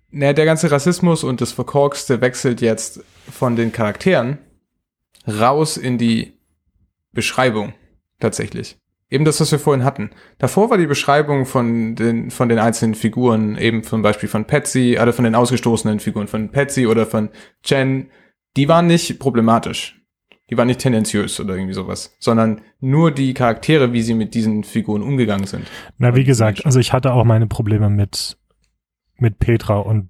na, 0.09 0.33
der 0.33 0.45
ganze 0.45 0.71
Rassismus 0.71 1.23
und 1.23 1.41
das 1.41 1.51
Verkorkste 1.51 2.21
wechselt 2.21 2.61
jetzt 2.61 3.01
von 3.31 3.55
den 3.55 3.71
Charakteren 3.71 4.39
raus 5.27 5.77
in 5.77 5.97
die 5.97 6.33
Beschreibung 7.13 7.73
tatsächlich. 8.19 8.77
Eben 9.09 9.25
das, 9.25 9.41
was 9.41 9.51
wir 9.51 9.59
vorhin 9.59 9.83
hatten. 9.83 10.11
Davor 10.37 10.69
war 10.69 10.77
die 10.77 10.87
Beschreibung 10.87 11.45
von 11.45 11.95
den, 11.95 12.31
von 12.31 12.47
den 12.47 12.59
einzelnen 12.59 12.95
Figuren, 12.95 13.57
eben 13.57 13.83
zum 13.83 14.01
Beispiel 14.01 14.29
von 14.29 14.45
Patsy, 14.45 14.97
oder 15.01 15.11
von 15.11 15.25
den 15.25 15.35
ausgestoßenen 15.35 15.99
Figuren 15.99 16.27
von 16.27 16.49
Patsy 16.49 16.87
oder 16.87 17.05
von 17.05 17.29
Jen, 17.65 18.09
die 18.55 18.69
waren 18.69 18.87
nicht 18.87 19.19
problematisch. 19.19 20.00
Die 20.51 20.57
waren 20.57 20.67
nicht 20.67 20.81
tendenziös 20.81 21.39
oder 21.39 21.55
irgendwie 21.55 21.73
sowas, 21.73 22.15
sondern 22.19 22.59
nur 22.81 23.11
die 23.11 23.33
Charaktere, 23.33 23.93
wie 23.93 24.01
sie 24.01 24.13
mit 24.13 24.33
diesen 24.33 24.65
Figuren 24.65 25.01
umgegangen 25.01 25.47
sind. 25.47 25.65
Na, 25.97 26.13
wie 26.13 26.25
gesagt, 26.25 26.65
also 26.65 26.77
ich 26.77 26.91
hatte 26.91 27.13
auch 27.13 27.23
meine 27.23 27.47
Probleme 27.47 27.89
mit, 27.89 28.37
mit 29.17 29.39
Petra 29.39 29.77
und 29.77 30.09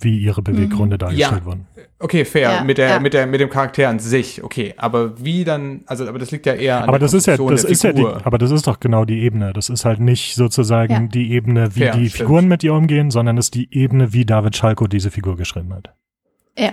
wie 0.00 0.18
ihre 0.18 0.40
Beweggründe 0.40 0.96
mhm. 0.96 0.98
dargestellt 0.98 1.40
ja. 1.40 1.44
wurden. 1.44 1.66
Okay, 1.98 2.24
fair. 2.24 2.52
Ja, 2.52 2.64
mit 2.64 2.78
der, 2.78 2.88
ja. 2.88 3.00
mit 3.00 3.12
der, 3.12 3.26
mit 3.26 3.40
dem 3.40 3.50
Charakter 3.50 3.88
an 3.88 3.98
sich. 3.98 4.42
Okay, 4.42 4.74
aber 4.76 5.22
wie 5.22 5.44
dann, 5.44 5.82
also, 5.86 6.08
aber 6.08 6.18
das 6.18 6.30
liegt 6.30 6.46
ja 6.46 6.54
eher 6.54 6.78
an 6.78 6.88
aber 6.88 6.98
der 6.98 7.06
das 7.06 7.14
ist 7.14 7.26
ja, 7.26 7.36
das 7.36 7.64
ist 7.64 7.84
ja 7.84 7.92
die, 7.92 8.04
aber 8.04 8.38
das 8.38 8.50
ist 8.50 8.66
doch 8.66 8.80
genau 8.80 9.04
die 9.04 9.20
Ebene. 9.20 9.52
Das 9.52 9.68
ist 9.68 9.84
halt 9.84 10.00
nicht 10.00 10.34
sozusagen 10.34 10.92
ja. 10.92 11.00
die 11.00 11.32
Ebene, 11.32 11.76
wie 11.76 11.80
fair, 11.80 11.92
die 11.92 12.08
stimmt. 12.08 12.28
Figuren 12.28 12.48
mit 12.48 12.64
ihr 12.64 12.72
umgehen, 12.72 13.10
sondern 13.10 13.36
es 13.36 13.46
ist 13.46 13.54
die 13.54 13.68
Ebene, 13.70 14.12
wie 14.14 14.24
David 14.24 14.56
Schalko 14.56 14.86
diese 14.86 15.10
Figur 15.10 15.36
geschrieben 15.36 15.72
hat. 15.74 15.94
Ja. 16.58 16.72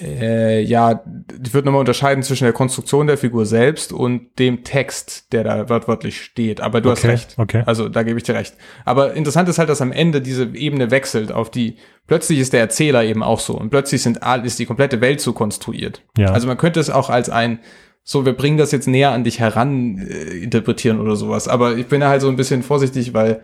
Äh, 0.00 0.62
ja, 0.62 1.02
ich 1.44 1.52
würde 1.52 1.66
nochmal 1.66 1.80
unterscheiden 1.80 2.22
zwischen 2.22 2.44
der 2.44 2.52
Konstruktion 2.52 3.08
der 3.08 3.18
Figur 3.18 3.44
selbst 3.44 3.92
und 3.92 4.38
dem 4.38 4.62
Text, 4.62 5.32
der 5.32 5.42
da 5.42 5.68
wörtlich 5.68 6.22
steht. 6.22 6.60
Aber 6.60 6.80
du 6.80 6.90
okay, 6.90 6.98
hast 6.98 7.08
recht. 7.08 7.34
Okay. 7.38 7.62
Also 7.66 7.88
da 7.88 8.04
gebe 8.04 8.16
ich 8.16 8.22
dir 8.22 8.36
recht. 8.36 8.54
Aber 8.84 9.14
interessant 9.14 9.48
ist 9.48 9.58
halt, 9.58 9.68
dass 9.68 9.82
am 9.82 9.90
Ende 9.90 10.20
diese 10.20 10.44
Ebene 10.54 10.92
wechselt 10.92 11.32
auf 11.32 11.50
die, 11.50 11.76
plötzlich 12.06 12.38
ist 12.38 12.52
der 12.52 12.60
Erzähler 12.60 13.02
eben 13.02 13.22
auch 13.24 13.40
so 13.40 13.54
und 13.54 13.70
plötzlich 13.70 14.02
sind, 14.02 14.20
ist 14.44 14.58
die 14.60 14.66
komplette 14.66 15.00
Welt 15.00 15.20
so 15.20 15.32
konstruiert. 15.32 16.02
Ja. 16.16 16.32
Also 16.32 16.46
man 16.46 16.56
könnte 16.56 16.78
es 16.78 16.88
auch 16.88 17.10
als 17.10 17.28
ein, 17.28 17.58
so, 18.04 18.24
wir 18.24 18.32
bringen 18.32 18.58
das 18.58 18.72
jetzt 18.72 18.86
näher 18.86 19.10
an 19.10 19.24
dich 19.24 19.40
heran 19.40 19.98
äh, 19.98 20.38
interpretieren 20.38 21.00
oder 21.00 21.16
sowas. 21.16 21.48
Aber 21.48 21.76
ich 21.76 21.86
bin 21.86 22.00
da 22.00 22.08
halt 22.08 22.20
so 22.20 22.28
ein 22.28 22.36
bisschen 22.36 22.62
vorsichtig, 22.62 23.12
weil 23.12 23.42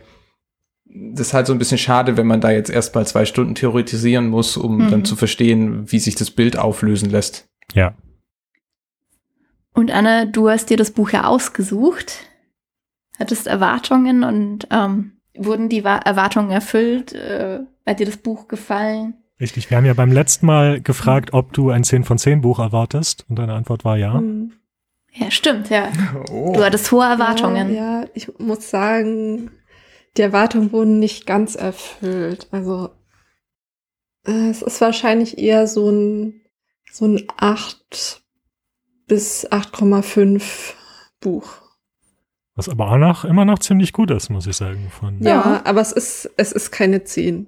das 1.13 1.29
ist 1.29 1.35
halt 1.35 1.47
so 1.47 1.53
ein 1.53 1.59
bisschen 1.59 1.79
schade, 1.79 2.17
wenn 2.17 2.27
man 2.27 2.41
da 2.41 2.51
jetzt 2.51 2.71
erstmal 2.71 3.07
zwei 3.07 3.25
Stunden 3.25 3.55
theoretisieren 3.55 4.29
muss, 4.29 4.57
um 4.57 4.79
mhm. 4.79 4.91
dann 4.91 5.05
zu 5.05 5.17
verstehen, 5.17 5.91
wie 5.91 5.99
sich 5.99 6.15
das 6.15 6.31
Bild 6.31 6.59
auflösen 6.59 7.11
lässt. 7.11 7.49
Ja. 7.75 7.95
Und 9.75 9.91
Anna, 9.91 10.25
du 10.25 10.49
hast 10.49 10.71
dir 10.71 10.77
das 10.77 10.91
Buch 10.91 11.11
ja 11.11 11.25
ausgesucht, 11.25 12.31
hattest 13.19 13.47
Erwartungen 13.47 14.25
und 14.25 14.69
ähm, 14.71 15.13
wurden 15.37 15.69
die 15.69 15.85
Erwartungen 15.85 16.51
erfüllt? 16.51 17.13
Äh, 17.13 17.61
hat 17.85 18.01
dir 18.01 18.07
das 18.07 18.17
Buch 18.17 18.49
gefallen? 18.49 19.15
Richtig, 19.39 19.69
wir 19.69 19.77
haben 19.77 19.85
ja 19.85 19.93
beim 19.93 20.13
letzten 20.13 20.47
Mal 20.47 20.81
gefragt, 20.81 21.35
ob 21.35 21.53
du 21.53 21.71
ein 21.71 21.85
10 21.85 22.05
von 22.05 22.17
10 22.17 22.41
Buch 22.41 22.59
erwartest 22.59 23.27
und 23.29 23.39
deine 23.39 23.53
Antwort 23.53 23.85
war 23.85 23.99
ja. 23.99 24.15
Mhm. 24.15 24.53
Ja, 25.13 25.31
stimmt, 25.31 25.69
ja. 25.71 25.89
Oh. 26.31 26.55
Du 26.55 26.65
hattest 26.65 26.91
hohe 26.91 27.05
Erwartungen. 27.05 27.75
Ja, 27.75 28.01
ja, 28.01 28.09
ich 28.15 28.31
muss 28.39 28.71
sagen, 28.71 29.51
die 30.17 30.23
Erwartungen 30.23 30.73
wurden 30.73 30.99
nicht 30.99 31.27
ganz 31.27 31.55
erfüllt. 31.55 32.49
Also 32.51 32.91
äh, 34.27 34.51
es 34.51 34.63
ist 34.63 34.81
wahrscheinlich 34.81 35.39
eher 35.39 35.67
so 35.67 35.91
ein, 35.91 36.41
so 36.91 37.07
ein 37.07 37.23
8 37.37 38.23
bis 39.07 39.51
8,5 39.51 40.43
Buch. 41.21 41.49
Was 42.55 42.69
aber 42.69 42.91
auch 42.91 42.97
noch, 42.97 43.25
immer 43.25 43.45
noch 43.45 43.59
ziemlich 43.59 43.93
gut 43.93 44.11
ist, 44.11 44.31
muss 44.31 44.47
ich 44.47 44.57
sagen. 44.57 44.91
Von 44.91 45.23
ja, 45.23 45.31
ja, 45.31 45.63
aber 45.65 45.81
es 45.83 45.93
ist, 45.93 46.31
es 46.37 46.53
ist 46.53 46.71
keine 46.71 47.05
10. 47.05 47.47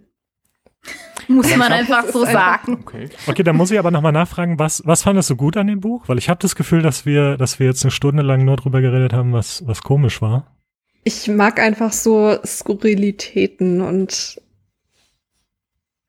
Muss 1.28 1.54
man 1.56 1.72
einfach 1.72 2.06
so 2.08 2.24
sagen. 2.24 2.78
Okay. 2.82 3.08
okay, 3.26 3.42
dann 3.42 3.56
muss 3.56 3.70
ich 3.70 3.78
aber 3.78 3.90
nochmal 3.90 4.12
nachfragen, 4.12 4.58
was, 4.58 4.82
was 4.86 5.02
fandest 5.02 5.28
du 5.30 5.36
gut 5.36 5.56
an 5.56 5.66
dem 5.66 5.80
Buch? 5.80 6.04
Weil 6.06 6.18
ich 6.18 6.28
habe 6.28 6.40
das 6.40 6.54
Gefühl, 6.54 6.82
dass 6.82 7.04
wir, 7.04 7.36
dass 7.36 7.58
wir 7.58 7.66
jetzt 7.66 7.84
eine 7.84 7.90
Stunde 7.90 8.22
lang 8.22 8.44
nur 8.44 8.56
drüber 8.56 8.80
geredet 8.80 9.12
haben, 9.12 9.32
was, 9.32 9.66
was 9.66 9.82
komisch 9.82 10.22
war 10.22 10.57
ich 11.04 11.28
mag 11.28 11.60
einfach 11.60 11.92
so 11.92 12.38
Skurrilitäten 12.44 13.80
und 13.80 14.40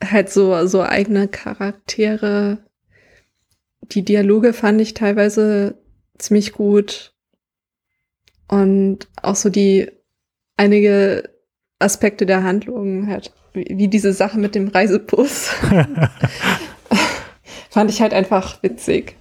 halt 0.03 0.29
so, 0.29 0.65
so 0.67 0.81
eigene 0.81 1.27
Charaktere. 1.27 2.59
Die 3.81 4.03
Dialoge 4.03 4.53
fand 4.53 4.81
ich 4.81 4.93
teilweise 4.93 5.77
ziemlich 6.17 6.53
gut. 6.53 7.13
Und 8.47 9.07
auch 9.21 9.35
so 9.35 9.49
die 9.49 9.91
einige 10.57 11.29
Aspekte 11.79 12.25
der 12.25 12.43
Handlung 12.43 13.07
halt, 13.07 13.31
wie, 13.53 13.65
wie 13.69 13.87
diese 13.87 14.13
Sache 14.13 14.37
mit 14.37 14.55
dem 14.55 14.67
Reisebus. 14.67 15.49
fand 17.69 17.91
ich 17.91 18.01
halt 18.01 18.13
einfach 18.13 18.61
witzig. 18.63 19.15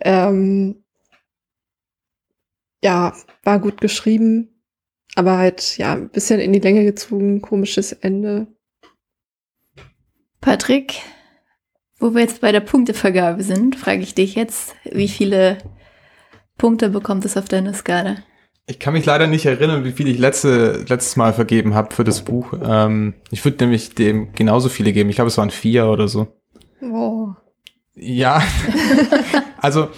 Ähm, 0.00 0.82
ja, 2.82 3.14
war 3.44 3.60
gut 3.60 3.80
geschrieben. 3.80 4.51
Aber 5.14 5.36
halt, 5.36 5.76
ja, 5.78 5.92
ein 5.92 6.08
bisschen 6.08 6.40
in 6.40 6.52
die 6.52 6.60
Länge 6.60 6.84
gezogen, 6.84 7.42
komisches 7.42 7.92
Ende. 7.92 8.46
Patrick, 10.40 11.00
wo 11.98 12.14
wir 12.14 12.22
jetzt 12.22 12.40
bei 12.40 12.50
der 12.50 12.60
Punktevergabe 12.60 13.42
sind, 13.42 13.76
frage 13.76 14.02
ich 14.02 14.14
dich 14.14 14.34
jetzt, 14.34 14.74
wie 14.90 15.08
viele 15.08 15.58
Punkte 16.56 16.90
bekommt 16.90 17.24
es 17.24 17.36
auf 17.36 17.46
deiner 17.46 17.74
Skala? 17.74 18.16
Ich 18.66 18.78
kann 18.78 18.94
mich 18.94 19.04
leider 19.04 19.26
nicht 19.26 19.44
erinnern, 19.44 19.84
wie 19.84 19.92
viel 19.92 20.08
ich 20.08 20.18
letzte, 20.18 20.84
letztes 20.88 21.16
Mal 21.16 21.32
vergeben 21.32 21.74
habe 21.74 21.94
für 21.94 22.04
das 22.04 22.22
Buch. 22.22 22.54
Ähm, 22.64 23.14
ich 23.30 23.44
würde 23.44 23.64
nämlich 23.64 23.94
dem 23.94 24.32
genauso 24.32 24.68
viele 24.68 24.92
geben. 24.92 25.10
Ich 25.10 25.16
glaube, 25.16 25.28
es 25.28 25.38
waren 25.38 25.50
vier 25.50 25.86
oder 25.86 26.08
so. 26.08 26.28
Oh. 26.80 27.28
Ja, 27.94 28.42
also 29.58 29.88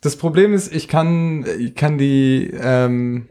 das 0.00 0.16
Problem 0.16 0.54
ist, 0.54 0.74
ich 0.74 0.88
kann, 0.88 1.44
ich 1.58 1.74
kann 1.74 1.98
die, 1.98 2.50
ähm, 2.54 3.28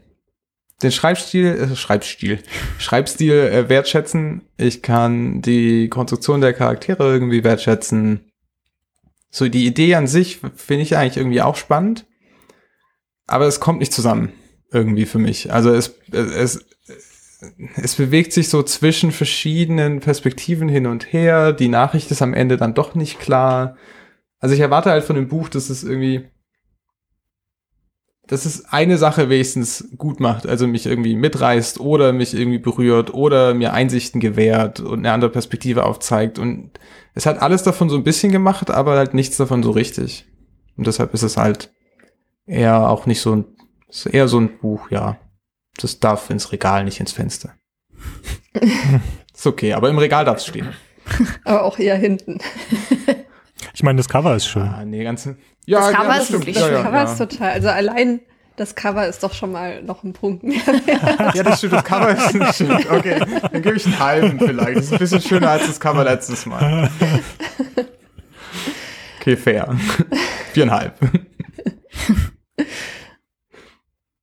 den 0.82 0.92
Schreibstil, 0.92 1.46
äh, 1.46 1.76
Schreibstil, 1.76 2.38
Schreibstil 2.78 3.32
äh, 3.32 3.68
wertschätzen. 3.68 4.42
Ich 4.56 4.82
kann 4.82 5.42
die 5.42 5.88
Konstruktion 5.88 6.40
der 6.40 6.52
Charaktere 6.52 7.04
irgendwie 7.04 7.44
wertschätzen. 7.44 8.30
So 9.30 9.48
die 9.48 9.66
Idee 9.66 9.94
an 9.94 10.06
sich 10.06 10.40
finde 10.56 10.82
ich 10.82 10.96
eigentlich 10.96 11.16
irgendwie 11.16 11.42
auch 11.42 11.56
spannend, 11.56 12.06
aber 13.26 13.46
es 13.46 13.60
kommt 13.60 13.78
nicht 13.78 13.92
zusammen 13.92 14.32
irgendwie 14.72 15.06
für 15.06 15.18
mich. 15.18 15.52
Also 15.52 15.72
es, 15.72 15.94
es, 16.12 16.64
es 17.76 17.94
bewegt 17.94 18.32
sich 18.32 18.48
so 18.48 18.62
zwischen 18.64 19.12
verschiedenen 19.12 20.00
Perspektiven 20.00 20.68
hin 20.68 20.86
und 20.86 21.12
her. 21.12 21.52
Die 21.52 21.68
Nachricht 21.68 22.10
ist 22.10 22.22
am 22.22 22.34
Ende 22.34 22.56
dann 22.56 22.74
doch 22.74 22.96
nicht 22.96 23.20
klar. 23.20 23.76
Also 24.40 24.54
ich 24.54 24.60
erwarte 24.60 24.90
halt 24.90 25.04
von 25.04 25.16
dem 25.16 25.28
Buch, 25.28 25.48
dass 25.48 25.70
es 25.70 25.84
irgendwie 25.84 26.28
dass 28.30 28.44
es 28.44 28.64
eine 28.66 28.96
Sache 28.96 29.28
wenigstens 29.28 29.88
gut 29.98 30.20
macht, 30.20 30.46
also 30.46 30.68
mich 30.68 30.86
irgendwie 30.86 31.16
mitreißt 31.16 31.80
oder 31.80 32.12
mich 32.12 32.32
irgendwie 32.32 32.60
berührt 32.60 33.12
oder 33.12 33.54
mir 33.54 33.72
Einsichten 33.72 34.20
gewährt 34.20 34.78
und 34.78 35.00
eine 35.00 35.10
andere 35.10 35.32
Perspektive 35.32 35.84
aufzeigt. 35.84 36.38
Und 36.38 36.70
es 37.12 37.26
hat 37.26 37.42
alles 37.42 37.64
davon 37.64 37.90
so 37.90 37.96
ein 37.96 38.04
bisschen 38.04 38.30
gemacht, 38.30 38.70
aber 38.70 38.96
halt 38.96 39.14
nichts 39.14 39.36
davon 39.36 39.64
so 39.64 39.72
richtig. 39.72 40.28
Und 40.76 40.86
deshalb 40.86 41.12
ist 41.12 41.24
es 41.24 41.36
halt 41.36 41.72
eher 42.46 42.88
auch 42.88 43.04
nicht 43.06 43.20
so 43.20 43.34
ein, 43.34 43.46
ist 43.88 44.06
eher 44.06 44.28
so 44.28 44.38
ein 44.38 44.60
Buch, 44.60 44.92
ja. 44.92 45.18
Das 45.78 45.98
darf 45.98 46.30
ins 46.30 46.52
Regal, 46.52 46.84
nicht 46.84 47.00
ins 47.00 47.10
Fenster. 47.10 47.54
ist 49.34 49.46
okay, 49.46 49.72
aber 49.72 49.90
im 49.90 49.98
Regal 49.98 50.24
darf 50.24 50.36
es 50.36 50.46
stehen. 50.46 50.68
Aber 51.44 51.64
auch 51.64 51.80
eher 51.80 51.96
hinten. 51.96 52.38
Ich 53.74 53.82
meine, 53.82 53.96
das 53.96 54.08
Cover 54.08 54.36
ist 54.36 54.46
schön. 54.46 54.62
Ah, 54.62 54.84
nee, 54.84 55.02
ganz. 55.02 55.28
Ja, 55.70 55.78
Das 55.78 55.92
Cover 55.92 56.08
ja, 56.08 56.14
ist 56.16 56.24
stimmt. 56.24 56.40
wirklich 56.40 56.56
Das 56.56 56.70
ja, 56.70 56.82
Cover 56.82 56.96
ja. 56.96 57.04
ist 57.04 57.18
total, 57.18 57.50
also 57.52 57.68
allein 57.68 58.20
das 58.56 58.74
Cover 58.74 59.06
ist 59.06 59.22
doch 59.22 59.32
schon 59.32 59.52
mal 59.52 59.82
noch 59.84 60.02
ein 60.02 60.12
Punkt 60.12 60.42
mehr. 60.42 60.60
Ja, 61.32 61.44
das 61.44 61.58
stimmt, 61.58 61.74
das 61.74 61.84
Cover 61.84 62.10
ist 62.10 62.34
nicht 62.34 62.54
schön. 62.56 62.72
Okay, 62.72 63.20
dann 63.52 63.62
gebe 63.62 63.76
ich 63.76 63.86
einen 63.86 63.98
halben 64.00 64.38
vielleicht. 64.40 64.76
Das 64.76 64.84
ist 64.86 64.92
ein 64.92 64.98
bisschen 64.98 65.20
schöner 65.22 65.50
als 65.50 65.68
das 65.68 65.78
Cover 65.78 66.02
letztes 66.02 66.44
Mal. 66.44 66.90
Okay, 69.20 69.36
fair. 69.36 69.76
Viereinhalb. 70.52 70.94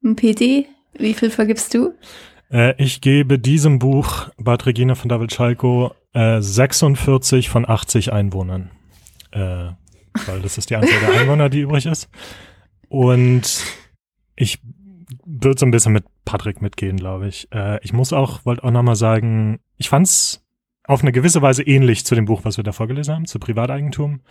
Ein 0.04 0.16
PT, 0.18 0.66
wie 1.00 1.14
viel 1.14 1.30
vergibst 1.30 1.74
du? 1.74 1.94
Äh, 2.52 2.74
ich 2.84 3.00
gebe 3.02 3.40
diesem 3.40 3.80
Buch, 3.80 4.30
Bad 4.38 4.66
Regina 4.66 4.96
von 4.96 5.08
David 5.08 5.34
Schalko, 5.34 5.94
äh, 6.14 6.42
46 6.42 7.50
von 7.50 7.68
80 7.68 8.12
Einwohnern. 8.12 8.72
Äh, 9.32 9.70
weil 10.26 10.42
das 10.42 10.58
ist 10.58 10.70
die 10.70 10.76
Anzahl 10.76 11.00
der 11.00 11.22
Einwohner, 11.22 11.50
die 11.50 11.62
übrig 11.62 11.86
ist. 11.86 12.10
Und 12.90 13.64
ich 14.36 14.60
würde 15.26 15.60
so 15.60 15.66
ein 15.66 15.72
bisschen 15.72 15.94
mit 15.94 16.06
Patrick 16.26 16.62
mitgehen, 16.62 16.98
glaube 16.98 17.28
ich. 17.28 17.48
Äh, 17.52 17.84
ich 17.84 17.94
muss 17.94 18.14
auch, 18.14 18.46
wollte 18.46 18.64
auch 18.64 18.72
nochmal 18.72 18.96
sagen, 18.96 19.60
ich 19.78 19.90
fand's 19.90 20.44
auf 20.84 21.02
eine 21.02 21.12
gewisse 21.12 21.42
Weise 21.42 21.64
ähnlich 21.64 22.06
zu 22.06 22.16
dem 22.16 22.26
Buch, 22.26 22.42
was 22.44 22.58
wir 22.58 22.64
da 22.64 22.72
vorgelesen 22.72 23.14
haben, 23.14 23.26
zu 23.26 23.40
Privateigentum. 23.40 24.22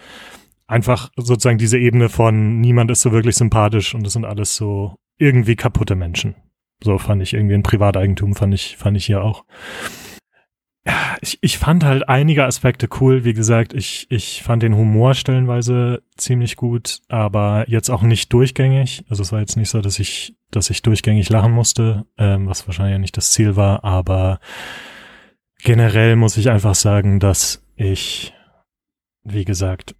Einfach 0.67 1.11
sozusagen 1.17 1.59
diese 1.59 1.79
Ebene 1.79 2.09
von 2.09 2.61
niemand 2.61 2.91
ist 2.91 3.03
so 3.03 3.13
wirklich 3.13 3.37
sympathisch 3.37 3.95
und 3.95 4.05
das 4.05 4.15
sind 4.15 4.25
alles 4.25 4.57
so 4.57 4.97
irgendwie 5.19 5.55
kaputte 5.55 5.95
Menschen. 5.95 6.35
So 6.83 6.99
fand 6.99 7.23
ich 7.23 7.35
irgendwie 7.35 7.55
ein 7.55 7.63
Privateigentum, 7.63 8.35
fand 8.35 8.55
ich, 8.55 8.77
fand 8.77 8.97
ich 8.97 9.07
hier 9.07 9.23
auch. 9.23 9.45
Ja, 10.87 11.17
ich, 11.21 11.39
ich 11.41 11.59
fand 11.59 11.85
halt 11.85 12.09
einige 12.09 12.45
Aspekte 12.45 12.89
cool. 13.01 13.25
Wie 13.25 13.35
gesagt, 13.35 13.75
ich, 13.75 14.07
ich 14.09 14.43
fand 14.45 14.63
den 14.63 14.77
Humor 14.77 15.15
stellenweise 15.15 16.03
ziemlich 16.17 16.55
gut, 16.55 17.01
aber 17.09 17.65
jetzt 17.69 17.91
auch 17.91 18.03
nicht 18.03 18.33
durchgängig. 18.33 19.05
Also 19.09 19.23
es 19.23 19.33
war 19.33 19.41
jetzt 19.41 19.57
nicht 19.57 19.69
so, 19.69 19.81
dass 19.81 19.99
ich, 19.99 20.37
dass 20.53 20.71
ich 20.71 20.83
durchgängig 20.83 21.29
lachen 21.29 21.51
musste, 21.51 22.07
ähm, 22.19 22.47
was 22.47 22.69
wahrscheinlich 22.69 22.93
ja 22.93 22.99
nicht 22.99 23.17
das 23.17 23.33
Ziel 23.33 23.57
war, 23.57 23.83
aber 23.83 24.39
generell 25.65 26.15
muss 26.15 26.37
ich 26.37 26.51
einfach 26.51 26.77
sagen, 26.77 27.19
dass 27.19 27.65
ich, 27.75 28.33
wie 29.25 29.45
gesagt, 29.45 29.97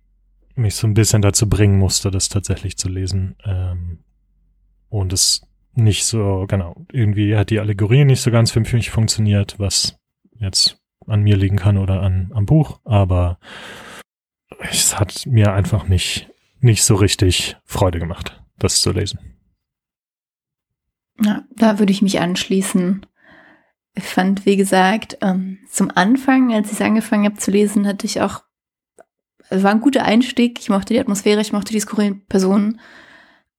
mich 0.55 0.77
so 0.77 0.87
ein 0.87 0.95
bisschen 0.95 1.21
dazu 1.21 1.49
bringen 1.49 1.79
musste, 1.79 2.13
das 2.13 2.29
tatsächlich 2.29 2.79
zu 2.79 2.89
lesen. 2.89 3.35
Ähm, 3.45 4.05
und 4.89 5.13
es 5.13 5.43
nicht 5.75 6.05
so, 6.05 6.47
genau, 6.49 6.87
irgendwie 6.93 7.37
hat 7.37 7.51
die 7.51 7.59
Allegorie 7.59 8.05
nicht 8.05 8.21
so 8.21 8.31
ganz 8.31 8.53
für 8.53 8.61
mich 8.61 8.91
funktioniert, 8.91 9.59
was 9.59 9.99
jetzt 10.41 10.81
an 11.07 11.23
mir 11.23 11.37
liegen 11.37 11.57
kann 11.57 11.79
oder 11.79 12.03
an, 12.03 12.31
am 12.35 12.47
Buch, 12.47 12.81
aber 12.85 13.39
es 14.61 14.99
hat 14.99 15.27
mir 15.27 15.53
einfach 15.53 15.89
nicht, 15.89 16.31
nicht 16.61 16.85
so 16.85 16.95
richtig 16.95 17.57
Freude 17.65 17.99
gemacht, 17.99 18.43
das 18.59 18.81
zu 18.81 18.93
lesen. 18.93 19.37
Ja, 21.23 21.45
da 21.55 21.79
würde 21.79 21.93
ich 21.93 22.03
mich 22.03 22.21
anschließen. 22.21 23.07
Ich 23.95 24.05
fand, 24.05 24.45
wie 24.45 24.57
gesagt, 24.57 25.19
ähm, 25.23 25.59
zum 25.71 25.91
Anfang, 25.95 26.53
als 26.53 26.69
ich 26.69 26.75
es 26.75 26.83
angefangen 26.83 27.25
habe 27.25 27.37
zu 27.37 27.51
lesen, 27.51 27.87
hatte 27.87 28.07
ich 28.07 28.21
auch, 28.21 28.43
es 29.49 29.63
war 29.63 29.71
ein 29.71 29.81
guter 29.81 30.05
Einstieg. 30.05 30.59
Ich 30.59 30.69
mochte 30.69 30.93
die 30.93 31.01
Atmosphäre, 31.01 31.41
ich 31.41 31.53
mochte 31.53 31.73
die 31.73 31.81
skurrilen 31.81 32.27
Personen. 32.27 32.81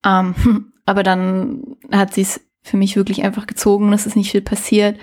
Ähm, 0.06 0.74
aber 0.86 1.02
dann 1.02 1.78
hat 1.92 2.14
sie 2.14 2.22
es 2.22 2.42
für 2.62 2.78
mich 2.78 2.96
wirklich 2.96 3.24
einfach 3.24 3.48
gezogen, 3.48 3.94
es 3.94 4.06
ist 4.06 4.16
nicht 4.16 4.32
viel 4.32 4.42
passiert. 4.42 5.00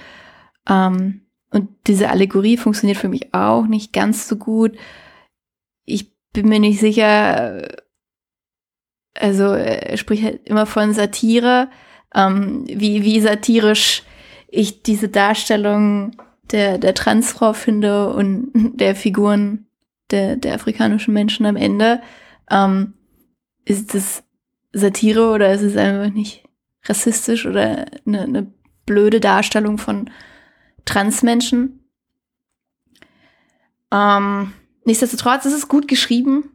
Ähm, 0.69 1.24
und 1.55 1.69
diese 1.87 2.11
Allegorie 2.11 2.57
funktioniert 2.57 2.99
für 2.99 3.09
mich 3.09 3.33
auch 3.33 3.67
nicht 3.67 3.93
ganz 3.93 4.27
so 4.27 4.37
gut. 4.37 4.77
Ich 5.85 6.11
bin 6.33 6.49
mir 6.49 6.59
nicht 6.59 6.81
sicher, 6.81 7.63
äh, 7.63 7.77
also 9.15 9.45
er 9.45 9.97
spricht 9.97 10.25
halt 10.25 10.49
immer 10.49 10.67
von 10.67 10.93
Satire, 10.93 11.71
ähm, 12.13 12.65
wie, 12.67 13.05
wie 13.05 13.21
satirisch 13.21 14.03
ich 14.49 14.83
diese 14.83 15.09
Darstellung 15.09 16.17
der, 16.51 16.79
der 16.79 16.93
Transfrau 16.93 17.53
finde 17.53 18.13
und 18.13 18.51
der 18.81 18.97
Figuren 18.97 19.67
der, 20.11 20.35
der 20.35 20.55
afrikanischen 20.55 21.15
Menschen 21.15 21.47
am 21.47 21.55
Ende. 21.55 22.03
Ähm, 22.51 22.95
ist 23.65 23.95
es 23.95 24.25
Satire 24.73 25.31
oder 25.31 25.53
ist 25.53 25.63
es 25.63 25.77
einfach 25.77 26.13
nicht 26.13 26.43
rassistisch 26.85 27.47
oder 27.47 27.87
eine, 28.05 28.23
eine 28.23 28.53
blöde 28.87 29.21
Darstellung 29.21 29.79
von 29.79 30.11
Transmenschen? 30.85 31.91
Ähm, 33.91 34.53
nichtsdestotrotz 34.85 35.45
ist 35.47 35.53
es 35.55 35.69
gut 35.69 35.89
geschrieben. 35.89 36.51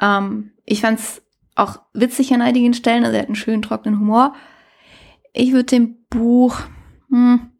Ähm, 0.00 0.52
ich 0.64 0.80
fand 0.80 0.98
es 0.98 1.22
auch 1.54 1.80
witzig 1.92 2.32
an 2.32 2.42
einigen 2.42 2.74
Stellen, 2.74 3.04
also 3.04 3.16
er 3.16 3.22
hat 3.22 3.28
einen 3.28 3.36
schönen 3.36 3.62
trockenen 3.62 3.98
Humor. 3.98 4.34
Ich 5.32 5.52
würde 5.52 5.64
dem 5.64 6.06
Buch 6.08 6.60
hm, 7.10 7.52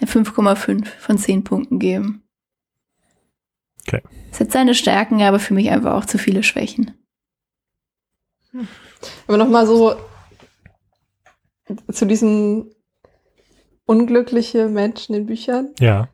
5,5 0.00 0.84
von 0.84 1.18
10 1.18 1.44
Punkten 1.44 1.78
geben. 1.78 2.22
Okay. 3.86 4.02
Es 4.30 4.40
hat 4.40 4.52
seine 4.52 4.74
Stärken, 4.74 5.22
aber 5.22 5.38
für 5.38 5.54
mich 5.54 5.70
einfach 5.70 5.94
auch 5.94 6.04
zu 6.04 6.18
viele 6.18 6.42
Schwächen. 6.42 6.94
Aber 9.26 9.36
nochmal 9.36 9.66
so 9.66 9.96
zu 11.92 12.06
diesen 12.06 12.70
unglückliche 13.88 14.68
Menschen 14.68 15.14
in 15.14 15.26
Büchern. 15.26 15.70
Ja. 15.80 16.10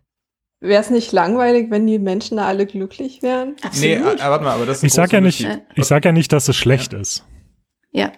Wäre 0.60 0.80
es 0.80 0.90
nicht 0.90 1.12
langweilig, 1.12 1.70
wenn 1.70 1.86
die 1.86 1.98
Menschen 1.98 2.36
da 2.38 2.46
alle 2.46 2.66
glücklich 2.66 3.20
wären? 3.22 3.56
Nee, 3.78 3.94
äh, 3.94 4.02
warte 4.04 4.44
mal, 4.44 4.52
aber 4.54 4.64
das 4.64 4.78
ist 4.78 4.82
ein 4.84 4.86
Ich 4.86 4.92
sag 4.94 5.12
ja 5.12 5.20
nicht, 5.20 5.40
Unterschied. 5.40 5.66
ich 5.74 5.84
sag 5.84 6.04
ja 6.04 6.12
nicht, 6.12 6.32
dass 6.32 6.48
es 6.48 6.56
schlecht 6.56 6.92
ist. 6.92 7.24
Ja. 7.90 8.12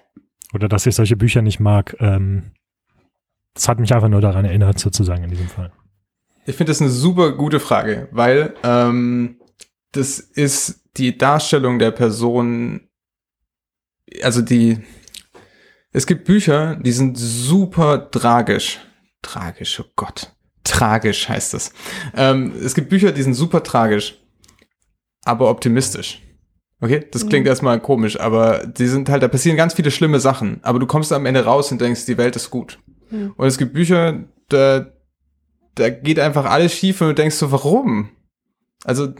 Oder 0.55 0.69
dass 0.69 0.87
ich 0.87 0.95
solche 0.95 1.17
Bücher 1.17 1.43
nicht 1.43 1.59
mag. 1.59 1.97
Ähm, 2.01 2.53
das 3.55 3.67
hat 3.69 3.81
mich 3.81 3.95
einfach 3.95 4.09
nur 4.09 4.21
daran 4.21 4.45
erinnert, 4.45 4.79
sozusagen 4.79 5.25
in 5.25 5.31
diesem 5.31 5.49
Fall. 5.49 5.73
Ich 6.45 6.55
finde 6.55 6.71
das 6.71 6.81
eine 6.81 6.91
super 6.91 7.33
gute 7.33 7.59
Frage, 7.59 8.09
weil 8.13 8.55
ähm, 8.63 9.41
das 9.93 10.19
ist 10.21 10.83
die 10.99 11.17
Darstellung 11.17 11.79
der 11.79 11.91
Person, 11.91 12.89
also 14.23 14.43
die, 14.43 14.79
es 15.93 16.07
gibt 16.07 16.27
Bücher, 16.27 16.77
die 16.77 16.93
sind 16.93 17.17
super 17.17 18.11
tragisch. 18.11 18.81
Tragisch, 19.23 19.81
oh 19.81 19.85
Gott. 19.97 20.33
Tragisch 20.65 21.29
heißt 21.29 21.55
es. 21.55 21.73
Ähm, 22.15 22.53
es 22.63 22.75
gibt 22.75 22.89
Bücher, 22.89 23.13
die 23.13 23.23
sind 23.23 23.35
super 23.35 23.63
tragisch, 23.63 24.19
aber 25.25 25.51
optimistisch. 25.51 26.23
Okay, 26.81 27.07
das 27.11 27.27
klingt 27.27 27.45
Mhm. 27.45 27.49
erstmal 27.51 27.81
komisch, 27.81 28.21
aber 28.21 28.67
die 28.67 28.87
sind 28.87 29.09
halt, 29.09 29.23
da 29.23 29.29
passieren 29.29 29.57
ganz 29.57 29.75
viele 29.75 29.91
schlimme 29.91 30.21
Sachen, 30.21 30.61
aber 30.63 30.79
du 30.79 30.87
kommst 30.87 31.13
am 31.13 31.25
Ende 31.25 31.45
raus 31.45 31.73
und 31.73 31.81
denkst, 31.81 32.05
die 32.05 32.19
Welt 32.19 32.37
ist 32.37 32.51
gut. 32.51 32.79
Mhm. 33.11 33.33
Und 33.37 33.47
es 33.47 33.57
gibt 33.59 33.73
Bücher, 33.73 34.25
da, 34.49 34.87
da 35.75 35.89
geht 35.91 36.19
einfach 36.19 36.45
alles 36.45 36.75
schief 36.75 37.01
und 37.01 37.09
du 37.09 37.15
denkst 37.15 37.37
so, 37.37 37.51
warum? 37.51 38.11
Also, 38.85 39.15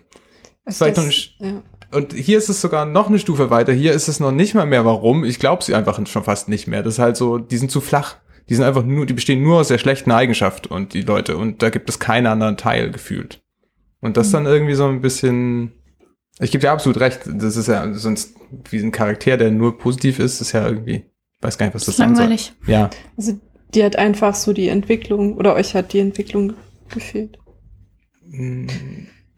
das- 0.65 1.07
nicht- 1.07 1.37
ja. 1.41 1.63
und 1.93 2.13
hier 2.13 2.37
ist 2.39 2.49
es 2.51 2.61
sogar 2.61 2.85
noch 2.85 3.09
eine 3.09 3.19
Stufe 3.19 3.49
weiter. 3.51 3.73
Hier 3.73 3.93
ist 3.93 4.09
es 4.09 4.21
noch 4.21 4.33
nicht 4.33 4.55
mal 4.55 4.67
mehr 4.67 4.85
warum. 4.85 5.25
Ich 5.25 5.39
glaube 5.39 5.63
sie 5.65 5.75
einfach 5.75 5.99
schon 6.07 6.25
fast 6.25 6.49
nicht 6.49 6.67
mehr. 6.67 6.83
Das 6.83 6.95
ist 6.95 6.99
halt 6.99 7.17
so, 7.17 7.39
die 7.39 7.57
sind 7.57 7.71
zu 7.71 7.81
flach. 7.81 8.17
Die 8.49 8.55
sind 8.55 8.65
einfach 8.65 8.85
nur, 8.85 9.07
die 9.07 9.15
bestehen 9.15 9.43
nur 9.43 9.61
aus 9.61 9.69
der 9.69 9.79
schlechten 9.79 10.13
Eigenschaft 10.13 10.67
und 10.69 10.95
die 10.95 11.03
Leute. 11.03 11.37
Und 11.37 11.63
da 11.63 11.71
gibt 11.71 11.89
es 11.91 11.99
keinen 11.99 12.27
anderen 12.27 12.57
Teil 12.57 12.91
gefühlt. 12.91 13.43
Und 14.01 14.17
das 14.17 14.31
dann 14.31 14.47
irgendwie 14.47 14.75
so 14.75 14.87
ein 14.87 15.01
bisschen, 15.01 15.73
ich 16.39 16.53
gebe 16.53 16.63
dir 16.63 16.71
absolut 16.71 17.01
recht. 17.01 17.21
Das 17.27 17.57
ist 17.57 17.67
ja 17.67 17.93
sonst 17.95 18.37
wie 18.71 18.79
ein 18.79 18.93
Charakter, 18.93 19.37
der 19.37 19.51
nur 19.51 19.79
positiv 19.79 20.19
ist, 20.21 20.41
ist 20.41 20.53
ja 20.53 20.65
irgendwie, 20.67 21.05
ich 21.39 21.43
weiß 21.43 21.59
gar 21.59 21.67
nicht, 21.67 21.75
was 21.75 21.85
Das 21.85 21.87
das 21.87 21.95
ist 21.95 21.99
sein 21.99 22.15
soll. 22.15 22.25
langweilig. 22.25 22.53
Ja. 22.67 22.91
Also 23.17 23.39
die 23.75 23.83
hat 23.83 23.97
einfach 23.97 24.35
so 24.35 24.53
die 24.53 24.69
Entwicklung, 24.69 25.37
oder 25.37 25.55
euch 25.55 25.75
hat 25.75 25.93
die 25.93 25.99
Entwicklung 25.99 26.55
gefehlt. 26.89 27.39
Mm, 28.29 28.67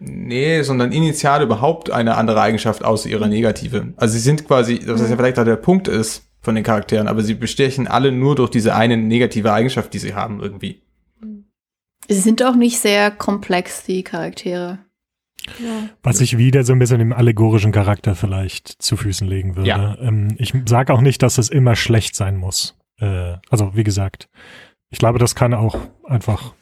Nee, 0.01 0.63
sondern 0.63 0.93
initial 0.93 1.43
überhaupt 1.43 1.91
eine 1.91 2.15
andere 2.17 2.41
Eigenschaft 2.41 2.85
außer 2.85 3.09
ihrer 3.09 3.27
negative. 3.27 3.95
Also 3.97 4.13
sie 4.13 4.21
sind 4.21 4.47
quasi, 4.47 4.79
das 4.79 5.01
ist 5.01 5.11
ja 5.11 5.17
vielleicht 5.17 5.41
auch 5.41 5.45
der 5.45 5.57
Punkt 5.57 5.89
ist 5.89 6.28
von 6.49 6.55
den 6.55 6.65
Charakteren, 6.65 7.09
aber 7.09 7.21
sie 7.23 7.35
bestechen 7.35 7.87
alle 7.87 8.11
nur 8.11 8.35
durch 8.35 8.49
diese 8.49 8.75
eine 8.75 8.97
negative 8.97 9.53
Eigenschaft, 9.53 9.93
die 9.93 9.99
sie 9.99 10.15
haben 10.15 10.41
irgendwie. 10.41 10.81
Sie 12.09 12.21
sind 12.21 12.43
auch 12.43 12.55
nicht 12.55 12.79
sehr 12.79 13.11
komplex, 13.11 13.85
die 13.85 14.03
Charaktere. 14.03 14.79
Ja. 15.63 15.91
Was 16.03 16.23
ich 16.23 16.39
wieder 16.39 16.65
so 16.65 16.73
ein 16.73 16.79
bisschen 16.79 17.01
dem 17.01 17.13
allegorischen 17.13 17.71
Charakter 17.71 18.15
vielleicht 18.15 18.81
zu 18.81 18.97
Füßen 18.97 19.29
legen 19.29 19.57
würde. 19.57 19.69
Ja. 19.69 19.99
Ähm, 20.01 20.37
ich 20.39 20.55
sage 20.65 20.95
auch 20.95 21.03
nicht, 21.03 21.23
dass 21.23 21.37
es 21.37 21.51
immer 21.51 21.77
schlecht 21.77 22.17
sein 22.17 22.39
muss. 22.39 22.79
Äh, 22.99 23.35
also 23.51 23.77
wie 23.77 23.85
gesagt, 23.85 24.31
ich 24.89 24.99
glaube, 24.99 25.19
das 25.19 25.35
kann 25.35 25.53
auch 25.53 25.77
einfach 26.05 26.55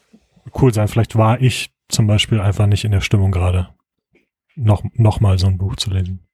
cool 0.61 0.75
sein. 0.75 0.89
Vielleicht 0.89 1.15
war 1.15 1.41
ich 1.41 1.71
zum 1.89 2.09
Beispiel 2.09 2.41
einfach 2.41 2.67
nicht 2.67 2.85
in 2.85 2.91
der 2.91 3.03
Stimmung 3.03 3.31
gerade, 3.31 3.69
noch, 4.57 4.83
noch 4.95 5.21
mal 5.21 5.39
so 5.39 5.47
ein 5.47 5.59
Buch 5.59 5.77
zu 5.77 5.91
lesen. 5.91 6.26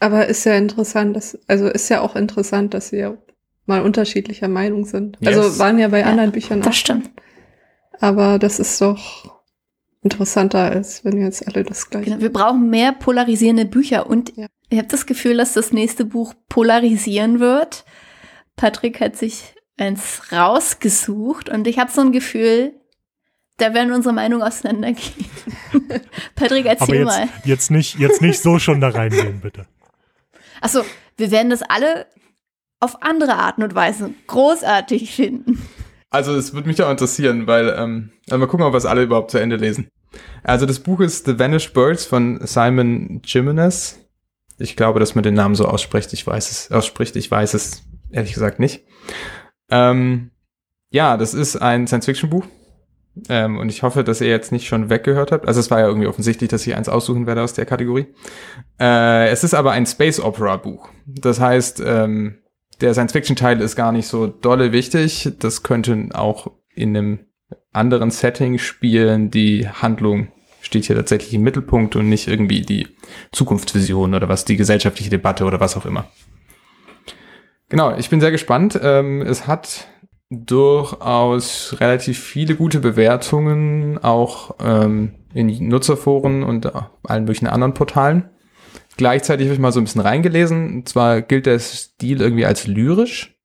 Aber 0.00 0.26
ist 0.26 0.44
ja 0.44 0.54
interessant, 0.54 1.14
dass, 1.14 1.38
also 1.46 1.68
ist 1.68 1.88
ja 1.90 2.00
auch 2.00 2.16
interessant, 2.16 2.74
dass 2.74 2.90
wir 2.90 3.18
mal 3.66 3.82
unterschiedlicher 3.82 4.48
Meinung 4.48 4.84
sind. 4.86 5.16
Yes. 5.20 5.36
Also 5.36 5.58
waren 5.58 5.78
ja 5.78 5.88
bei 5.88 6.00
Ja, 6.00 6.06
anderen 6.06 6.32
Büchern 6.32 6.60
Das 6.60 6.68
auch. 6.70 6.72
stimmt. 6.72 7.10
Aber 8.00 8.38
das 8.38 8.58
ist 8.58 8.80
doch 8.80 9.38
interessanter, 10.02 10.60
als 10.70 11.04
wenn 11.04 11.20
jetzt 11.20 11.46
alle 11.46 11.62
das 11.62 11.90
gleiche. 11.90 12.06
Genau, 12.10 12.20
wir 12.22 12.32
brauchen 12.32 12.70
mehr 12.70 12.92
polarisierende 12.92 13.66
Bücher 13.66 14.06
und 14.08 14.34
Ja. 14.36 14.46
ich 14.70 14.78
habe 14.78 14.88
das 14.88 15.04
Gefühl, 15.04 15.36
dass 15.36 15.52
das 15.52 15.72
nächste 15.72 16.06
Buch 16.06 16.32
polarisieren 16.48 17.38
wird. 17.38 17.84
Patrick 18.56 19.00
hat 19.00 19.16
sich 19.16 19.54
eins 19.76 20.22
rausgesucht 20.32 21.50
und 21.50 21.66
ich 21.66 21.78
habe 21.78 21.90
so 21.90 22.00
ein 22.00 22.12
Gefühl, 22.12 22.72
da 23.58 23.74
werden 23.74 23.92
unsere 23.92 24.14
Meinungen 24.14 24.42
auseinandergehen. 24.42 25.26
Patrick, 26.34 26.64
Aber 26.66 26.78
erzähl 26.80 26.94
jetzt, 26.96 27.04
mal. 27.06 27.28
jetzt, 27.44 27.70
nicht, 27.70 27.98
jetzt 27.98 28.22
nicht 28.22 28.40
so 28.40 28.58
schon 28.58 28.80
da 28.80 28.88
reingehen, 28.88 29.40
bitte. 29.40 29.66
Achso, 30.60 30.84
wir 31.16 31.30
werden 31.30 31.50
das 31.50 31.62
alle 31.62 32.06
auf 32.80 33.02
andere 33.02 33.34
Arten 33.34 33.62
und 33.62 33.74
Weisen 33.74 34.16
großartig 34.26 35.14
finden. 35.14 35.62
Also 36.10 36.34
es 36.34 36.54
würde 36.54 36.68
mich 36.68 36.82
auch 36.82 36.90
interessieren, 36.90 37.46
weil, 37.46 37.68
ähm, 37.76 38.10
also 38.28 38.38
mal 38.38 38.46
gucken, 38.46 38.66
ob 38.66 38.72
wir 38.72 38.78
es 38.78 38.86
alle 38.86 39.02
überhaupt 39.02 39.30
zu 39.30 39.38
Ende 39.38 39.56
lesen. 39.56 39.88
Also 40.42 40.66
das 40.66 40.80
Buch 40.80 41.00
ist 41.00 41.26
The 41.26 41.38
Vanished 41.38 41.72
Birds 41.72 42.04
von 42.04 42.40
Simon 42.44 43.20
Jimenez. 43.24 44.00
Ich 44.58 44.76
glaube, 44.76 44.98
dass 44.98 45.14
man 45.14 45.22
den 45.22 45.34
Namen 45.34 45.54
so 45.54 45.66
ausspricht. 45.66 46.12
Ich 46.12 46.26
weiß 46.26 46.50
es, 46.50 46.72
ausspricht. 46.72 47.16
Ich 47.16 47.30
weiß 47.30 47.54
es 47.54 47.82
ehrlich 48.10 48.32
gesagt 48.32 48.58
nicht. 48.58 48.84
Ähm, 49.70 50.32
ja, 50.90 51.16
das 51.16 51.34
ist 51.34 51.56
ein 51.56 51.86
Science-Fiction-Buch. 51.86 52.44
Ähm, 53.28 53.58
und 53.58 53.68
ich 53.68 53.82
hoffe, 53.82 54.04
dass 54.04 54.20
ihr 54.20 54.28
jetzt 54.28 54.52
nicht 54.52 54.66
schon 54.66 54.90
weggehört 54.90 55.32
habt. 55.32 55.46
Also 55.46 55.60
es 55.60 55.70
war 55.70 55.80
ja 55.80 55.86
irgendwie 55.86 56.06
offensichtlich, 56.06 56.48
dass 56.50 56.66
ich 56.66 56.74
eins 56.74 56.88
aussuchen 56.88 57.26
werde 57.26 57.42
aus 57.42 57.54
der 57.54 57.66
Kategorie. 57.66 58.06
Äh, 58.78 59.28
es 59.28 59.44
ist 59.44 59.54
aber 59.54 59.72
ein 59.72 59.86
Space-Opera-Buch. 59.86 60.88
Das 61.06 61.40
heißt, 61.40 61.82
ähm, 61.84 62.38
der 62.80 62.94
Science-Fiction-Teil 62.94 63.60
ist 63.60 63.76
gar 63.76 63.92
nicht 63.92 64.06
so 64.06 64.26
dolle 64.26 64.72
wichtig. 64.72 65.32
Das 65.38 65.62
könnte 65.62 66.08
auch 66.12 66.50
in 66.74 66.96
einem 66.96 67.20
anderen 67.72 68.10
Setting 68.10 68.58
spielen. 68.58 69.30
Die 69.30 69.68
Handlung 69.68 70.28
steht 70.60 70.84
hier 70.84 70.96
tatsächlich 70.96 71.34
im 71.34 71.42
Mittelpunkt 71.42 71.96
und 71.96 72.08
nicht 72.08 72.28
irgendwie 72.28 72.62
die 72.62 72.88
Zukunftsvision 73.32 74.14
oder 74.14 74.28
was, 74.28 74.44
die 74.44 74.56
gesellschaftliche 74.56 75.10
Debatte 75.10 75.44
oder 75.44 75.60
was 75.60 75.76
auch 75.76 75.86
immer. 75.86 76.06
Genau, 77.68 77.96
ich 77.96 78.10
bin 78.10 78.20
sehr 78.20 78.32
gespannt. 78.32 78.78
Ähm, 78.82 79.22
es 79.22 79.46
hat 79.46 79.88
durchaus 80.30 81.76
relativ 81.80 82.18
viele 82.18 82.54
gute 82.54 82.78
Bewertungen, 82.78 83.98
auch 83.98 84.54
ähm, 84.62 85.16
in 85.34 85.68
Nutzerforen 85.68 86.44
und 86.44 86.72
allen 87.04 87.24
möglichen 87.24 87.48
anderen 87.48 87.74
Portalen. 87.74 88.30
Gleichzeitig 88.96 89.46
habe 89.46 89.54
ich 89.54 89.60
mal 89.60 89.72
so 89.72 89.80
ein 89.80 89.84
bisschen 89.84 90.00
reingelesen. 90.00 90.74
Und 90.74 90.88
zwar 90.88 91.20
gilt 91.22 91.46
der 91.46 91.58
Stil 91.58 92.20
irgendwie 92.20 92.46
als 92.46 92.66
lyrisch, 92.66 93.36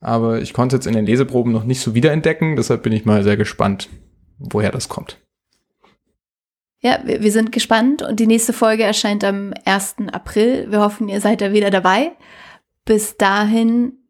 aber 0.00 0.40
ich 0.42 0.52
konnte 0.52 0.76
jetzt 0.76 0.86
in 0.86 0.94
den 0.94 1.06
Leseproben 1.06 1.52
noch 1.52 1.64
nicht 1.64 1.80
so 1.80 1.94
wiederentdecken. 1.94 2.56
Deshalb 2.56 2.82
bin 2.82 2.92
ich 2.92 3.04
mal 3.04 3.22
sehr 3.22 3.36
gespannt, 3.36 3.88
woher 4.38 4.70
das 4.70 4.88
kommt. 4.88 5.18
Ja, 6.80 6.98
wir, 7.04 7.22
wir 7.22 7.32
sind 7.32 7.52
gespannt 7.52 8.02
und 8.02 8.18
die 8.18 8.26
nächste 8.26 8.52
Folge 8.52 8.82
erscheint 8.82 9.24
am 9.24 9.54
1. 9.64 9.96
April. 10.12 10.70
Wir 10.70 10.80
hoffen, 10.80 11.08
ihr 11.08 11.20
seid 11.20 11.40
da 11.40 11.52
wieder 11.52 11.70
dabei. 11.70 12.12
Bis 12.84 13.16
dahin 13.16 14.01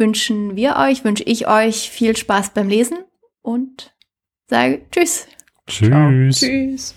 wünschen 0.00 0.56
wir 0.56 0.76
euch, 0.76 1.04
wünsche 1.04 1.22
ich 1.24 1.46
euch 1.46 1.90
viel 1.90 2.16
Spaß 2.16 2.50
beim 2.54 2.68
Lesen 2.68 2.98
und 3.42 3.94
sage 4.48 4.80
Tschüss. 4.90 5.28
Tschüss. 5.66 6.40
Tschüss. 6.40 6.94